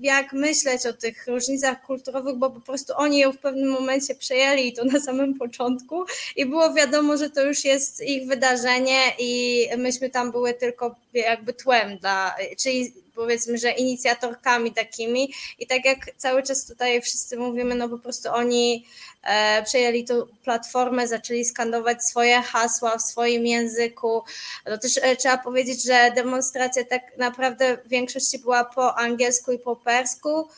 [0.00, 4.68] jak myśleć o tych różnicach kulturowych, bo po prostu oni ją w pewnym momencie przejęli
[4.68, 6.04] i to na samym początku.
[6.36, 11.52] I było wiadomo, że to już jest ich wydarzenie i myśmy tam były tylko jakby
[11.52, 17.74] tłem dla, czyli powiedzmy, że inicjatorkami takimi i tak jak cały czas tutaj wszyscy mówimy,
[17.74, 18.86] no po prostu oni
[19.22, 24.22] e, przejęli tą platformę, zaczęli skandować swoje hasła w swoim języku.
[24.66, 29.58] No też e, trzeba powiedzieć, że demonstracja tak naprawdę w większości była po angielsku i
[29.58, 30.48] po persku.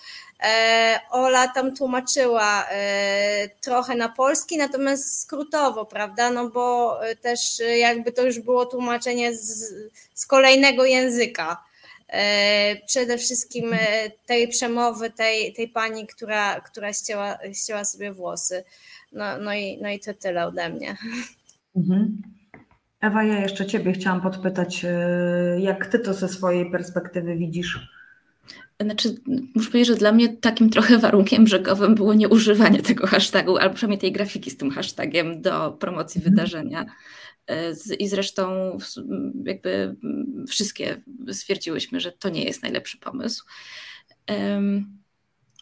[0.42, 2.68] E, Ola tam tłumaczyła
[3.60, 6.30] trochę na polski, natomiast skrótowo, prawda?
[6.30, 7.40] No bo też
[7.78, 9.72] jakby to już było tłumaczenie z,
[10.14, 11.71] z kolejnego języka.
[12.12, 13.78] E, przede wszystkim e,
[14.26, 18.64] tej przemowy, tej, tej pani, która, która ścięła, ścięła sobie włosy.
[19.12, 20.96] No, no, i, no i to tyle ode mnie.
[21.76, 22.22] Mhm.
[23.00, 27.92] Ewa, ja jeszcze Ciebie chciałam podpytać, e, jak Ty to ze swojej perspektywy widzisz?
[28.80, 29.14] Znaczy,
[29.54, 34.00] muszę powiedzieć, że dla mnie takim trochę warunkiem brzegowym było nieużywanie tego hashtagu, albo przynajmniej
[34.00, 36.34] tej grafiki z tym hashtagiem do promocji mhm.
[36.34, 36.86] wydarzenia.
[37.48, 38.76] E, I zresztą
[39.44, 39.96] jakby
[40.48, 43.44] wszystkie stwierdziłyśmy, że to nie jest najlepszy pomysł.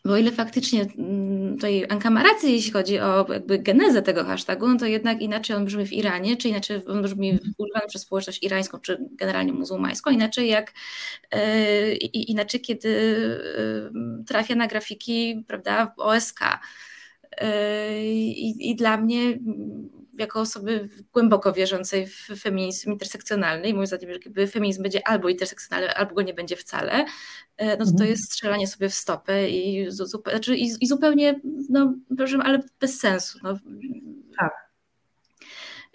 [0.04, 0.86] Bo o ile faktycznie
[1.54, 5.56] tutaj Anka ma rację, jeśli chodzi o jakby genezę tego hashtagu, no to jednak inaczej
[5.56, 10.10] on brzmi w Iranie, czy inaczej on brzmi używany przez społeczność irańską, czy generalnie muzułmańską,
[10.10, 10.72] inaczej jak
[11.30, 12.88] e, inaczej kiedy
[13.58, 16.40] e, trafia na grafiki, prawda, OSK.
[18.02, 19.38] I, I dla mnie
[20.20, 25.94] jako osoby głęboko wierzącej w feminizm intersekcjonalny i moim zdaniem, że feminizm będzie albo intersekcjonalny,
[25.94, 27.04] albo go nie będzie wcale,
[27.56, 28.10] e, no to to mhm.
[28.10, 33.38] jest strzelanie sobie w stopę i, znaczy, i, i zupełnie, no proszę, ale bez sensu.
[33.42, 33.58] No.
[34.38, 34.52] Tak.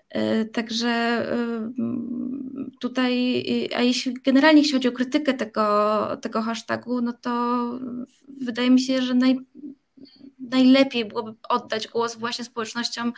[0.10, 1.72] E, także e,
[2.80, 3.44] tutaj,
[3.76, 7.62] a jeśli generalnie jeśli chodzi o krytykę tego, tego hashtagu, no to
[8.42, 9.40] wydaje mi się, że naj,
[10.52, 13.14] najlepiej byłoby oddać głos właśnie społecznościom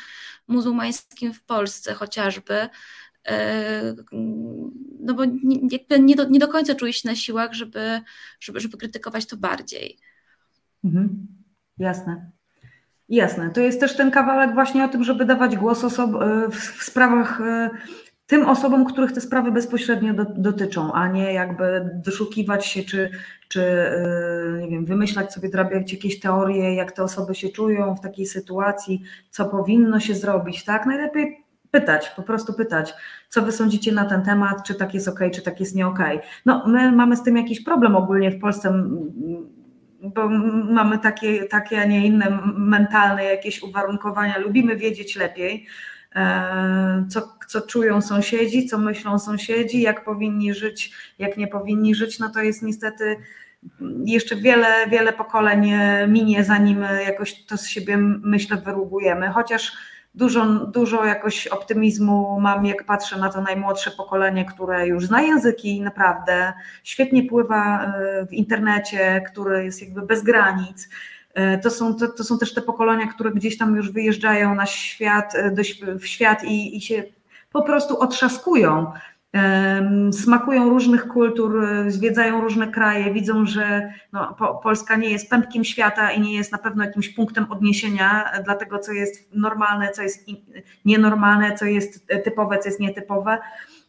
[0.47, 2.69] muzułmańskim w Polsce chociażby,
[3.27, 3.95] e,
[4.99, 5.25] no bo
[5.99, 8.01] nie do, nie do końca czuję się na siłach, żeby,
[8.39, 9.97] żeby, żeby krytykować to bardziej.
[10.83, 11.27] Mhm.
[11.77, 12.31] Jasne.
[13.09, 13.49] Jasne.
[13.49, 17.41] To jest też ten kawałek właśnie o tym, żeby dawać głos oso- w, w sprawach
[17.41, 17.69] e,
[18.27, 23.09] tym osobom, których te sprawy bezpośrednio do, dotyczą, a nie jakby doszukiwać się, czy,
[23.47, 28.01] czy yy, nie wiem, wymyślać sobie, drabiać jakieś teorie, jak te osoby się czują w
[28.01, 30.85] takiej sytuacji, co powinno się zrobić, tak?
[30.85, 32.93] Najlepiej pytać, po prostu pytać,
[33.29, 35.99] co wy sądzicie na ten temat, czy tak jest ok, czy tak jest nie ok.
[36.45, 38.83] No, my mamy z tym jakiś problem ogólnie w Polsce,
[40.01, 40.29] bo
[40.63, 45.67] mamy takie, takie, a nie inne mentalne jakieś uwarunkowania, lubimy wiedzieć lepiej,
[47.09, 52.29] co, co czują sąsiedzi, co myślą sąsiedzi, jak powinni żyć, jak nie powinni żyć, no
[52.29, 53.17] to jest niestety
[54.05, 55.71] jeszcze wiele, wiele pokoleń
[56.07, 59.29] minie, zanim jakoś to z siebie, myślę, wyrugujemy.
[59.29, 59.71] Chociaż
[60.17, 65.81] dużo, dużo jakoś optymizmu mam, jak patrzę na to najmłodsze pokolenie, które już zna języki
[65.81, 66.53] naprawdę,
[66.83, 70.89] świetnie pływa e, w internecie, który jest jakby bez granic
[71.63, 75.33] to są, to, to są też te pokolenia, które gdzieś tam już wyjeżdżają na świat,
[75.51, 75.61] do,
[75.99, 77.03] w świat i, i się
[77.51, 78.91] po prostu otrzaskują
[80.11, 86.21] smakują różnych kultur, zwiedzają różne kraje, widzą, że no, Polska nie jest pępkiem świata i
[86.21, 90.27] nie jest na pewno jakimś punktem odniesienia dla tego, co jest normalne, co jest
[90.85, 93.37] nienormalne, co jest typowe, co jest nietypowe.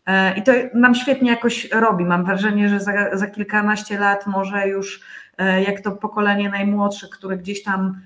[0.06, 2.04] E, I to nam świetnie jakoś robi.
[2.04, 5.27] Mam wrażenie, że za, za kilkanaście lat może już e,
[5.66, 8.00] jak to pokolenie najmłodsze, które gdzieś tam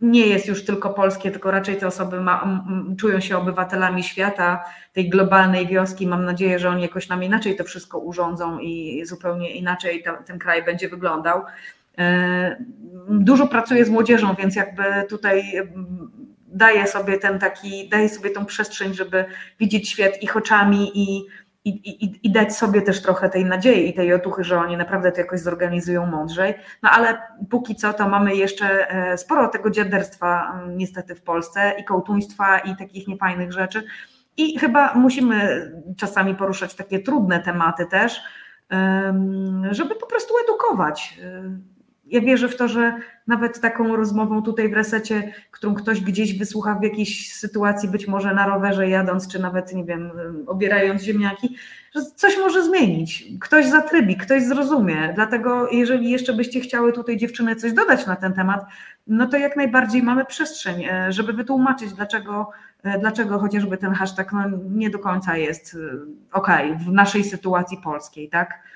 [0.00, 2.62] nie jest już tylko polskie, tylko raczej te osoby ma,
[2.98, 6.06] czują się obywatelami świata, tej globalnej wioski.
[6.06, 10.38] Mam nadzieję, że oni jakoś nam inaczej to wszystko urządzą i zupełnie inaczej to, ten
[10.38, 11.42] kraj będzie wyglądał.
[11.98, 12.64] E,
[13.08, 15.42] dużo pracuję z młodzieżą, więc jakby tutaj
[16.46, 19.24] daję sobie ten taki, daję sobie tą przestrzeń, żeby
[19.58, 21.26] widzieć świat ich oczami i
[21.64, 25.12] i, i, i dać sobie też trochę tej nadziei i tej otuchy, że oni naprawdę
[25.12, 26.54] to jakoś zorganizują mądrzej.
[26.82, 31.74] No ale póki co to mamy jeszcze e, sporo tego dziaderstwa mm, niestety w Polsce
[31.78, 33.82] i kołtuństwa i takich niefajnych rzeczy.
[34.36, 38.22] I chyba musimy czasami poruszać takie trudne tematy też,
[39.70, 41.20] żeby po prostu edukować
[42.10, 42.94] ja wierzę w to, że
[43.26, 48.34] nawet taką rozmową tutaj w resecie, którą ktoś gdzieś wysłucha w jakiejś sytuacji, być może
[48.34, 50.10] na rowerze jadąc, czy nawet, nie wiem,
[50.46, 51.56] obierając ziemniaki,
[51.94, 53.24] że coś może zmienić.
[53.40, 55.12] Ktoś zatrybi, ktoś zrozumie.
[55.14, 58.64] Dlatego, jeżeli jeszcze byście chciały tutaj dziewczyny coś dodać na ten temat,
[59.06, 62.50] no to jak najbardziej mamy przestrzeń, e, żeby wytłumaczyć, dlaczego,
[62.82, 65.78] e, dlaczego chociażby ten hashtag no, nie do końca jest e,
[66.32, 66.48] ok
[66.86, 68.69] w naszej sytuacji polskiej, tak?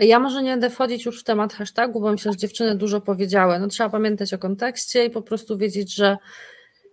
[0.00, 3.58] Ja może nie będę wchodzić już w temat hashtagu, bo myślę, że dziewczyny dużo powiedziały.
[3.58, 6.16] No, trzeba pamiętać o kontekście i po prostu wiedzieć, że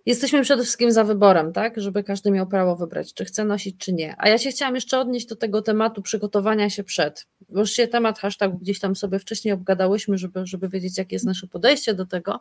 [0.06, 1.80] jesteśmy przede wszystkim za wyborem, tak?
[1.80, 4.14] Żeby każdy miał prawo wybrać, czy chce nosić, czy nie.
[4.18, 7.26] A ja się chciałam jeszcze odnieść do tego tematu przygotowania się przed.
[7.48, 11.26] Bo już się temat hashtagu gdzieś tam sobie wcześniej obgadałyśmy, żeby, żeby wiedzieć, jakie jest
[11.26, 12.40] nasze podejście do tego.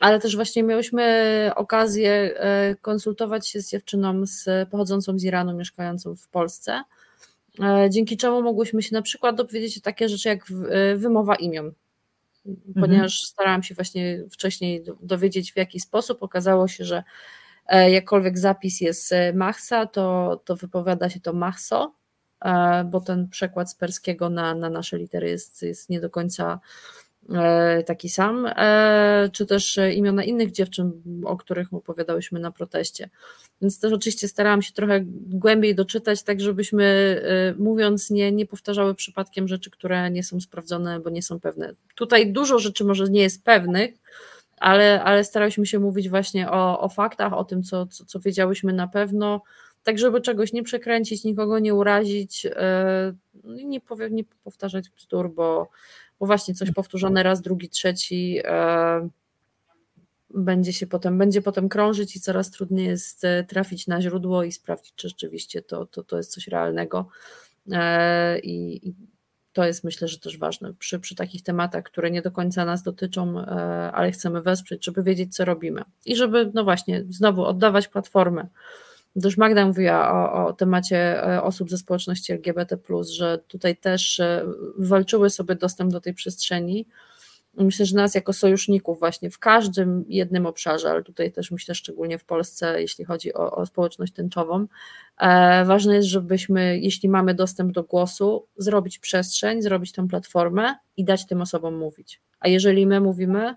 [0.00, 6.16] Ale też właśnie miałyśmy okazję e, konsultować się z dziewczyną z, pochodzącą z Iranu, mieszkającą
[6.16, 6.82] w Polsce
[7.90, 11.72] dzięki czemu mogłyśmy się na przykład dowiedzieć takie rzeczy jak e, wymowa imion.
[12.74, 13.10] Ponieważ mhm.
[13.10, 16.22] starałam się właśnie wcześniej dowiedzieć w jaki sposób.
[16.22, 17.04] Okazało się, że
[17.66, 21.94] e, jakkolwiek zapis jest Machsa, to, to wypowiada się to Machso,
[22.84, 27.07] bo ten przekład z perskiego na, na nasze litery jest, jest nie do końca E,
[27.86, 30.92] taki sam, e, czy też imiona innych dziewczyn,
[31.24, 33.08] o których opowiadałyśmy na proteście.
[33.62, 36.84] Więc też oczywiście starałam się trochę głębiej doczytać, tak żebyśmy
[37.24, 41.72] e, mówiąc nie, nie powtarzały przypadkiem rzeczy, które nie są sprawdzone, bo nie są pewne.
[41.94, 43.94] Tutaj dużo rzeczy może nie jest pewnych,
[44.56, 48.72] ale, ale starałyśmy się mówić właśnie o, o faktach, o tym, co, co, co wiedziałyśmy
[48.72, 49.42] na pewno,
[49.82, 52.46] tak żeby czegoś nie przekręcić, nikogo nie urazić,
[53.44, 55.68] no nie, powie, nie powtarzać bzdur, bo
[56.20, 59.08] bo właśnie coś powtórzone raz, drugi, trzeci e,
[60.30, 64.52] będzie się potem, będzie potem krążyć i coraz trudniej jest e, trafić na źródło i
[64.52, 67.08] sprawdzić, czy rzeczywiście to, to, to jest coś realnego.
[67.72, 68.94] E, I,
[69.52, 72.82] to jest myślę, że też ważne przy, przy takich tematach, które nie do końca nas
[72.82, 73.44] dotyczą,
[73.92, 75.84] ale chcemy wesprzeć, żeby wiedzieć, co robimy.
[76.04, 78.48] I żeby, no właśnie, znowu oddawać platformę
[79.20, 82.78] też Magda mówiła o, o, temacie e, osób ze społeczności LGBT,
[83.10, 84.44] że tutaj też e,
[84.78, 86.86] walczyły sobie dostęp do tej przestrzeni.
[87.54, 92.18] Myślę, że nas jako sojuszników właśnie w każdym jednym obszarze, ale tutaj też myślę szczególnie
[92.18, 94.66] w Polsce, jeśli chodzi o, o społeczność tęczową,
[95.18, 101.04] e, ważne jest, żebyśmy, jeśli mamy dostęp do głosu, zrobić przestrzeń, zrobić tę platformę i
[101.04, 102.20] dać tym osobom mówić.
[102.40, 103.54] A jeżeli my mówimy,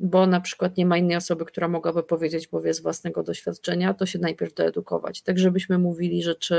[0.00, 3.94] bo na przykład nie ma innej osoby, która mogłaby powiedzieć, bo wie z własnego doświadczenia,
[3.94, 6.56] to się najpierw doedukować, tak żebyśmy mówili rzeczy,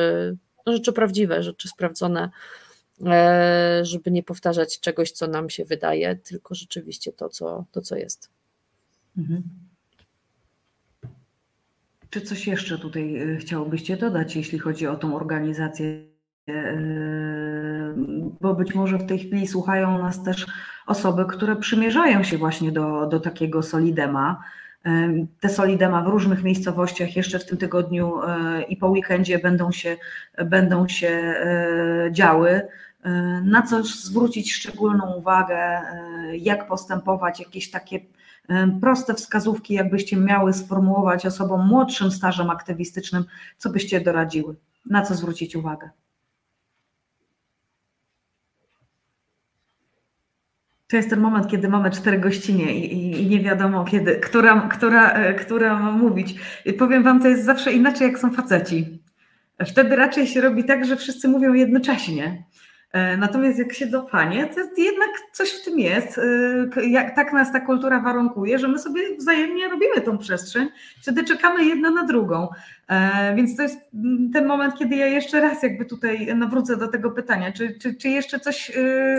[0.65, 2.29] no rzeczy prawdziwe, rzeczy sprawdzone,
[3.05, 7.95] e, żeby nie powtarzać czegoś, co nam się wydaje, tylko rzeczywiście to, co, to, co
[7.95, 8.29] jest.
[9.17, 9.43] Mhm.
[12.09, 16.11] Czy coś jeszcze tutaj e, chciałobyście dodać, jeśli chodzi o tą organizację
[18.41, 20.45] bo być może w tej chwili słuchają nas też
[20.87, 24.43] osoby, które przymierzają się właśnie do, do takiego Solidema.
[25.39, 29.97] Te Solidema w różnych miejscowościach jeszcze w tym tygodniu e, i po weekendzie będą się,
[30.45, 32.49] będą się e, działy.
[33.03, 33.09] E,
[33.45, 35.81] na co zwrócić szczególną uwagę,
[36.33, 37.99] jak postępować, jakieś takie
[38.81, 43.23] proste wskazówki, jakbyście miały sformułować osobom młodszym stażem aktywistycznym,
[43.57, 44.55] co byście doradziły,
[44.85, 45.89] na co zwrócić uwagę?
[50.91, 55.11] To jest ten moment, kiedy mamy cztery gościnie i, i, nie wiadomo, kiedy, która, która,
[55.11, 56.35] e, która ma mówić.
[56.65, 59.03] I powiem Wam, to jest zawsze inaczej, jak są faceci.
[59.65, 62.43] Wtedy raczej się robi tak, że wszyscy mówią jednocześnie.
[62.91, 66.17] E, natomiast jak siedzą panie, to jednak coś w tym jest.
[66.77, 70.69] E, jak tak nas ta kultura warunkuje, że my sobie wzajemnie robimy tą przestrzeń,
[71.01, 72.47] wtedy czekamy jedna na drugą.
[72.87, 73.79] E, więc to jest
[74.33, 77.51] ten moment, kiedy ja jeszcze raz jakby tutaj nawrócę do tego pytania.
[77.51, 78.71] Czy, czy, czy jeszcze coś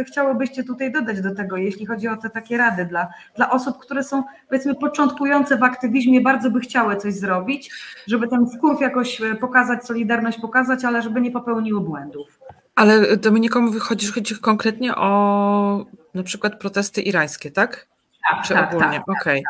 [0.07, 4.05] chciałobyście tutaj dodać do tego, jeśli chodzi o te takie rady dla, dla osób, które
[4.05, 7.70] są powiedzmy początkujące w aktywizmie, bardzo by chciały coś zrobić,
[8.07, 12.39] żeby ten wkurw jakoś pokazać, solidarność pokazać, ale żeby nie popełniły błędów.
[12.74, 17.86] Ale Dominiko, chodzi, chodzi konkretnie o na przykład protesty irańskie, tak?
[18.31, 19.03] Tak, Czy tak, ogólnie?
[19.07, 19.40] Tak, Okej.
[19.40, 19.43] Okay.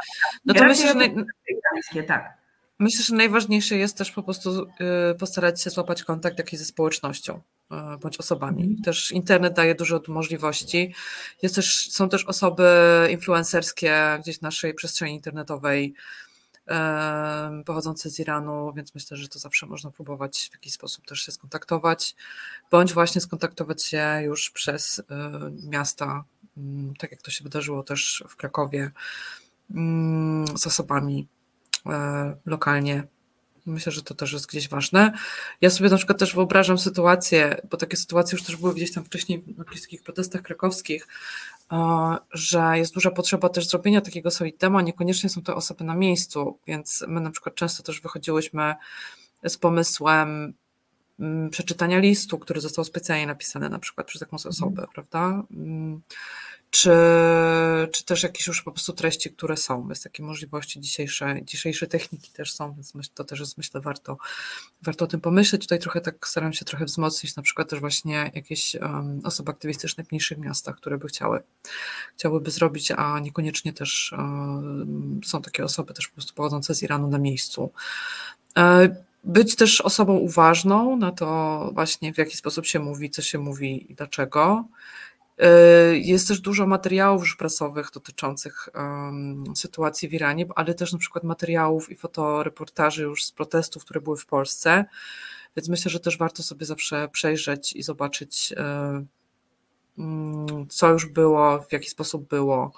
[0.45, 1.15] No to myślę, że, naj...
[1.49, 2.39] irańskie, tak.
[2.79, 4.67] myślę, że najważniejsze jest też po prostu
[5.11, 7.41] y, postarać się złapać kontakt jakiś ze społecznością
[7.73, 8.63] y, bądź osobami.
[8.63, 8.83] Mhm.
[8.83, 10.95] Też internet daje dużo możliwości.
[11.43, 12.69] Jest też, są też osoby
[13.11, 15.95] influencerskie gdzieś w naszej przestrzeni internetowej,
[17.67, 21.33] pochodzące z Iranu, więc myślę, że to zawsze można próbować w jakiś sposób też się
[21.33, 22.17] skontaktować,
[22.71, 25.05] bądź właśnie skontaktować się już przez y,
[25.69, 26.25] miasta,
[26.57, 28.91] mm, tak jak to się wydarzyło też w Krakowie,
[29.71, 31.29] mm, z osobami
[31.87, 33.07] e, lokalnie.
[33.67, 35.13] Myślę, że to też jest gdzieś ważne.
[35.61, 39.05] Ja sobie na przykład też wyobrażam sytuację, bo takie sytuacje już też były gdzieś tam
[39.05, 41.09] wcześniej na takich protestach krakowskich,
[42.33, 46.59] że jest duża potrzeba też zrobienia takiego solid demo, niekoniecznie są to osoby na miejscu,
[46.67, 48.75] więc my na przykład często też wychodziłyśmy
[49.47, 50.55] z pomysłem
[51.21, 54.89] mm, przeczytania listu, który został specjalnie napisany na przykład przez jakąś osobę, mhm.
[54.95, 55.43] prawda?
[56.75, 56.91] Czy,
[57.93, 59.89] czy też jakieś już po prostu treści, które są.
[59.89, 64.17] Jest takie możliwości dzisiejsze, dzisiejsze techniki też są, więc myślę, to też jest myślę warto,
[64.83, 65.63] warto o tym pomyśleć.
[65.63, 70.05] Tutaj trochę tak staram się trochę wzmocnić na przykład też właśnie jakieś um, osoby aktywistyczne
[70.05, 71.43] w mniejszych miastach, które by chciały,
[72.17, 77.09] chciałyby zrobić, a niekoniecznie też um, są takie osoby też po prostu pochodzące z Iranu
[77.09, 77.73] na miejscu.
[78.59, 83.39] E, być też osobą uważną na to właśnie w jaki sposób się mówi, co się
[83.39, 84.65] mówi i dlaczego.
[85.43, 90.99] E, jest też dużo materiałów już prasowych dotyczących um, sytuacji w Iranie, ale też na
[90.99, 94.85] przykład materiałów i fotoreportaży już z protestów, które były w Polsce.
[95.57, 98.55] Więc myślę, że też warto sobie zawsze przejrzeć i zobaczyć,
[99.97, 102.73] um, co już było, w jaki sposób było,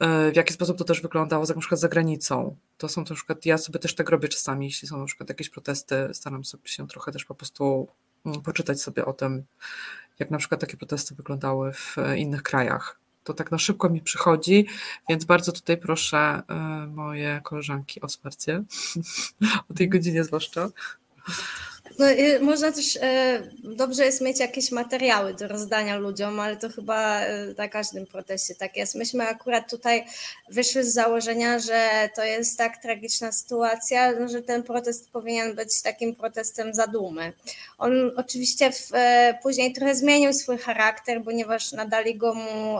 [0.00, 2.56] um, w jaki sposób to też wyglądało na przykład za granicą.
[2.78, 5.48] To są na przykład, ja sobie też tak robię czasami, jeśli są na przykład jakieś
[5.48, 8.07] protesty, staram sobie się trochę też po prostu mm,
[8.44, 9.44] poczytać sobie o tym,
[10.18, 12.98] jak na przykład takie protesty wyglądały w innych krajach.
[13.24, 14.66] To tak na szybko mi przychodzi,
[15.08, 16.54] więc bardzo tutaj proszę e,
[16.86, 18.62] moje koleżanki o wsparcie,
[19.70, 20.68] o tej godzinie zwłaszcza.
[21.98, 22.06] No,
[22.40, 23.00] można też, y,
[23.64, 28.54] dobrze jest mieć jakieś materiały do rozdania ludziom, ale to chyba y, na każdym proteście
[28.54, 28.94] tak jest.
[28.94, 30.04] Myśmy akurat tutaj
[30.50, 35.82] wyszły z założenia, że to jest tak tragiczna sytuacja, no, że ten protest powinien być
[35.82, 37.32] takim protestem zadumy.
[37.78, 38.90] On oczywiście w,
[39.42, 42.78] później trochę zmienił swój charakter, ponieważ nadali go mu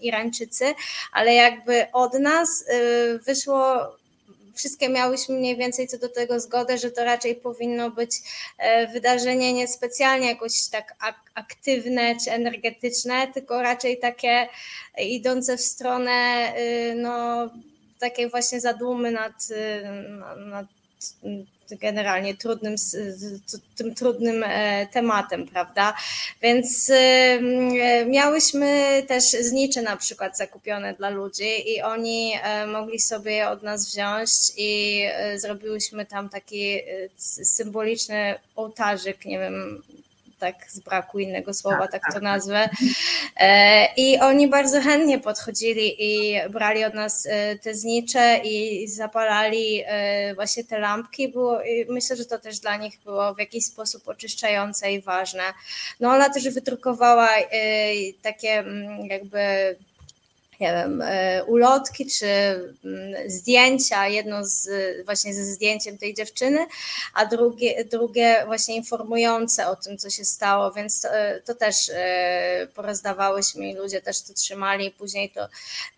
[0.00, 0.64] Irańczycy,
[1.12, 2.64] ale jakby od nas
[3.26, 3.92] wyszło
[4.54, 8.10] wszystkie miałyśmy mniej więcej co do tego zgodę, że to raczej powinno być
[8.58, 10.96] e, wydarzenie niespecjalnie jakoś tak
[11.34, 14.48] aktywne czy energetyczne, tylko raczej takie
[14.98, 17.50] idące w stronę y, no,
[17.98, 20.64] takiej właśnie zadumy nad, y,
[21.80, 22.74] generalnie trudnym,
[23.76, 25.94] tym trudnym e, tematem, prawda?
[26.42, 27.40] Więc e,
[28.06, 33.86] miałyśmy też znicze na przykład zakupione dla ludzi i oni e, mogli sobie od nas
[33.88, 35.02] wziąć i
[35.36, 36.78] zrobiłyśmy tam taki
[37.44, 39.82] symboliczny ołtarzyk, nie wiem,
[40.42, 42.22] tak z braku innego słowa, tak, tak to tak.
[42.22, 42.68] nazwę.
[43.36, 49.82] E, I oni bardzo chętnie podchodzili i brali od nas e, te znicze i zapalali
[49.86, 51.28] e, właśnie te lampki.
[51.28, 55.42] Było, myślę, że to też dla nich było w jakiś sposób oczyszczające i ważne.
[56.00, 57.28] No ona też wydrukowała
[58.22, 59.38] takie mm, jakby
[60.62, 62.26] nie wiem, e, ulotki czy
[62.84, 64.68] mm, zdjęcia, jedno z,
[65.04, 66.66] właśnie ze zdjęciem tej dziewczyny,
[67.14, 71.08] a drugie, drugie właśnie informujące o tym, co się stało, więc to,
[71.44, 75.48] to też e, porozdawałyśmy i ludzie też to trzymali, później to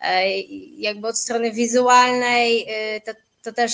[0.01, 0.39] e,
[0.77, 2.67] jakby od strony wizualnej
[3.05, 3.11] to,
[3.43, 3.73] to też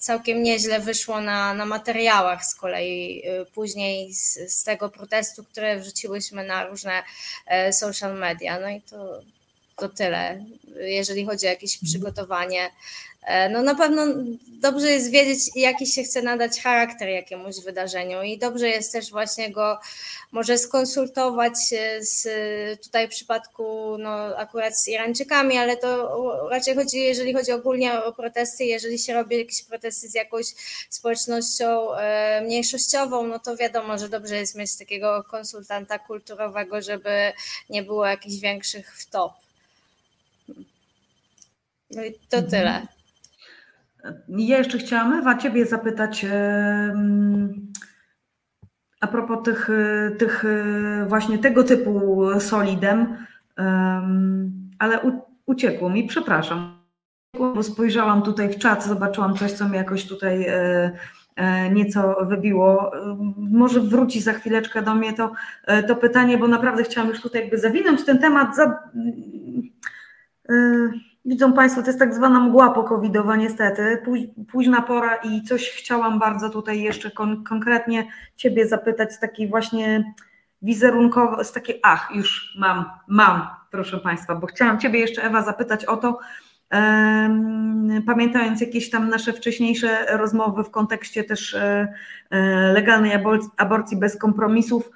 [0.00, 5.80] całkiem nieźle wyszło na, na materiałach z kolei y, później z, z tego protestu, które
[5.80, 7.02] wrzuciłyśmy na różne
[7.46, 8.60] e, social media.
[8.60, 9.22] No i to
[9.80, 10.44] to tyle,
[10.80, 12.70] jeżeli chodzi o jakieś przygotowanie.
[13.22, 14.02] E, no na pewno
[14.48, 19.50] dobrze jest wiedzieć, jaki się chce nadać charakter jakiemuś wydarzeniu i dobrze jest też właśnie
[19.50, 19.78] go
[20.32, 21.52] może skonsultować
[22.00, 22.28] z
[22.82, 28.12] tutaj w przypadku no akurat z Irańczykami, ale to raczej chodzi, jeżeli chodzi ogólnie o
[28.12, 30.46] protesty, jeżeli się robi jakieś protesty z jakąś
[30.90, 37.32] społecznością e, mniejszościową, no to wiadomo, że dobrze jest mieć takiego konsultanta kulturowego, żeby
[37.70, 39.32] nie było jakichś większych wtop.
[41.90, 42.50] No i to mhm.
[42.50, 42.99] tyle.
[44.28, 46.26] Ja jeszcze chciałam Ewa Ciebie zapytać
[49.00, 53.16] a propos tych, e, tych e, właśnie tego typu solidem,
[54.78, 55.00] ale
[55.46, 56.80] uciekło mi, przepraszam,
[57.38, 62.92] bo spojrzałam tutaj w czat, zobaczyłam coś, co mi jakoś tutaj e, nieco wybiło.
[63.36, 65.32] Może wróci za chwileczkę do mnie to,
[65.88, 68.56] to pytanie, bo naprawdę chciałam już tutaj jakby zawinąć ten temat.
[68.56, 68.78] Za,
[71.24, 74.02] Widzą Państwo, to jest tak zwana mgła pokowidowa niestety,
[74.52, 78.06] późna pora i coś chciałam bardzo tutaj jeszcze kon konkretnie
[78.36, 80.14] Ciebie zapytać z takiej właśnie
[80.62, 85.84] wizerunkowo, z takiej, ach już mam, mam proszę Państwa, bo chciałam Ciebie jeszcze Ewa zapytać
[85.84, 86.18] o to,
[88.06, 91.88] pamiętając jakieś tam nasze wcześniejsze rozmowy w kontekście też um,
[92.74, 93.12] legalnej
[93.56, 94.90] aborcji bez kompromisów,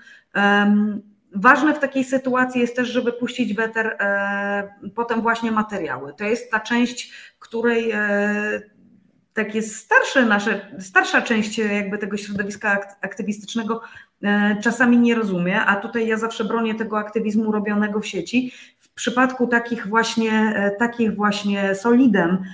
[1.34, 6.14] Ważne w takiej sytuacji jest też, żeby puścić weter e, potem właśnie materiały.
[6.14, 8.60] To jest ta część, której e,
[9.32, 13.80] tak jest starsze nasze, starsza część jakby tego środowiska aktywistycznego
[14.22, 18.52] e, czasami nie rozumie, a tutaj ja zawsze bronię tego aktywizmu robionego w sieci.
[18.78, 22.44] W przypadku takich właśnie, takich właśnie solidem,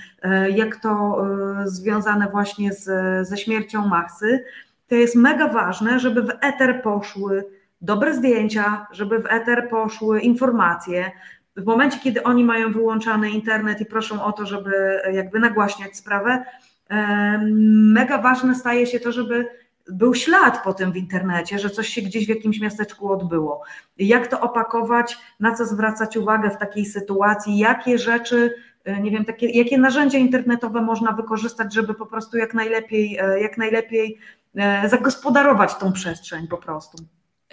[0.55, 1.25] jak to
[1.65, 2.83] związane właśnie z,
[3.27, 4.43] ze śmiercią Machsy,
[4.87, 11.11] to jest mega ważne, żeby w eter poszły dobre zdjęcia, żeby w eter poszły informacje.
[11.57, 16.45] W momencie, kiedy oni mają wyłączany internet i proszą o to, żeby jakby nagłaśniać sprawę,
[17.93, 19.47] mega ważne staje się to, żeby
[19.91, 23.63] był ślad po tym w internecie, że coś się gdzieś w jakimś miasteczku odbyło.
[23.97, 28.53] Jak to opakować, na co zwracać uwagę w takiej sytuacji, jakie rzeczy,
[28.83, 33.41] e, nie wiem, takie, jakie narzędzia internetowe można wykorzystać, żeby po prostu jak najlepiej, e,
[33.41, 34.17] jak najlepiej
[34.55, 36.97] e, zagospodarować tą przestrzeń po prostu.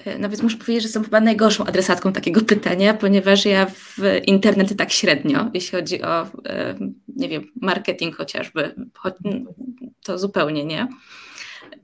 [0.05, 3.99] E, no więc muszę powiedzieć, że jestem chyba najgorszą adresatką takiego pytania, ponieważ ja w
[4.27, 6.75] internety tak średnio, jeśli chodzi o, e,
[7.09, 8.75] nie wiem, marketing chociażby,
[10.05, 10.89] to zupełnie nie.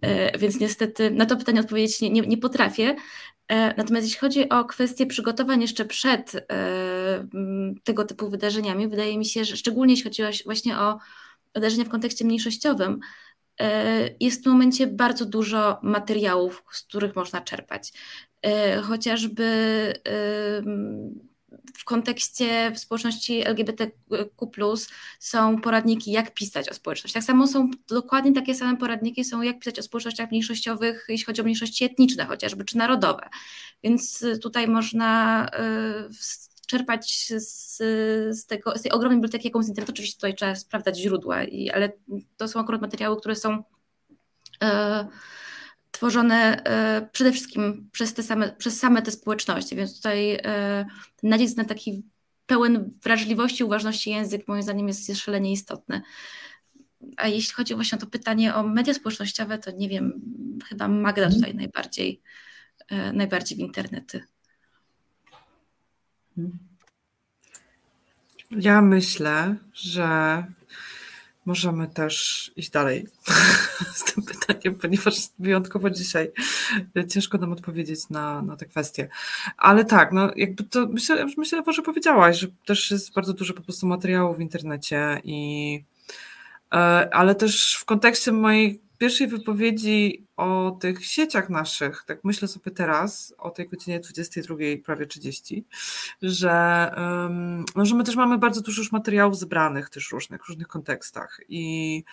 [0.00, 2.96] E, więc niestety na to pytanie odpowiedzieć nie, nie, nie potrafię.
[3.76, 6.32] Natomiast jeśli chodzi o kwestie przygotowań jeszcze przed
[7.84, 10.98] tego typu wydarzeniami, wydaje mi się, że szczególnie jeśli chodzi właśnie o
[11.54, 13.00] wydarzenia w kontekście mniejszościowym,
[14.20, 17.92] jest w tym momencie bardzo dużo materiałów, z których można czerpać.
[18.42, 19.44] E, chociażby
[21.74, 24.74] w kontekście w społeczności LGBTQ
[25.18, 27.14] są poradniki, jak pisać o społeczności.
[27.14, 31.40] Tak samo są dokładnie takie same poradniki, są jak pisać o społecznościach mniejszościowych, jeśli chodzi
[31.40, 33.28] o mniejszości etniczne chociażby, czy narodowe.
[33.82, 36.08] Więc tutaj można e,
[36.66, 37.76] czerpać z,
[38.38, 39.92] z, tego, z tej ogromnej biblioteki, jaką z internetu.
[39.92, 41.92] Oczywiście tutaj trzeba sprawdzać źródła, i, ale
[42.36, 43.64] to są akurat materiały, które są
[44.62, 45.06] e,
[45.90, 50.40] tworzone e, przede wszystkim przez te same, przez same te społeczności, więc tutaj e,
[51.16, 52.02] ten nacisk na taki
[52.46, 56.02] pełen wrażliwości, uważności język moim zdaniem jest, jest szalenie istotny.
[57.16, 60.20] A jeśli chodzi właśnie o to pytanie o media społecznościowe, to nie wiem,
[60.68, 61.40] chyba Magda mhm.
[61.40, 62.22] tutaj najbardziej,
[62.88, 64.24] e, najbardziej w internety.
[68.50, 70.44] Ja myślę, że
[71.46, 73.06] możemy też iść dalej
[73.94, 76.32] z tym pytaniem, ponieważ wyjątkowo dzisiaj
[77.08, 79.08] ciężko nam odpowiedzieć na, na te kwestie.
[79.56, 83.62] Ale tak, no jakby to myślę, myślę, że powiedziałaś, że też jest bardzo dużo po
[83.62, 85.84] prostu materiału w internecie i
[86.72, 86.76] e,
[87.14, 93.34] ale też w kontekście mojej pierwszej wypowiedzi o tych sieciach naszych, tak myślę sobie teraz,
[93.38, 95.64] o tej godzinie 22, prawie 30,
[96.22, 100.48] że, um, no, że my też mamy bardzo dużo już materiałów zebranych też różnych, w
[100.48, 101.40] różnych kontekstach.
[101.48, 102.04] I,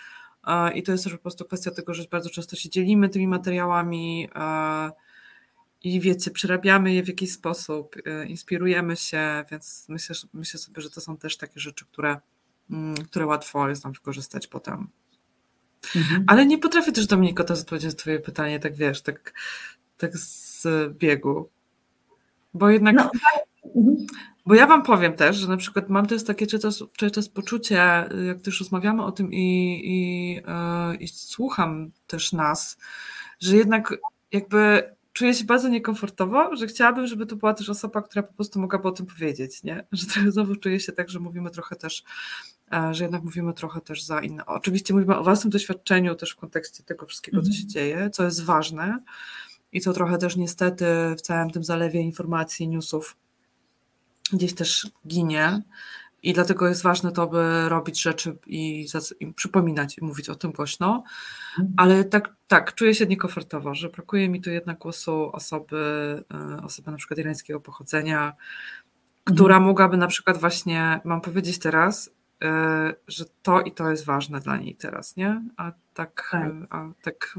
[0.46, 3.28] e, i to jest też po prostu kwestia tego, że bardzo często się dzielimy tymi
[3.28, 4.90] materiałami e,
[5.82, 10.90] i wiecie, przerabiamy je w jakiś sposób, e, inspirujemy się, więc myślę, myślę sobie, że
[10.90, 12.20] to są też takie rzeczy, które,
[12.70, 14.88] mm, które łatwo jest nam wykorzystać potem
[15.96, 16.24] Mhm.
[16.26, 19.32] Ale nie potrafię też Dominiko to odpowiedzieć na twoje pytanie, tak wiesz, tak,
[19.98, 20.66] tak z
[20.98, 21.48] biegu.
[22.54, 22.96] Bo jednak...
[22.96, 23.10] No.
[23.76, 24.06] Mhm.
[24.46, 27.74] Bo ja wam powiem też, że na przykład mam też takie czas, poczucie,
[28.26, 32.78] jak też rozmawiamy o tym i, i, yy, i słucham też nas,
[33.40, 33.94] że jednak
[34.32, 38.60] jakby czuję się bardzo niekomfortowo, że chciałabym, żeby to była też osoba, która po prostu
[38.60, 39.84] mogłaby o tym powiedzieć, nie?
[39.92, 42.04] Że trochę znowu czuję się tak, że mówimy trochę też,
[42.90, 44.46] że jednak mówimy trochę też za inne.
[44.46, 47.68] Oczywiście mówimy o własnym doświadczeniu też w kontekście tego wszystkiego, co się mhm.
[47.68, 48.98] dzieje, co jest ważne
[49.72, 50.84] i co trochę też niestety
[51.18, 53.16] w całym tym zalewie informacji, newsów
[54.32, 55.62] gdzieś też ginie.
[56.22, 58.86] I dlatego jest ważne to, by robić rzeczy i,
[59.20, 61.04] i przypominać i mówić o tym głośno.
[61.58, 61.74] Mhm.
[61.76, 65.76] Ale tak, tak, czuję się niekomfortowo, że brakuje mi tu jednak głosu osoby,
[66.34, 68.32] e, osoby na przykład irańskiego pochodzenia,
[69.24, 69.62] która mhm.
[69.62, 72.10] mogłaby na przykład właśnie, mam powiedzieć teraz,
[73.08, 75.42] że to i to jest ważne dla niej teraz, nie?
[75.56, 76.52] A tak, tak.
[76.70, 77.38] A tak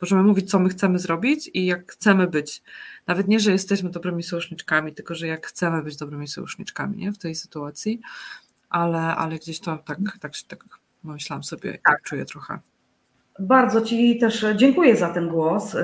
[0.00, 2.62] możemy mówić, co my chcemy zrobić i jak chcemy być.
[3.06, 7.12] Nawet nie, że jesteśmy dobrymi sojuszniczkami, tylko że jak chcemy być dobrymi sojuszniczkami nie?
[7.12, 8.00] w tej sytuacji,
[8.68, 10.64] ale, ale gdzieś to tak, tak, tak
[11.04, 12.58] myślałam sobie, tak, tak czuję trochę.
[13.38, 15.78] Bardzo Ci też dziękuję za ten głos, y,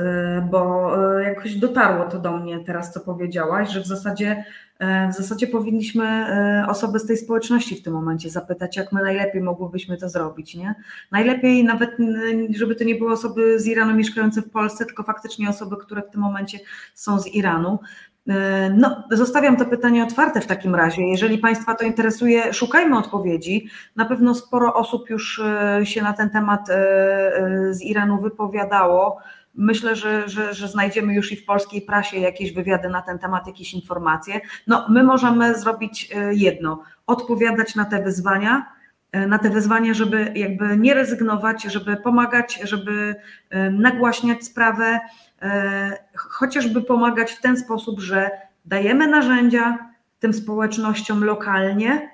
[0.50, 4.44] bo y, jakoś dotarło to do mnie teraz, co powiedziałaś, że w zasadzie,
[4.80, 6.26] y, w zasadzie powinniśmy
[6.68, 10.54] osoby z tej społeczności w tym momencie zapytać, jak my najlepiej mogłybyśmy to zrobić.
[10.54, 10.74] Nie?
[11.10, 11.90] Najlepiej nawet,
[12.50, 16.10] żeby to nie były osoby z Iranu mieszkające w Polsce, tylko faktycznie osoby, które w
[16.10, 16.58] tym momencie
[16.94, 17.78] są z Iranu.
[18.28, 21.02] E, no, zostawiam to pytanie otwarte w takim razie.
[21.02, 23.68] Jeżeli Państwa to interesuje, szukajmy odpowiedzi.
[23.96, 26.74] Na pewno sporo osób już e, się na ten temat e,
[27.70, 29.18] z Iranu wypowiadało.
[29.54, 33.46] Myślę, że, że, że, znajdziemy już i w polskiej prasie jakieś wywiady na ten temat,
[33.46, 34.40] jakieś informacje.
[34.66, 38.66] No, my możemy zrobić jedno: odpowiadać na te wyzwania,
[39.12, 43.14] na te wyzwania, żeby jakby nie rezygnować, żeby pomagać, żeby
[43.70, 45.00] nagłaśniać sprawę,
[46.14, 48.30] chociażby pomagać w ten sposób, że
[48.64, 52.10] dajemy narzędzia tym społecznościom lokalnie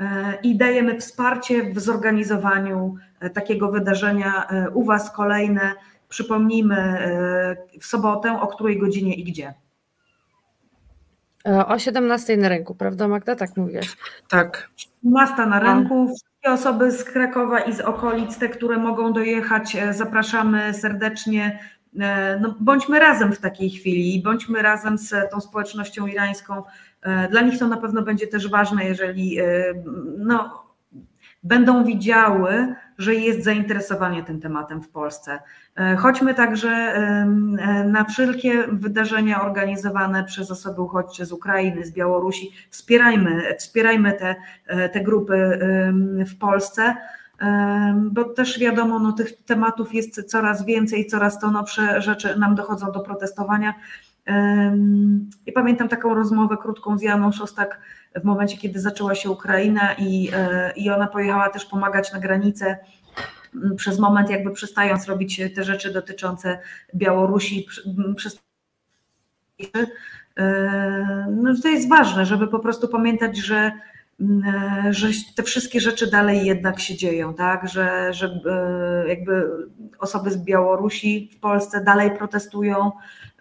[0.00, 4.48] e, i dajemy wsparcie w zorganizowaniu e, takiego wydarzenia.
[4.74, 5.72] U Was kolejne,
[6.08, 6.98] przypomnijmy,
[7.80, 9.54] w sobotę, o której godzinie i gdzie.
[11.66, 13.36] O 17 na rynku, prawda Magda?
[13.36, 13.80] Tak mówię.
[14.28, 14.70] Tak.
[14.76, 16.06] 17 na rynku.
[16.08, 21.58] Wszystkie osoby z Krakowa i z okolic, te, które mogą dojechać, zapraszamy serdecznie.
[22.00, 26.62] E, no, bądźmy razem w takiej chwili, bądźmy razem z tą społecznością irańską.
[27.02, 29.44] E, dla nich to na pewno będzie też ważne, jeżeli e,
[30.18, 30.68] no,
[31.42, 35.38] będą widziały, że jest zainteresowanie tym tematem w Polsce.
[35.98, 36.94] Chodźmy także
[37.84, 42.50] na wszelkie wydarzenia organizowane przez osoby uchodźcze z Ukrainy, z Białorusi.
[42.70, 44.34] Wspierajmy, wspierajmy te,
[44.88, 45.58] te grupy
[46.26, 46.96] w Polsce
[47.96, 52.92] bo też wiadomo, no, tych tematów jest coraz więcej, coraz to nowsze rzeczy nam dochodzą
[52.92, 53.74] do protestowania.
[55.46, 57.80] I pamiętam taką rozmowę krótką z Janą Szostak
[58.14, 62.78] w momencie, kiedy zaczęła się Ukraina i, e, i ona pojechała też pomagać na granicę
[63.76, 66.58] przez moment jakby przestając robić te rzeczy dotyczące
[66.94, 67.66] Białorusi,
[70.36, 73.72] e, no, to jest ważne, żeby po prostu pamiętać, że
[74.90, 77.68] że te wszystkie rzeczy dalej jednak się dzieją, tak?
[77.68, 79.50] Że, że e, jakby
[79.98, 82.92] osoby z Białorusi w Polsce dalej protestują,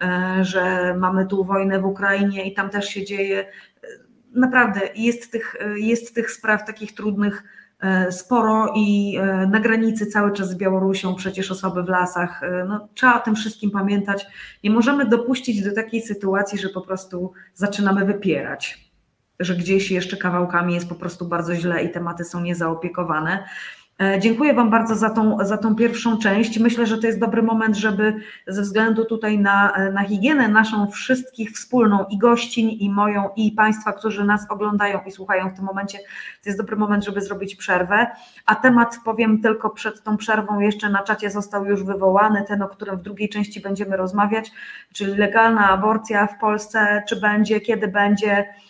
[0.01, 3.45] e, że mamy tu wojnę w Ukrainie i tam też się dzieje.
[4.31, 7.43] Naprawdę jest tych, jest tych spraw takich trudnych
[8.11, 12.41] sporo i na granicy cały czas z Białorusią przecież osoby w lasach.
[12.67, 14.27] No, trzeba o tym wszystkim pamiętać.
[14.63, 18.86] Nie możemy dopuścić do takiej sytuacji, że po prostu zaczynamy wypierać
[19.39, 23.43] że gdzieś jeszcze kawałkami jest po prostu bardzo źle i tematy są niezaopiekowane.
[24.01, 26.59] E, dziękuję Wam bardzo za tą, za tą pierwszą część.
[26.59, 28.13] Myślę, że to jest dobry moment, żeby
[28.47, 33.93] ze względu tutaj na, na higienę naszą wszystkich wspólną i gościń, i moją, i Państwa,
[33.93, 35.97] którzy nas oglądają i słuchają w tym momencie,
[36.43, 38.07] to jest dobry moment, żeby zrobić przerwę.
[38.45, 42.67] A temat, powiem tylko przed tą przerwą, jeszcze na czacie został już wywołany, ten, o
[42.67, 44.51] którym w drugiej części będziemy rozmawiać,
[44.93, 48.66] czyli legalna aborcja w Polsce, czy będzie, kiedy będzie E,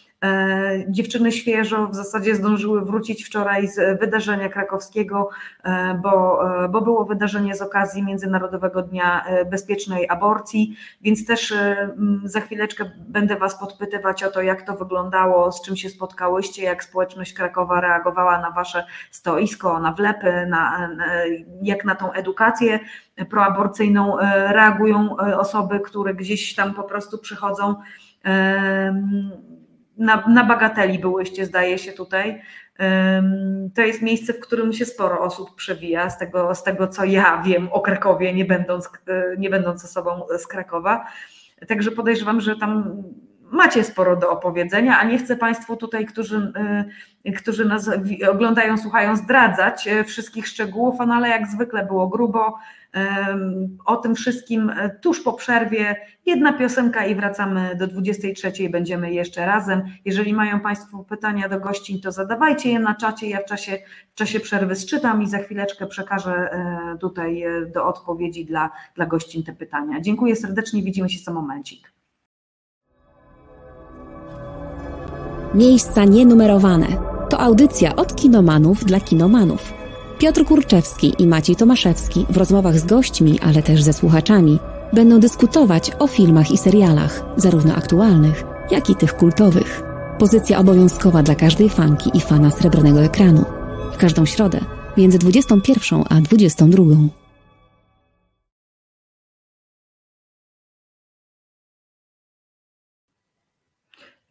[0.87, 5.29] dziewczyny świeżo w zasadzie zdążyły wrócić wczoraj z wydarzenia krakowskiego,
[5.63, 11.53] e, bo, e, bo było wydarzenie z okazji Międzynarodowego Dnia Bezpiecznej Aborcji, więc też
[12.23, 16.83] za chwileczkę będę Was podpytywać o to, jak to wyglądało, z czym się spotkałyście, jak
[16.83, 20.89] społeczność Krakowa reagowała na Wasze stoisko, na wlepy, na,
[21.61, 22.79] jak na tą edukację
[23.29, 24.17] proaborcyjną
[24.47, 27.75] reagują osoby, które gdzieś tam po prostu przychodzą
[29.97, 32.41] na, na bagateli byłyście, zdaje się tutaj.
[33.75, 37.41] To jest miejsce, w którym się sporo osób przewija, z tego, z tego co ja
[37.45, 38.89] wiem o Krakowie, nie będąc,
[39.37, 41.05] nie będąc osobą z Krakowa.
[41.67, 43.03] Także podejrzewam, że tam
[43.51, 46.53] macie sporo do opowiedzenia, a nie chcę Państwu tutaj, którzy,
[47.37, 47.89] którzy nas
[48.31, 52.57] oglądają, słuchają, zdradzać wszystkich szczegółów, no ale jak zwykle było grubo.
[53.85, 55.95] O tym wszystkim tuż po przerwie.
[56.25, 58.51] Jedna piosenka i wracamy do 23.
[58.69, 59.81] Będziemy jeszcze razem.
[60.05, 63.29] Jeżeli mają Państwo pytania do gościń, to zadawajcie je na czacie.
[63.29, 63.77] Ja w czasie,
[64.11, 66.49] w czasie przerwy zczytam i za chwileczkę przekażę
[66.99, 67.43] tutaj
[67.73, 70.01] do odpowiedzi dla, dla gościń te pytania.
[70.01, 70.83] Dziękuję serdecznie.
[70.83, 71.91] Widzimy się za momencik.
[75.55, 76.87] Miejsca nienumerowane.
[77.29, 79.76] To audycja od kinomanów dla kinomanów.
[80.19, 84.59] Piotr Kurczewski i Maciej Tomaszewski w rozmowach z gośćmi, ale też ze słuchaczami
[84.93, 89.83] będą dyskutować o filmach i serialach, zarówno aktualnych, jak i tych kultowych.
[90.19, 93.45] Pozycja obowiązkowa dla każdej fanki i fana srebrnego ekranu.
[93.93, 94.59] W każdą środę
[94.97, 96.83] między 21 a 22.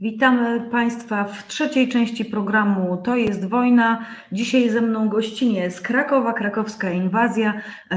[0.01, 4.05] Witamy Państwa w trzeciej części programu To jest wojna.
[4.33, 7.55] Dzisiaj ze mną gościnie z Krakowa, krakowska inwazja,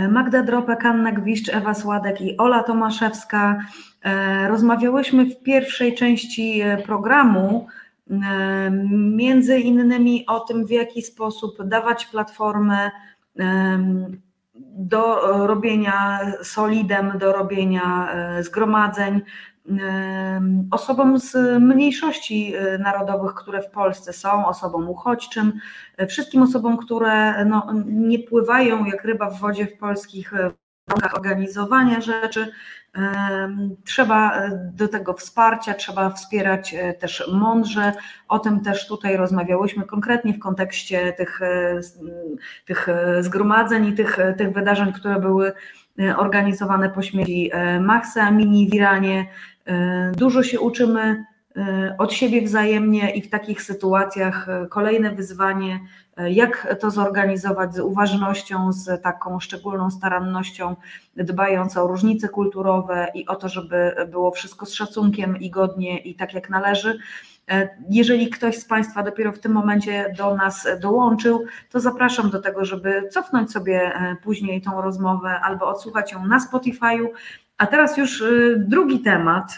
[0.09, 3.59] Magda Dropek, Anna Gwiszcz, Ewa Sładek i Ola Tomaszewska.
[4.47, 7.67] Rozmawiałyśmy w pierwszej części programu
[9.15, 12.91] między innymi o tym, w jaki sposób dawać platformę
[14.77, 18.09] do robienia solidem, do robienia
[18.41, 19.21] zgromadzeń,
[20.71, 25.53] osobom z mniejszości e, narodowych, które w Polsce są, osobom uchodźczym,
[25.97, 30.51] e, wszystkim osobom, które no, nie pływają jak ryba w wodzie w polskich e,
[30.87, 32.51] warunkach organizowania rzeczy.
[33.85, 34.41] Trzeba
[34.73, 37.93] do tego wsparcia, trzeba wspierać też mądrze.
[38.27, 41.39] O tym też tutaj rozmawiałyśmy konkretnie w kontekście tych,
[42.65, 42.87] tych
[43.19, 45.53] zgromadzeń i tych, tych wydarzeń, które były
[46.17, 49.25] organizowane po śmierci Maxa Amini w Iranie.
[49.69, 51.25] E, dużo się uczymy
[51.57, 55.79] e, od siebie wzajemnie i w takich sytuacjach e, kolejne wyzwanie,
[56.29, 60.75] jak to zorganizować z uważnością, z taką szczególną starannością,
[61.15, 66.15] dbając o różnice kulturowe i o to, żeby było wszystko z szacunkiem i godnie i
[66.15, 66.99] tak jak należy.
[67.89, 72.65] Jeżeli ktoś z Państwa dopiero w tym momencie do nas dołączył, to zapraszam do tego,
[72.65, 73.91] żeby cofnąć sobie
[74.23, 77.07] później tą rozmowę albo odsłuchać ją na Spotify'u.
[77.57, 79.57] A teraz już y, drugi temat,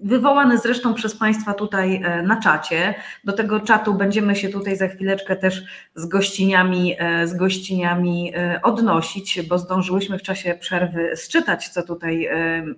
[0.00, 2.94] wywołany zresztą przez Państwa tutaj e, na czacie.
[3.24, 5.64] Do tego czatu będziemy się tutaj za chwileczkę też
[5.94, 12.28] z gościniami, e, z gościniami e, odnosić, bo zdążyłyśmy w czasie przerwy sczytać, co tutaj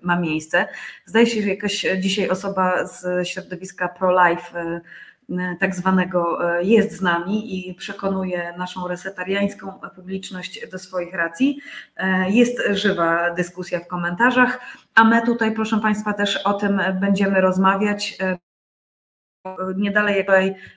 [0.02, 0.68] ma miejsce.
[1.06, 4.80] Zdaje się, że jakaś dzisiaj osoba z środowiska pro-life
[5.60, 11.60] tak zwanego e, jest z nami i przekonuje naszą resetariańską publiczność do swoich racji.
[11.96, 14.60] E, jest żywa dyskusja w komentarzach,
[14.94, 18.18] a my tutaj, proszę Państwa, też o tym będziemy rozmawiać.
[18.20, 18.38] E,
[19.76, 20.26] nie dalej jak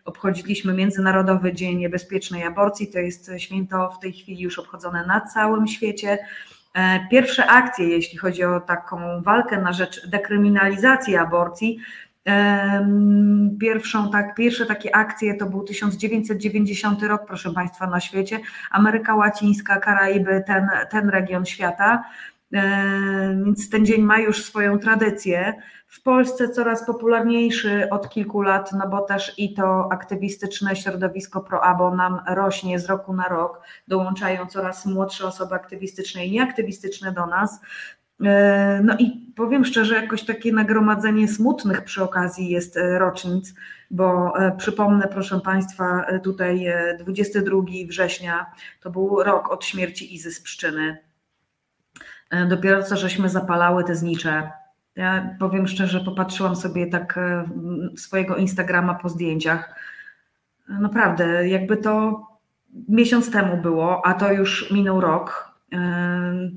[0.05, 5.67] obchodziliśmy Międzynarodowy Dzień Niebezpiecznej Aborcji, to jest święto w tej chwili już obchodzone na całym
[5.67, 6.17] świecie.
[7.11, 11.79] Pierwsze akcje, jeśli chodzi o taką walkę na rzecz dekryminalizacji aborcji,
[13.59, 18.39] Pierwszą, tak, pierwsze takie akcje to był 1990 rok, proszę Państwa, na świecie.
[18.71, 22.03] Ameryka Łacińska, Karaiby, ten, ten region świata.
[23.45, 25.53] Więc ten dzień ma już swoją tradycję.
[25.87, 31.95] W Polsce coraz popularniejszy od kilku lat, no bo też i to aktywistyczne środowisko pro-abo
[31.95, 33.61] nam rośnie z roku na rok.
[33.87, 37.61] Dołączają coraz młodsze osoby aktywistyczne i nieaktywistyczne do nas.
[38.21, 43.53] E, no i powiem szczerze, jakoś takie nagromadzenie smutnych przy okazji jest e, rocznic,
[43.91, 46.65] bo e, przypomnę, proszę Państwa, tutaj
[46.99, 48.45] 22 września
[48.81, 50.97] to był rok od śmierci Izy z Pszczyny.
[52.49, 54.51] Dopiero co żeśmy zapalały te znicze.
[54.95, 57.19] Ja powiem szczerze, popatrzyłam sobie tak
[57.95, 59.75] swojego Instagrama po zdjęciach.
[60.67, 62.23] Naprawdę, jakby to
[62.89, 65.52] miesiąc temu było, a to już minął rok,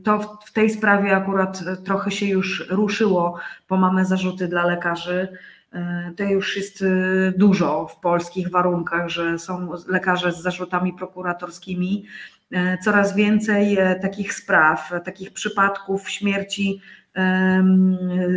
[0.05, 3.39] to w tej sprawie akurat trochę się już ruszyło,
[3.69, 5.29] bo mamy zarzuty dla lekarzy.
[6.17, 12.07] To już jest y, dużo w polskich warunkach, że są lekarze z zarzutami prokuratorskimi.
[12.85, 16.81] Coraz więcej e, takich spraw, takich przypadków śmierci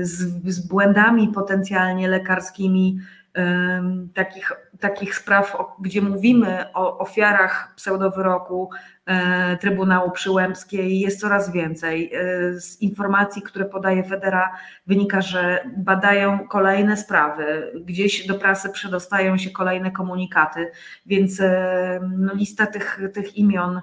[0.02, 3.00] z, z błędami potencjalnie lekarskimi
[4.14, 8.70] takich, takich spraw, gdzie mówimy o ofiarach pseudowyroku
[9.06, 12.14] e, Trybunału Przyłębskiej jest coraz więcej.
[12.14, 14.52] E, z informacji, które podaje Federa
[14.88, 20.72] wynika, że badają kolejne sprawy, gdzieś do prasy przedostają się kolejne komunikaty,
[21.06, 23.82] więc e, no, lista tych, tych imion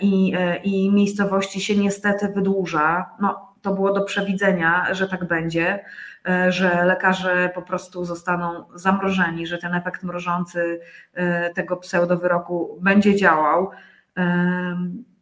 [0.00, 0.32] i,
[0.64, 3.10] i miejscowości się niestety wydłuża.
[3.20, 5.84] No, to było do przewidzenia, że tak będzie,
[6.48, 10.80] że lekarze po prostu zostaną zamrożeni, że ten efekt mrożący
[11.54, 13.70] tego pseudowyroku będzie działał.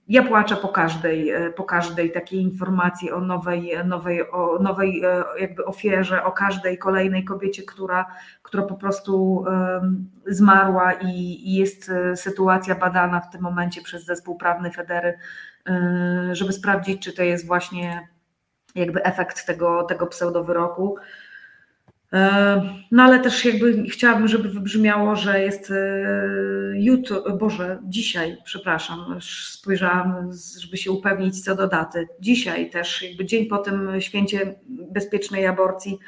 [0.09, 5.24] Ja płaczę po każdej, e, po każdej takiej informacji o nowej, nowej, o nowej e,
[5.40, 8.06] jakby ofierze, o każdej kolejnej kobiecie, która,
[8.43, 9.44] która po prostu
[10.27, 11.09] zmarła i,
[11.48, 15.19] i jest e, sytuacja badana w tym momencie przez zespół prawny Federy,
[16.32, 18.09] żeby sprawdzić, czy to jest właśnie
[18.79, 20.97] jakby efekt tego, tego pseudowyroku.
[22.13, 25.75] E, no ale też jakby chciałabym, żeby wybrzmiało, że jest e,
[26.75, 29.19] jutro, Boże, dzisiaj, przepraszam,
[29.53, 30.31] spojrzałam,
[30.61, 32.09] żeby się upewnić co do daty.
[32.21, 35.99] Dzisiaj też, jakby dzień po tym święcie bezpiecznej aborcji,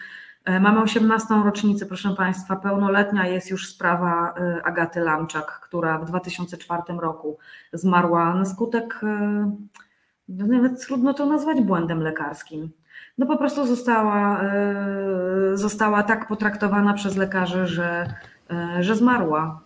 [0.45, 1.35] e, mamy 18.
[1.45, 4.35] rocznicę, proszę Państwa, pełnoletnia jest już sprawa
[4.65, 7.39] Agaty Lamczak, która w 2004 roku
[7.73, 9.01] zmarła na skutek,
[10.31, 12.70] no nawet trudno to nazwać błędem lekarskim
[13.20, 14.74] no po prostu została, e,
[15.55, 18.15] została tak potraktowana przez lekarzy, że,
[18.51, 19.61] e, że zmarła.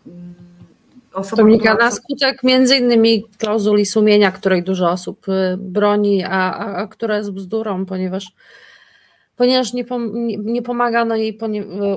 [1.12, 6.76] Osoba, Dominika, na skutek między innymi klauzuli sumienia, której dużo osób e, broni, a, a,
[6.76, 8.32] a która jest bzdurą, ponieważ
[9.36, 11.38] ponieważ nie, pom, nie pomagano jej,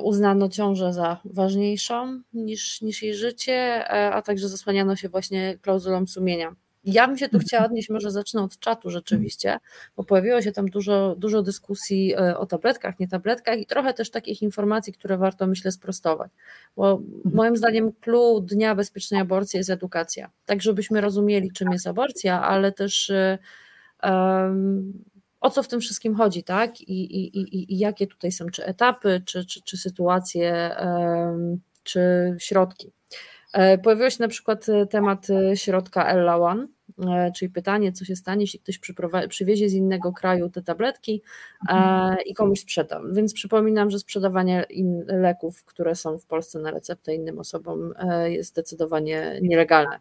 [0.03, 6.56] uznano ciążę za ważniejszą niż, niż jej życie, a także zasłaniano się właśnie klauzulą sumienia.
[6.88, 9.57] Ja bym się tu chciała odnieść, może zacznę od czatu rzeczywiście,
[9.95, 14.11] bo pojawiło się tam dużo, dużo dyskusji e, o tabletkach, nie tabletkach i trochę też
[14.11, 16.31] takich informacji, które warto myślę sprostować.
[16.76, 17.35] Bo mhm.
[17.35, 20.30] moim zdaniem clue Dnia Bezpiecznej Aborcji jest edukacja.
[20.45, 23.11] Tak, żebyśmy rozumieli, czym jest aborcja, ale też
[24.03, 25.03] um,
[25.41, 26.81] o co w tym wszystkim chodzi, tak?
[26.81, 32.35] I, i, i, i jakie tutaj są, czy etapy, czy, czy, czy sytuacje, um, czy
[32.39, 32.91] środki.
[33.53, 36.68] E, pojawił się na przykład temat środka Ella One,
[37.35, 38.80] czyli pytanie, co się stanie, jeśli ktoś
[39.30, 41.22] przywiezie z innego kraju te tabletki
[41.69, 42.18] e, mhm.
[42.26, 43.01] i komuś sprzeda.
[43.11, 44.65] Więc przypominam, że sprzedawanie
[45.07, 49.99] leków, które są w Polsce na receptę innym osobom e, jest zdecydowanie nielegalne.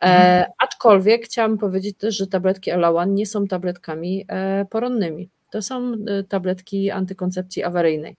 [0.00, 0.50] Mhm.
[0.58, 4.26] aczkolwiek chciałam powiedzieć też, że tabletki Elawan nie są tabletkami
[4.70, 5.30] poronnymi.
[5.50, 5.92] To są
[6.28, 8.16] tabletki antykoncepcji awaryjnej.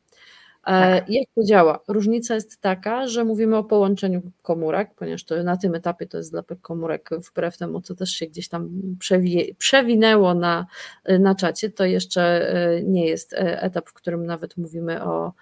[0.68, 1.10] E, tak.
[1.10, 1.80] Jak to działa?
[1.88, 6.32] Różnica jest taka, że mówimy o połączeniu komórek, ponieważ to na tym etapie to jest
[6.32, 8.70] dla komórek, wbrew temu, co też się gdzieś tam
[9.00, 10.66] przewi przewinęło na,
[11.20, 12.22] na czacie, to jeszcze
[12.54, 15.34] e, nie jest e, etap, w którym nawet mówimy o,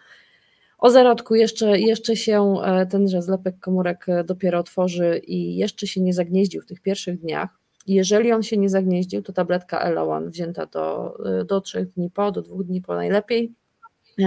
[0.77, 1.35] o zarodku.
[1.35, 2.55] Jeszcze, jeszcze się
[2.89, 7.49] tenże zlepek komórek dopiero otworzy i jeszcze się nie zagnieździł w tych pierwszych dniach.
[7.87, 12.41] Jeżeli on się nie zagnieździł, to tabletka Elowan wzięta do, do 3 dni po, do
[12.41, 13.53] 2 dni po najlepiej,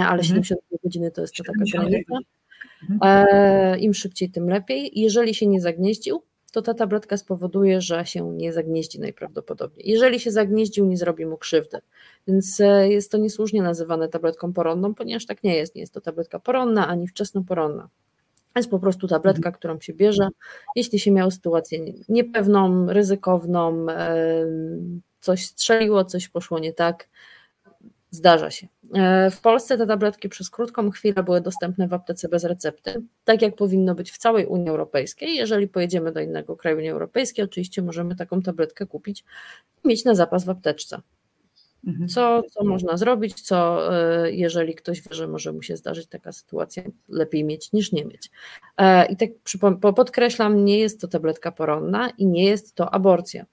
[0.01, 0.25] ale mhm.
[0.25, 2.19] 72 godziny to jest to taka granica.
[2.91, 2.99] Mhm.
[3.03, 4.91] E, Im szybciej, tym lepiej.
[4.95, 9.89] Jeżeli się nie zagnieździł, to ta tabletka spowoduje, że się nie zagnieździ najprawdopodobniej.
[9.89, 11.79] Jeżeli się zagnieździł, nie zrobi mu krzywdy.
[12.29, 15.75] Więc e, jest to niesłusznie nazywane tabletką poronną, ponieważ tak nie jest.
[15.75, 17.89] Nie jest to tabletka poronna ani wczesnoporonna.
[18.57, 19.55] Jest po prostu tabletka, mhm.
[19.55, 20.29] którą się bierze,
[20.77, 21.79] jeśli się miało sytuację
[22.09, 23.87] niepewną, ryzykowną,
[25.21, 27.09] coś strzeliło, coś poszło nie tak,
[28.13, 28.67] Zdarza się.
[28.95, 33.43] E, w Polsce te tabletki przez krótką chwilę były dostępne w aptece bez recepty, tak
[33.43, 35.35] jak powinno być w całej Unii Europejskiej.
[35.35, 39.25] Jeżeli pojedziemy do innego kraju Unii Europejskiej, oczywiście możemy taką tabletkę kupić
[39.85, 41.01] i mieć na zapas w apteczce.
[41.87, 42.09] Mhm.
[42.09, 46.33] Co, co można zrobić, co e, jeżeli ktoś wie, że może mu się zdarzyć taka
[46.33, 48.31] sytuacja, lepiej mieć niż nie mieć.
[48.77, 49.31] E, I tak
[49.97, 53.47] podkreślam, nie jest to tabletka poronna i nie jest to aborcja.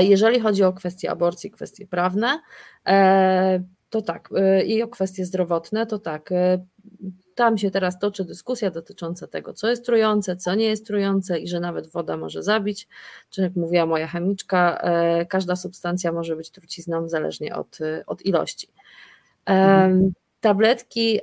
[0.00, 2.40] Jeżeli chodzi o kwestie aborcji, kwestie prawne,
[3.90, 6.30] to tak, e, i o kwestie zdrowotne, to tak,
[7.34, 11.48] tam się teraz toczy dyskusja dotycząca tego, co jest trujące, co nie jest trujące i
[11.48, 12.88] że nawet woda może zabić,
[13.30, 14.82] czy jak mówiła moja chemiczka,
[15.28, 18.68] każda substancja może być trucizną zależnie od, od ilości.
[19.44, 20.12] Mhm.
[20.40, 21.20] Tabletki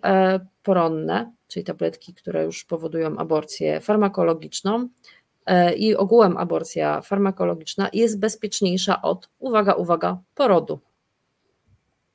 [0.64, 4.90] poronne, czyli tabletki, które już powodują aborcję farmakologiczną,
[5.48, 10.80] E, i ogółem aborcja farmakologiczna jest bezpieczniejsza od, uwaga, uwaga, porodu.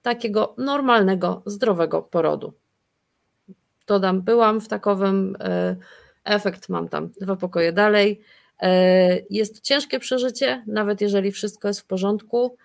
[0.02, 2.52] Takiego normalnego, zdrowego porodu.
[3.86, 5.76] Dodam, byłam w takowym, e,
[6.24, 8.20] efekt mam tam dwa pokoje dalej.
[8.62, 12.56] E, jest ciężkie przeżycie, nawet jeżeli wszystko jest w porządku.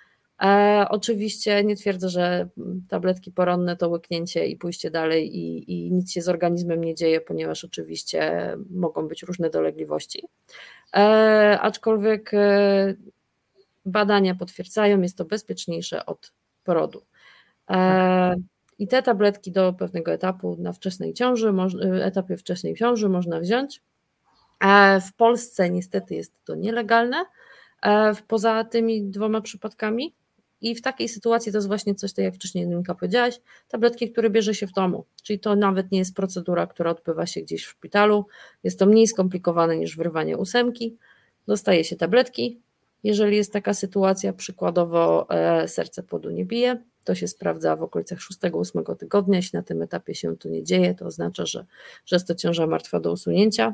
[0.44, 2.50] E, oczywiście nie twierdzę, że
[2.90, 7.22] tabletki poronne to łyknięcie i pójście dalej i, i, nic się z organizmem nie dzieje,
[7.22, 10.24] ponieważ oczywiście mogą być różne dolegliwości.
[11.62, 12.32] Aczkolwiek
[13.86, 16.34] badania potwierdzają, jest to bezpieczniejsze od
[16.64, 17.02] porodu.
[17.69, 18.35] E,
[18.80, 21.53] I te tabletki do pewnego etapu na wczesnej ciąży,
[22.03, 23.81] etapie wczesnej ciąży można wziąć.
[24.60, 27.26] E, w Polsce niestety jest to nielegalne,
[27.84, 30.15] e, poza tymi dwoma przypadkami.
[30.61, 34.30] I w takiej sytuacji to jest właśnie coś, tak jak wcześniej Dominika powiedziałaś, tabletki, które
[34.30, 37.69] bierze się w domu, czyli to nawet nie jest procedura, która odbywa się gdzieś w
[37.69, 38.26] szpitalu,
[38.64, 40.98] jest to mniej skomplikowane niż wyrwanie ósemki,
[41.48, 42.60] dostaje się tabletki,
[43.03, 48.20] jeżeli jest taka sytuacja, przykładowo e, serce płodu nie bije, to się sprawdza w okolicach
[48.20, 49.36] 6-8 tygodnia.
[49.36, 51.66] Jeśli na tym etapie się to nie dzieje, to oznacza, że,
[52.06, 53.74] że jest to ciąża martwa do usunięcia.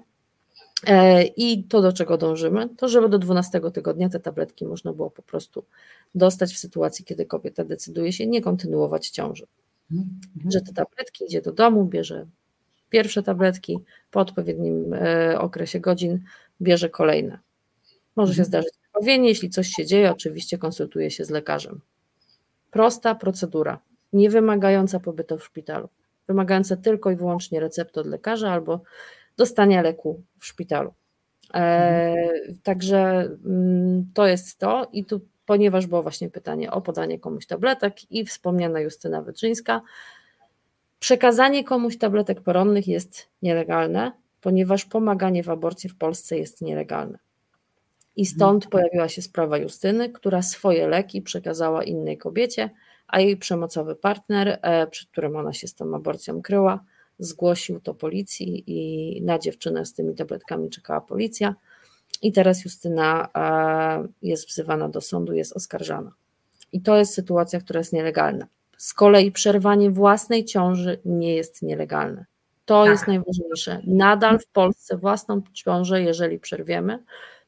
[0.88, 5.12] E, I to, do czego dążymy, to żeby do 12 tygodnia te tabletki można było
[5.12, 5.64] po prostu
[6.16, 9.48] dostać w sytuacji, kiedy kobieta decyduje się nie kontynuować ciąży.
[9.92, 10.52] Mhm.
[10.52, 12.26] Że te tabletki idzie do domu, bierze
[12.90, 13.80] pierwsze tabletki,
[14.12, 16.24] po odpowiednim e, okresie godzin
[16.62, 17.40] bierze kolejne.
[18.16, 18.48] Może się mhm.
[18.48, 21.82] zdarzyć krwawienie, jeśli coś się dzieje, oczywiście konsultuje się z lekarzem.
[22.74, 23.80] Prosta procedura,
[24.14, 25.90] nie wymagająca pobytu w szpitalu,
[26.28, 28.82] wymagająca tylko i wyłącznie recepty od lekarza albo
[29.38, 30.94] dostania leku w szpitalu.
[31.54, 32.16] E,
[32.64, 38.12] także mm, to jest to i tu, ponieważ było właśnie pytanie o podanie komuś tabletek
[38.12, 39.82] i wspomniana Justyna Wyczyńska,
[41.00, 47.23] przekazanie komuś tabletek poronnych jest nielegalne, ponieważ pomaganie w aborcji w Polsce jest nielegalne.
[48.16, 52.70] I stąd pojawiła się sprawa Justyny, która swoje leki przekazała innej kobiecie,
[53.08, 56.84] a jej przemocowy partner, e, przed którym ona się z tą aborcją kryła,
[57.20, 61.56] zgłosił to policji i na dziewczynę z tymi tabletkami czekała policja.
[62.22, 66.12] I teraz Justyna e, jest wzywana do sądu, jest oskarżana.
[66.72, 68.48] I to jest sytuacja, która jest nielegalna.
[68.78, 72.26] Z kolei przerwanie własnej ciąży nie jest nielegalne.
[72.66, 72.92] To tak.
[72.92, 73.82] jest najważniejsze.
[73.88, 77.00] Nadal w Polsce własną ciążę, jeżeli przerwiemy,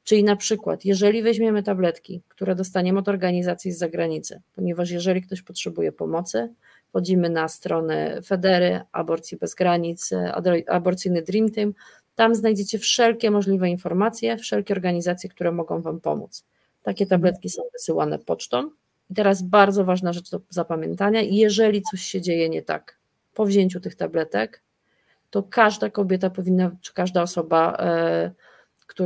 [0.05, 5.41] Czyli na przykład, jeżeli weźmiemy tabletki, które dostaniemy od organizacji z zagranicy, ponieważ jeżeli ktoś
[5.41, 6.53] potrzebuje pomocy,
[6.89, 10.09] wchodzimy na stronę Federy, Aborcji Bez Granic,
[10.67, 11.73] aborcyjny Dream Team,
[12.15, 16.45] tam znajdziecie wszelkie możliwe informacje, wszelkie organizacje, które mogą Wam pomóc.
[16.83, 18.69] Takie tabletki są wysyłane pocztą.
[19.09, 22.97] I teraz bardzo ważna rzecz do zapamiętania, jeżeli coś się dzieje nie tak
[23.33, 24.61] po wzięciu tych tabletek,
[25.29, 28.31] to każda kobieta powinna, czy każda osoba, e,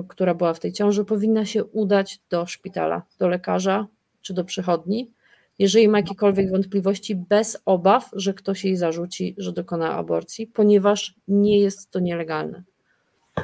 [0.07, 3.87] która była w tej ciąży, powinna się udać do szpitala, do lekarza
[4.21, 5.11] czy do przychodni,
[5.59, 11.59] jeżeli ma jakiekolwiek wątpliwości, bez obaw, że ktoś jej zarzuci, że dokona aborcji, ponieważ nie
[11.59, 12.63] jest to nielegalne.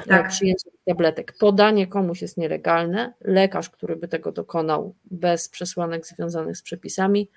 [0.08, 0.28] Tak.
[0.28, 1.34] Przyjęcie tabletek.
[1.38, 3.12] Podanie komuś jest nielegalne.
[3.20, 7.30] Lekarz, który by tego dokonał bez przesłanek związanych z przepisami,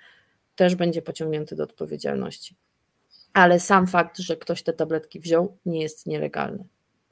[0.56, 2.56] też będzie pociągnięty do odpowiedzialności.
[3.32, 6.64] Ale sam fakt, że ktoś te tabletki wziął, nie jest nielegalny.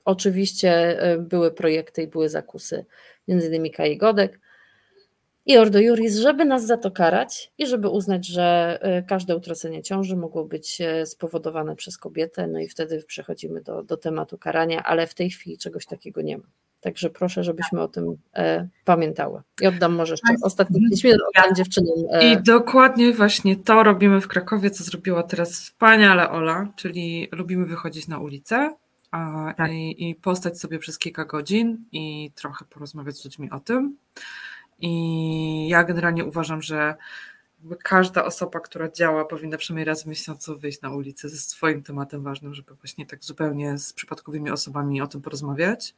[0.04, 0.70] Oczywiście
[1.02, 2.84] e, były projekty i były zakusy,
[3.28, 4.40] między innymi Kai Godek
[5.48, 9.82] i Ordo Juris, żeby nas za to karać i żeby uznać, że e, każde utracenie
[9.82, 14.82] ciąży mogło być e, spowodowane przez kobietę, no i wtedy przechodzimy do, do tematu karania,
[14.82, 16.44] ale w tej chwili czegoś takiego nie ma.
[16.80, 19.42] Także proszę, żebyśmy o tym e, pamiętały.
[19.60, 21.94] I oddam może jeszcze ostatnie 5 minut, oddam dziewczynom.
[22.10, 22.32] E...
[22.32, 28.08] I dokładnie właśnie to robimy w Krakowie, co zrobiła teraz wspaniale Ola, czyli lubimy wychodzić
[28.08, 28.70] na ulicę,
[29.10, 29.72] a, tak.
[29.72, 33.96] i, i postać sobie przez kilka godzin i trochę porozmawiać z ludźmi o tym.
[34.80, 36.96] I ja generalnie uważam, że
[37.82, 42.22] każda osoba, która działa, powinna przynajmniej raz w miesiącu wyjść na ulicę ze swoim tematem
[42.22, 45.94] ważnym, żeby właśnie tak zupełnie z przypadkowymi osobami o tym porozmawiać.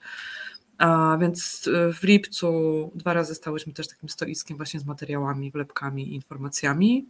[0.81, 6.15] A więc e, w lipcu dwa razy stałyśmy też takim stoiskiem właśnie z materiałami, wlepkami,
[6.15, 7.07] informacjami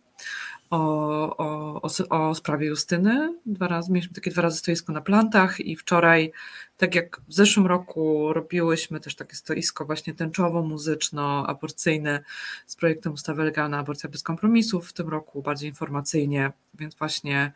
[0.70, 3.38] o, o, o, o sprawie Justyny.
[3.47, 6.32] Dwa razy, mieliśmy takie dwa razy stoisko na plantach i wczoraj,
[6.76, 12.20] tak jak w zeszłym roku robiłyśmy też takie stoisko właśnie tęczowo-muzyczno-aborcyjne
[12.66, 17.52] z projektem ustawy Legalna Aborcja bez kompromisów, w tym roku bardziej informacyjnie, więc właśnie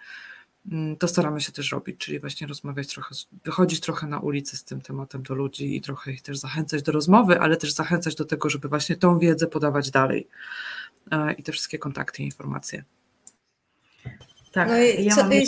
[0.98, 3.14] to staramy się też robić, czyli właśnie rozmawiać trochę,
[3.44, 6.92] wychodzić trochę na ulicę z tym tematem do ludzi i trochę ich też zachęcać do
[6.92, 10.28] rozmowy, ale też zachęcać do tego, żeby właśnie tą wiedzę podawać dalej
[11.10, 12.84] e, i te wszystkie kontakty i informacje.
[14.52, 15.46] Tak, no i ja co, i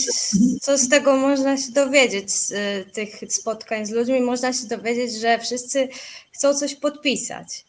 [0.61, 4.21] co, z tego można się dowiedzieć z y, tych spotkań z ludźmi?
[4.21, 5.89] Można się dowiedzieć, że wszyscy
[6.33, 7.66] chcą coś podpisać.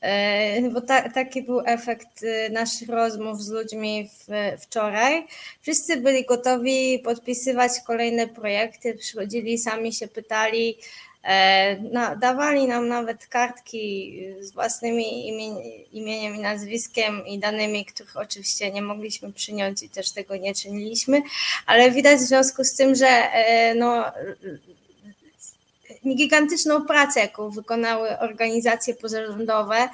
[0.00, 5.26] E, bo ta, taki był efekt y, naszych rozmów z ludźmi w, wczoraj.
[5.60, 10.78] Wszyscy byli gotowi podpisywać kolejne projekty, przychodzili, sami się pytali,
[11.24, 15.28] e, no, dawali nam nawet kartki z własnymi
[15.92, 21.22] imieniem i nazwiskiem i danymi, których oczywiście nie mogliśmy przyjąć i też tego nie czyniliśmy,
[21.66, 24.04] ale widać w związku z tym, że e, no,
[26.14, 29.88] gigantyczną pracę, jaką wykonały organizacje pozarządowe,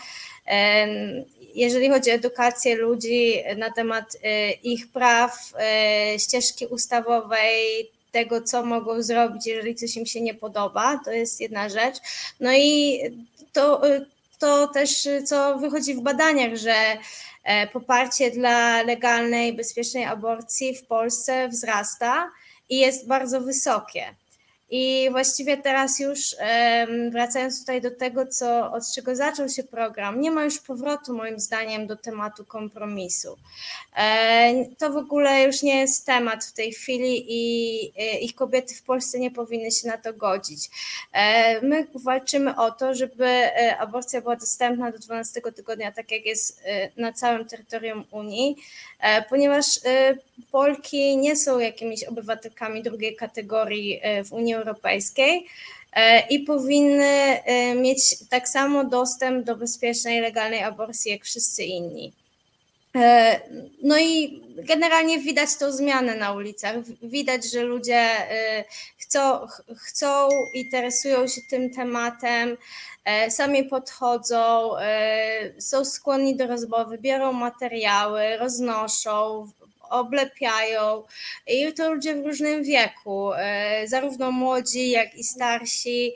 [1.55, 8.65] jeżeli chodzi o edukację ludzi na temat e, ich praw, e, ścieżki ustawowej, tego, co
[8.65, 11.97] mogą zrobić, jeżeli coś im się nie podoba, to jest jedna rzecz.
[12.41, 13.01] No i
[13.53, 14.05] to, e,
[14.39, 16.75] to też, co wychodzi w badaniach, że
[17.73, 22.31] poparcie dla legalnej, bezpiecznej aborcji w Polsce wzrasta
[22.69, 24.15] i jest bardzo wysokie.
[24.75, 26.37] I właściwie teraz już
[27.11, 31.41] wracając tutaj do tego, co, od czego zaczął się program, nie ma już powrotu moim
[31.41, 33.37] zdaniem do tematu kompromisu.
[33.97, 38.83] E, to w ogóle już nie jest temat w tej chwili i, i kobiety w
[38.83, 40.71] Polsce nie powinny się na to godzić.
[41.13, 46.27] E, my walczymy o to, żeby e, aborcja była dostępna do 12 tygodnia, tak jak
[46.27, 46.63] jest
[46.97, 48.57] na całym terytorium Unii,
[49.29, 49.67] ponieważ
[50.51, 55.47] Polki nie są jakimiś obywatelkami drugiej kategorii w Unii Europejskiej
[56.31, 57.39] i powinny
[57.77, 62.13] mieć tak samo dostęp do bezpiecznej, legalnej aborcji jak wszyscy inni.
[62.97, 63.41] E,
[63.83, 66.77] no i generalnie widać tą zmianę na ulicach.
[67.03, 68.65] Widać, że ludzie e,
[68.99, 72.57] chcą, chcą interesują się tym tematem,
[73.05, 74.71] e, sami podchodzą,
[75.59, 79.51] są skłonni do rozmowy, biorą materiały, roznoszą,
[79.93, 81.03] oblepiają
[81.47, 83.31] i to ludzie w różnym wieku,
[83.85, 86.13] zarówno młodzi, jak i starsi.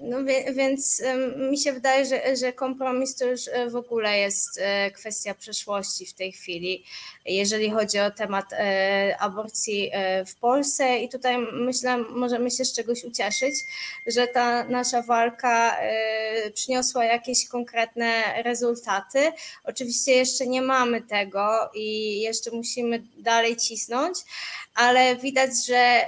[0.00, 0.18] No
[0.52, 1.02] więc
[1.50, 6.06] mi się wydaje, że, że kompromis to już e, w ogóle jest e, kwestia przeszłości
[6.06, 6.84] w tej chwili,
[7.26, 9.90] jeżeli chodzi o temat e, aborcji
[10.26, 13.54] w Polsce i tutaj myślę, możemy się z czegoś ucieszyć,
[14.06, 15.76] że ta nasza walka
[16.54, 19.32] przyniosła jakieś konkretne rezultaty.
[19.64, 24.18] Oczywiście jeszcze nie mamy tego i jeszcze musimy dalej cisnąć,
[24.78, 26.00] ale widać, że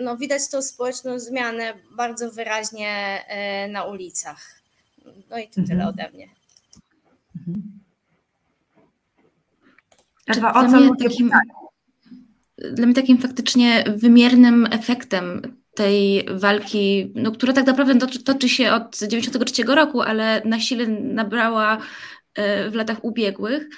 [0.00, 4.60] no, widać tą społeczną zmianę bardzo wyraźnie E, na ulicach.
[5.30, 5.66] No i to mhm.
[5.66, 6.28] tyle ode mnie.
[7.36, 7.62] Mhm.
[10.26, 11.30] Ewa, o co takim,
[12.72, 18.72] Dla mnie takim faktycznie wymiernym efektem tej walki, no, która tak naprawdę toczy, toczy się
[18.72, 21.78] od 1993 roku, ale na sile nabrała
[22.34, 23.68] e, w latach ubiegłych,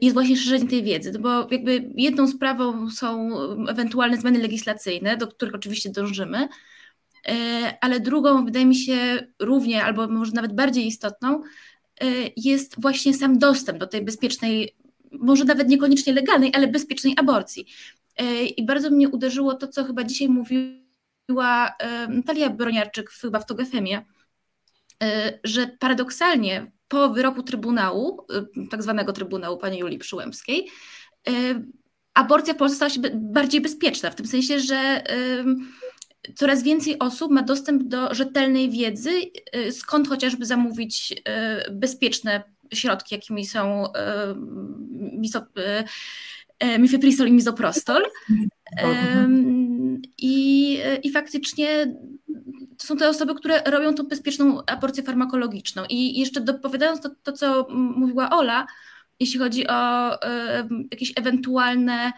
[0.00, 3.30] jest właśnie szerzenie tej wiedzy, no bo jakby jedną sprawą są
[3.68, 6.48] ewentualne zmiany legislacyjne, do których oczywiście dążymy,
[7.28, 11.42] E, ale drugą, wydaje mi się, równie albo może nawet bardziej istotną,
[12.00, 12.06] e,
[12.36, 14.76] jest właśnie sam dostęp do tej bezpiecznej,
[15.12, 17.66] może nawet niekoniecznie legalnej, ale bezpiecznej aborcji.
[18.56, 21.76] I bardzo mnie uderzyło to, co chyba dzisiaj mówiła
[22.08, 24.04] Natalia Broniarczyk chyba w TOGFM-ie,
[25.44, 28.26] że paradoksalnie po wyroku Trybunału,
[28.70, 30.68] tak zwanego Trybunału pani Julii Przyłębskiej,
[32.14, 35.02] aborcja w Polsce stała się bardziej bezpieczna, w tym sensie, że
[36.34, 39.10] coraz więcej osób ma dostęp do rzetelnej wiedzy,
[39.56, 42.42] y, skąd chociażby zamówić y, bezpieczne
[42.74, 43.90] środki, jakimi są y,
[46.78, 48.02] mifepristol i mizoprostol.
[50.18, 51.96] I, I faktycznie
[52.78, 55.82] to są te osoby, które robią tą bezpieczną aborcję farmakologiczną.
[55.88, 58.66] I jeszcze dopowiadając to, to co mówiła Ola,
[59.20, 60.10] jeśli chodzi o
[60.90, 62.12] jakieś ewentualne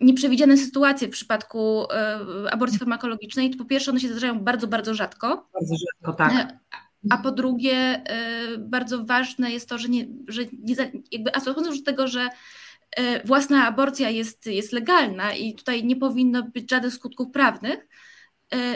[0.00, 2.20] nieprzewidziane sytuacje w przypadku e,
[2.52, 5.48] aborcji farmakologicznej, to po pierwsze one się zdarzają bardzo, bardzo rzadko.
[5.54, 6.32] Bardzo rzadko, tak.
[6.32, 6.58] E,
[7.10, 10.74] a po drugie, e, bardzo ważne jest to, że nie, że nie
[11.12, 12.28] jakby abstrahując od tego, że
[13.24, 17.86] własna aborcja jest, jest legalna i tutaj nie powinno być żadnych skutków prawnych, E,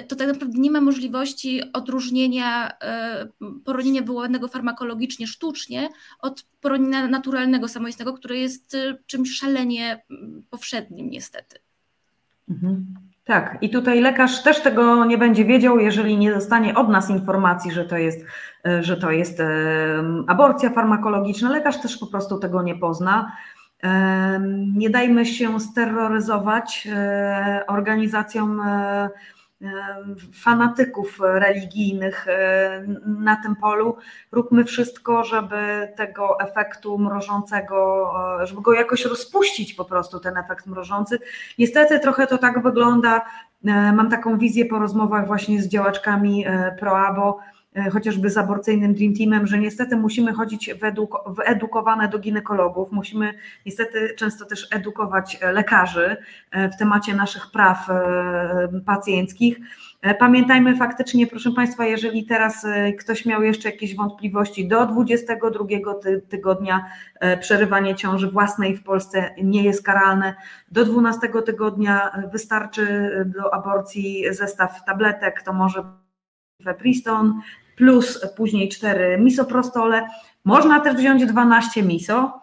[0.09, 3.29] to tak naprawdę nie ma możliwości odróżnienia e,
[3.65, 5.89] poronienia wywołanego farmakologicznie, sztucznie
[6.21, 11.59] od poronienia naturalnego, samoistnego, które jest e, czymś szalenie mm, powszednim niestety.
[12.51, 12.95] Mhm.
[13.25, 17.73] Tak, i tutaj lekarz też tego nie będzie wiedział, jeżeli nie dostanie od nas informacji,
[17.73, 18.25] że to jest,
[18.81, 19.43] że to jest
[20.27, 21.51] aborcja farmakologiczna.
[21.51, 23.33] Lekarz też po prostu tego nie pozna.
[24.75, 26.89] Nie dajmy się steroryzować
[27.67, 28.63] organizacjom
[30.35, 32.27] fanatyków religijnych
[33.07, 33.97] na tym polu.
[34.33, 38.13] Róbmy wszystko, żeby tego efektu mrożącego,
[38.43, 41.19] żeby go jakoś rozpuścić po prostu, ten efekt mrożący.
[41.59, 43.25] Niestety trochę to tak wygląda.
[43.95, 46.45] Mam taką wizję po rozmowach właśnie z działaczkami
[46.79, 47.58] ProAbo, E,
[47.93, 50.71] chociażby z aborcyjnym Dream Teamem, że niestety musimy chodzić
[51.27, 53.35] wyedukowane do ginekologów, musimy
[53.67, 56.17] niestety często też edukować e, lekarzy
[56.51, 57.89] e, w temacie naszych praw
[58.87, 59.59] pacjenckich.
[60.19, 62.67] Pamiętajmy faktycznie, proszę Państwa, jeżeli teraz
[62.99, 65.65] ktoś miał jeszcze jakieś wątpliwości, do 22
[66.29, 66.85] tygodnia
[67.41, 70.35] przerywanie ciąży własnej w Polsce nie jest karalne.
[70.71, 75.85] Do 12 tygodnia wystarczy do aborcji zestaw tabletek, to może
[76.65, 77.41] Fepriston,
[77.77, 80.09] plus później 4 misoprostole.
[80.45, 82.41] Można też wziąć 12 miso.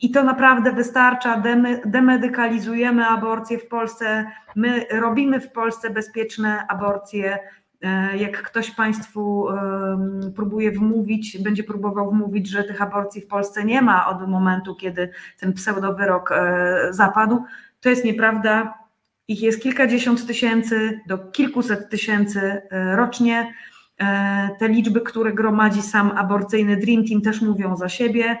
[0.00, 1.42] I to naprawdę wystarcza.
[1.84, 4.24] Demedykalizujemy aborcję w Polsce.
[4.56, 7.38] My robimy w Polsce bezpieczne aborcje.
[7.82, 9.46] E, jak ktoś Państwu
[10.36, 15.10] próbuje wmówić, będzie próbował wmówić, że tych aborcji w Polsce nie ma od momentu, kiedy
[15.40, 17.44] ten pseudowyrok e, zapadł,
[17.80, 18.81] to jest nieprawda.
[19.28, 23.54] Ich jest kilkadziesiąt tysięcy do kilkuset tysięcy e, rocznie.
[24.58, 28.38] Te liczby, które gromadzi sam aborcyjny Dream Team, też mówią za siebie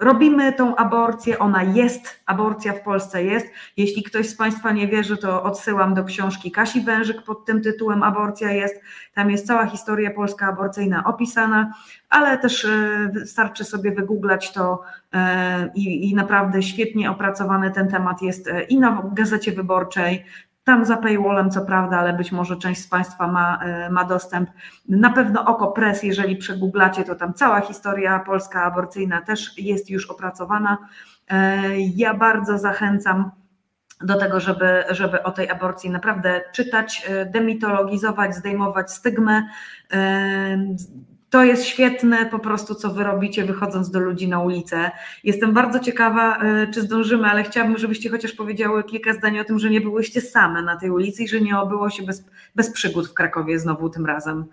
[0.00, 3.46] robimy tą aborcję, ona jest, aborcja w Polsce jest.
[3.76, 8.02] Jeśli ktoś z Państwa nie wierzy, to odsyłam do książki Kasi Wężyk pod tym tytułem
[8.02, 8.80] Aborcja jest.
[9.14, 11.72] Tam jest cała historia polska aborcyjna opisana,
[12.08, 18.22] ale też e, wystarczy sobie wygooglać to e, i, i naprawdę świetnie opracowany ten temat
[18.22, 20.24] jest e, i na Gazecie Wyborczej,
[20.68, 24.50] tam za paywallem, co prawda, ale być może część z Państwa ma, e, ma dostęp.
[24.88, 30.10] Na pewno Oko Press, jeżeli przegooglacie, to tam cała historia polska aborcyjna też jest już
[30.10, 30.78] opracowana.
[31.28, 33.30] E, ja bardzo zachęcam
[34.00, 39.42] do tego, żeby, żeby o tej aborcji naprawdę czytać, e, demitologizować, zdejmować stygmę,
[41.30, 44.90] to jest świetne po prostu, co wy robicie, wychodząc do ludzi na ulicę.
[45.24, 49.58] Jestem bardzo ciekawa, e, czy zdążymy, ale chciałabym, żebyście chociaż powiedziały kilka zdań o tym,
[49.58, 52.24] że nie byłyście same na tej ulicy i że nie obyło się bez,
[52.54, 54.44] bez przygód w Krakowie znowu tym razem.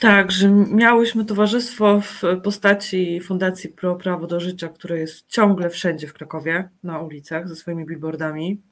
[0.00, 6.06] Tak, że miałyśmy towarzystwo w postaci Fundacji Pro Prawo do Życia, które jest ciągle wszędzie
[6.06, 8.62] w Krakowie, na ulicach, ze swoimi billboardami.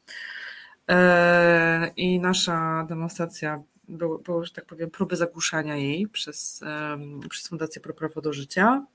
[0.89, 6.61] E, I nasza demonstracja było, było, że tak powiem, próby zagłuszania jej przez,
[7.31, 8.87] przez Fundację Pro Prawo do Życia.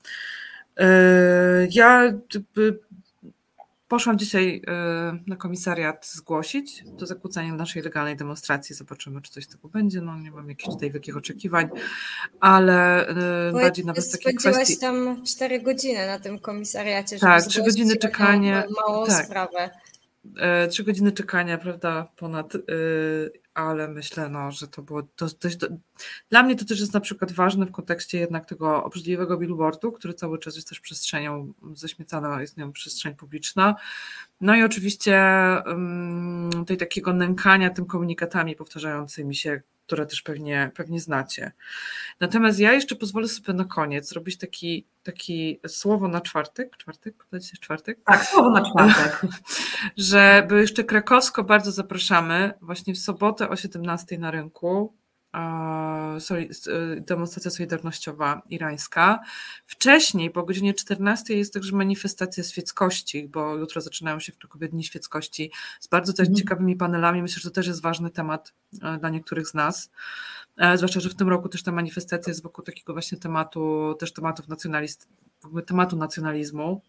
[0.76, 0.86] E,
[1.70, 2.12] ja
[3.88, 8.74] poszłam dzisiaj e, na komisariat zgłosić to zakłócenie naszej legalnej demonstracji.
[8.74, 10.00] Zobaczymy, czy coś z tego będzie.
[10.00, 11.68] No, nie mam jakichś tutaj wielkich oczekiwań,
[12.40, 13.06] ale
[13.52, 14.78] Bo bardziej nawet takiej kwestii...
[14.78, 18.64] tam 4 godziny na tym komisariacie, żeby Tak, 3 godziny czekania.
[18.86, 19.26] Małą tak.
[19.26, 19.70] sprawę.
[20.36, 22.60] E, trzy godziny czekania, prawda, ponad, y,
[23.54, 25.56] ale myślę, no, że to było dość,
[26.30, 30.14] Dla mnie to też jest na przykład ważne w kontekście jednak tego obrzydliwego billboardu, który
[30.14, 33.74] cały czas jest też przestrzenią, zaśmiecana jest nią przestrzeń publiczna.
[34.42, 35.22] No i oczywiście
[36.66, 41.52] tej takiego nękania tym komunikatami powtarzającymi się, które też pewnie, pewnie znacie.
[42.20, 46.76] Natomiast ja jeszcze pozwolę sobie na koniec zrobić taki, taki słowo na czwartek.
[46.76, 47.24] Czwartek?
[47.30, 47.98] Powiedzieć czwartek?
[48.04, 49.22] Tak, słowo na czwartek.
[49.96, 54.92] że jeszcze krakowsko bardzo zapraszamy właśnie w sobotę o 17 na rynku
[56.96, 59.20] demonstracja solidarnościowa irańska.
[59.66, 64.84] Wcześniej, po godzinie 14 jest także manifestacja świeckości, bo jutro zaczynają się w Krakowie Dni
[64.84, 66.36] Świeckości z bardzo też mhm.
[66.36, 67.22] ciekawymi panelami.
[67.22, 68.52] Myślę, że to też jest ważny temat
[68.82, 69.90] e, dla niektórych z nas.
[70.56, 74.12] E, zwłaszcza, że w tym roku też ta manifestacja jest wokół takiego właśnie tematu, też
[74.12, 75.08] tematów nacjonalist,
[75.66, 76.82] tematu nacjonalizmu,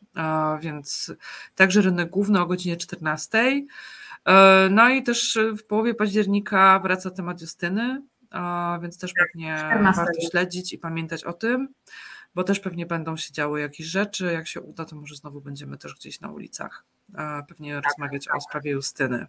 [0.61, 1.13] więc
[1.55, 3.65] także rynek główny o godzinie 14.
[4.25, 8.01] E, no i też w połowie października wraca temat Justyny,
[8.81, 10.01] więc też pewnie 14.
[10.01, 11.67] warto śledzić i pamiętać o tym,
[12.35, 14.33] bo też pewnie będą się działy jakieś rzeczy.
[14.33, 16.83] Jak się uda, to może znowu będziemy też gdzieś na ulicach
[17.47, 18.35] pewnie tak, rozmawiać tak.
[18.35, 19.27] o sprawie Justyny.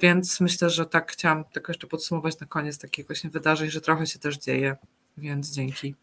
[0.00, 4.06] Więc myślę, że tak chciałam tylko jeszcze podsumować na koniec takich właśnie wydarzeń, że trochę
[4.06, 4.76] się też dzieje,
[5.16, 5.94] więc dzięki.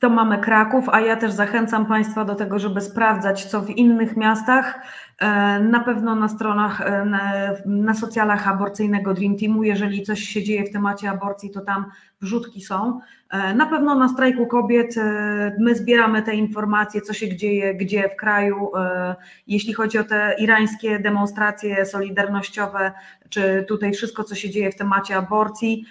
[0.00, 4.16] To mamy Kraków, a ja też zachęcam Państwa do tego, żeby sprawdzać, co w innych
[4.16, 4.80] miastach.
[5.18, 7.32] E, na pewno na stronach, e, na,
[7.66, 11.84] na socjalach aborcyjnego Dream Teamu, jeżeli coś się dzieje w temacie aborcji, to tam
[12.20, 13.00] wrzutki są.
[13.30, 14.94] E, na pewno na strajku kobiet
[15.60, 18.70] my zbieramy te informacje, co się dzieje, gdzie w kraju.
[19.46, 22.92] Jeśli chodzi o te irańskie demonstracje solidarnościowe,
[23.28, 25.84] czy tutaj wszystko, co się dzieje w temacie aborcji,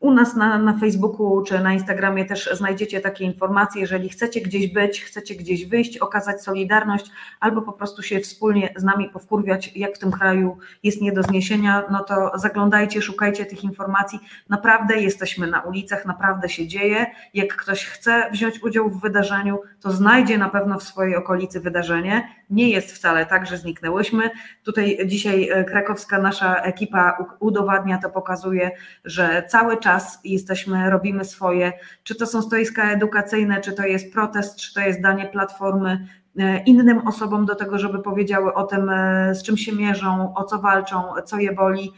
[0.00, 3.80] u nas na, na Facebooku czy na Instagramie też znajdziecie takie informacje.
[3.80, 7.10] Jeżeli chcecie gdzieś być, chcecie gdzieś wyjść, okazać solidarność
[7.40, 11.22] albo po prostu się wspólnie z nami powkurwiać, jak w tym kraju jest nie do
[11.22, 14.20] zniesienia, no to zaglądajcie, szukajcie tych informacji.
[14.48, 17.06] Naprawdę jesteśmy na ulicach, naprawdę się dzieje.
[17.34, 22.28] Jak ktoś chce wziąć udział w wydarzeniu, to znajdzie na pewno w swojej okolicy wydarzenie.
[22.50, 24.30] Nie jest wcale tak, że zniknęłyśmy.
[24.64, 28.70] Tutaj dzisiaj e, krakowska nasza ekipa udowadnia to, pokazuje,
[29.04, 29.85] że cały czas
[30.24, 31.72] jesteśmy, robimy swoje,
[32.02, 36.06] czy to są stoiska edukacyjne, czy to jest protest, czy to jest danie platformy
[36.38, 40.44] e, innym osobom do tego, żeby powiedziały o tym, e, z czym się mierzą, o
[40.44, 41.92] co walczą, co je boli,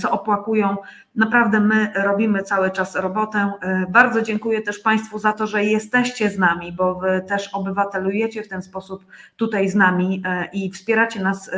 [0.00, 0.76] co opłakują.
[1.14, 3.52] Naprawdę my robimy cały czas robotę.
[3.88, 8.48] Bardzo dziękuję też Państwu za to, że jesteście z nami, bo Wy też obywatelujecie w
[8.48, 9.04] ten sposób
[9.36, 10.22] tutaj z nami
[10.52, 11.50] i wspieracie nas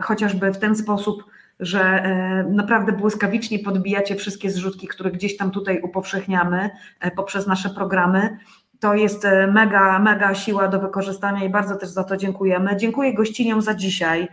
[0.00, 1.24] chociażby w ten sposób
[1.60, 6.70] że e, naprawdę błyskawicznie podbijacie wszystkie zrzutki, które gdzieś tam tutaj upowszechniamy
[7.00, 8.38] e, poprzez nasze programy.
[8.80, 12.76] To jest e, mega, mega siła do wykorzystania i bardzo też za to dziękujemy.
[12.76, 14.28] Dziękuję gościniom za dzisiaj,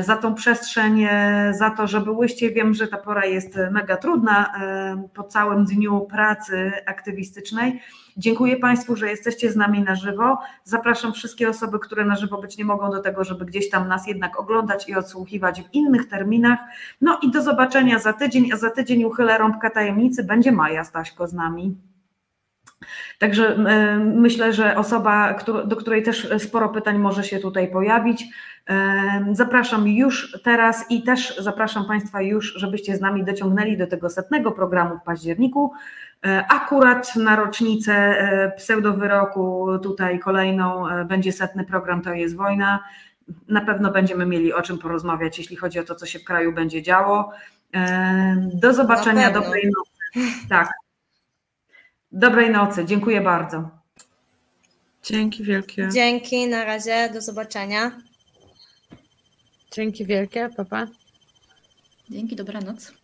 [0.00, 1.06] za tą przestrzeń,
[1.50, 2.50] za to, że byłyście.
[2.50, 4.52] Wiem, że ta pora jest mega trudna
[5.14, 7.80] po całym dniu pracy aktywistycznej.
[8.20, 10.38] Dziękuję Państwu, że jesteście z nami na żywo.
[10.64, 14.06] Zapraszam wszystkie osoby, które na żywo być nie mogą do tego, żeby gdzieś tam nas
[14.06, 16.58] jednak oglądać i odsłuchiwać w innych terminach.
[17.00, 21.26] No i do zobaczenia za tydzień, a za tydzień uchylę rąbka tajemnicy, będzie Maja Staśko
[21.26, 21.76] z nami.
[23.18, 23.56] Także
[24.14, 25.34] myślę, że osoba,
[25.64, 28.24] do której też sporo pytań może się tutaj pojawić.
[29.32, 34.52] Zapraszam już teraz i też zapraszam Państwa już, żebyście z nami dociągnęli do tego setnego
[34.52, 35.72] programu w październiku.
[36.26, 42.84] E, akurat na rocznicę e, pseudowyroku, tutaj kolejną e, będzie setny program To jest wojna.
[43.48, 46.52] Na pewno będziemy mieli o czym porozmawiać, jeśli chodzi o to, co się w kraju
[46.52, 47.32] będzie działo.
[48.54, 50.30] Do zobaczenia, dobrej nocy.
[50.48, 50.72] Tak.
[52.12, 53.70] Dobrej nocy, dziękuję bardzo.
[55.02, 55.88] Dzięki wielkie.
[55.92, 57.90] Dzięki, na razie, do zobaczenia.
[59.72, 60.86] Dzięki wielkie, papa.
[62.08, 62.99] Dzięki, dobranoc.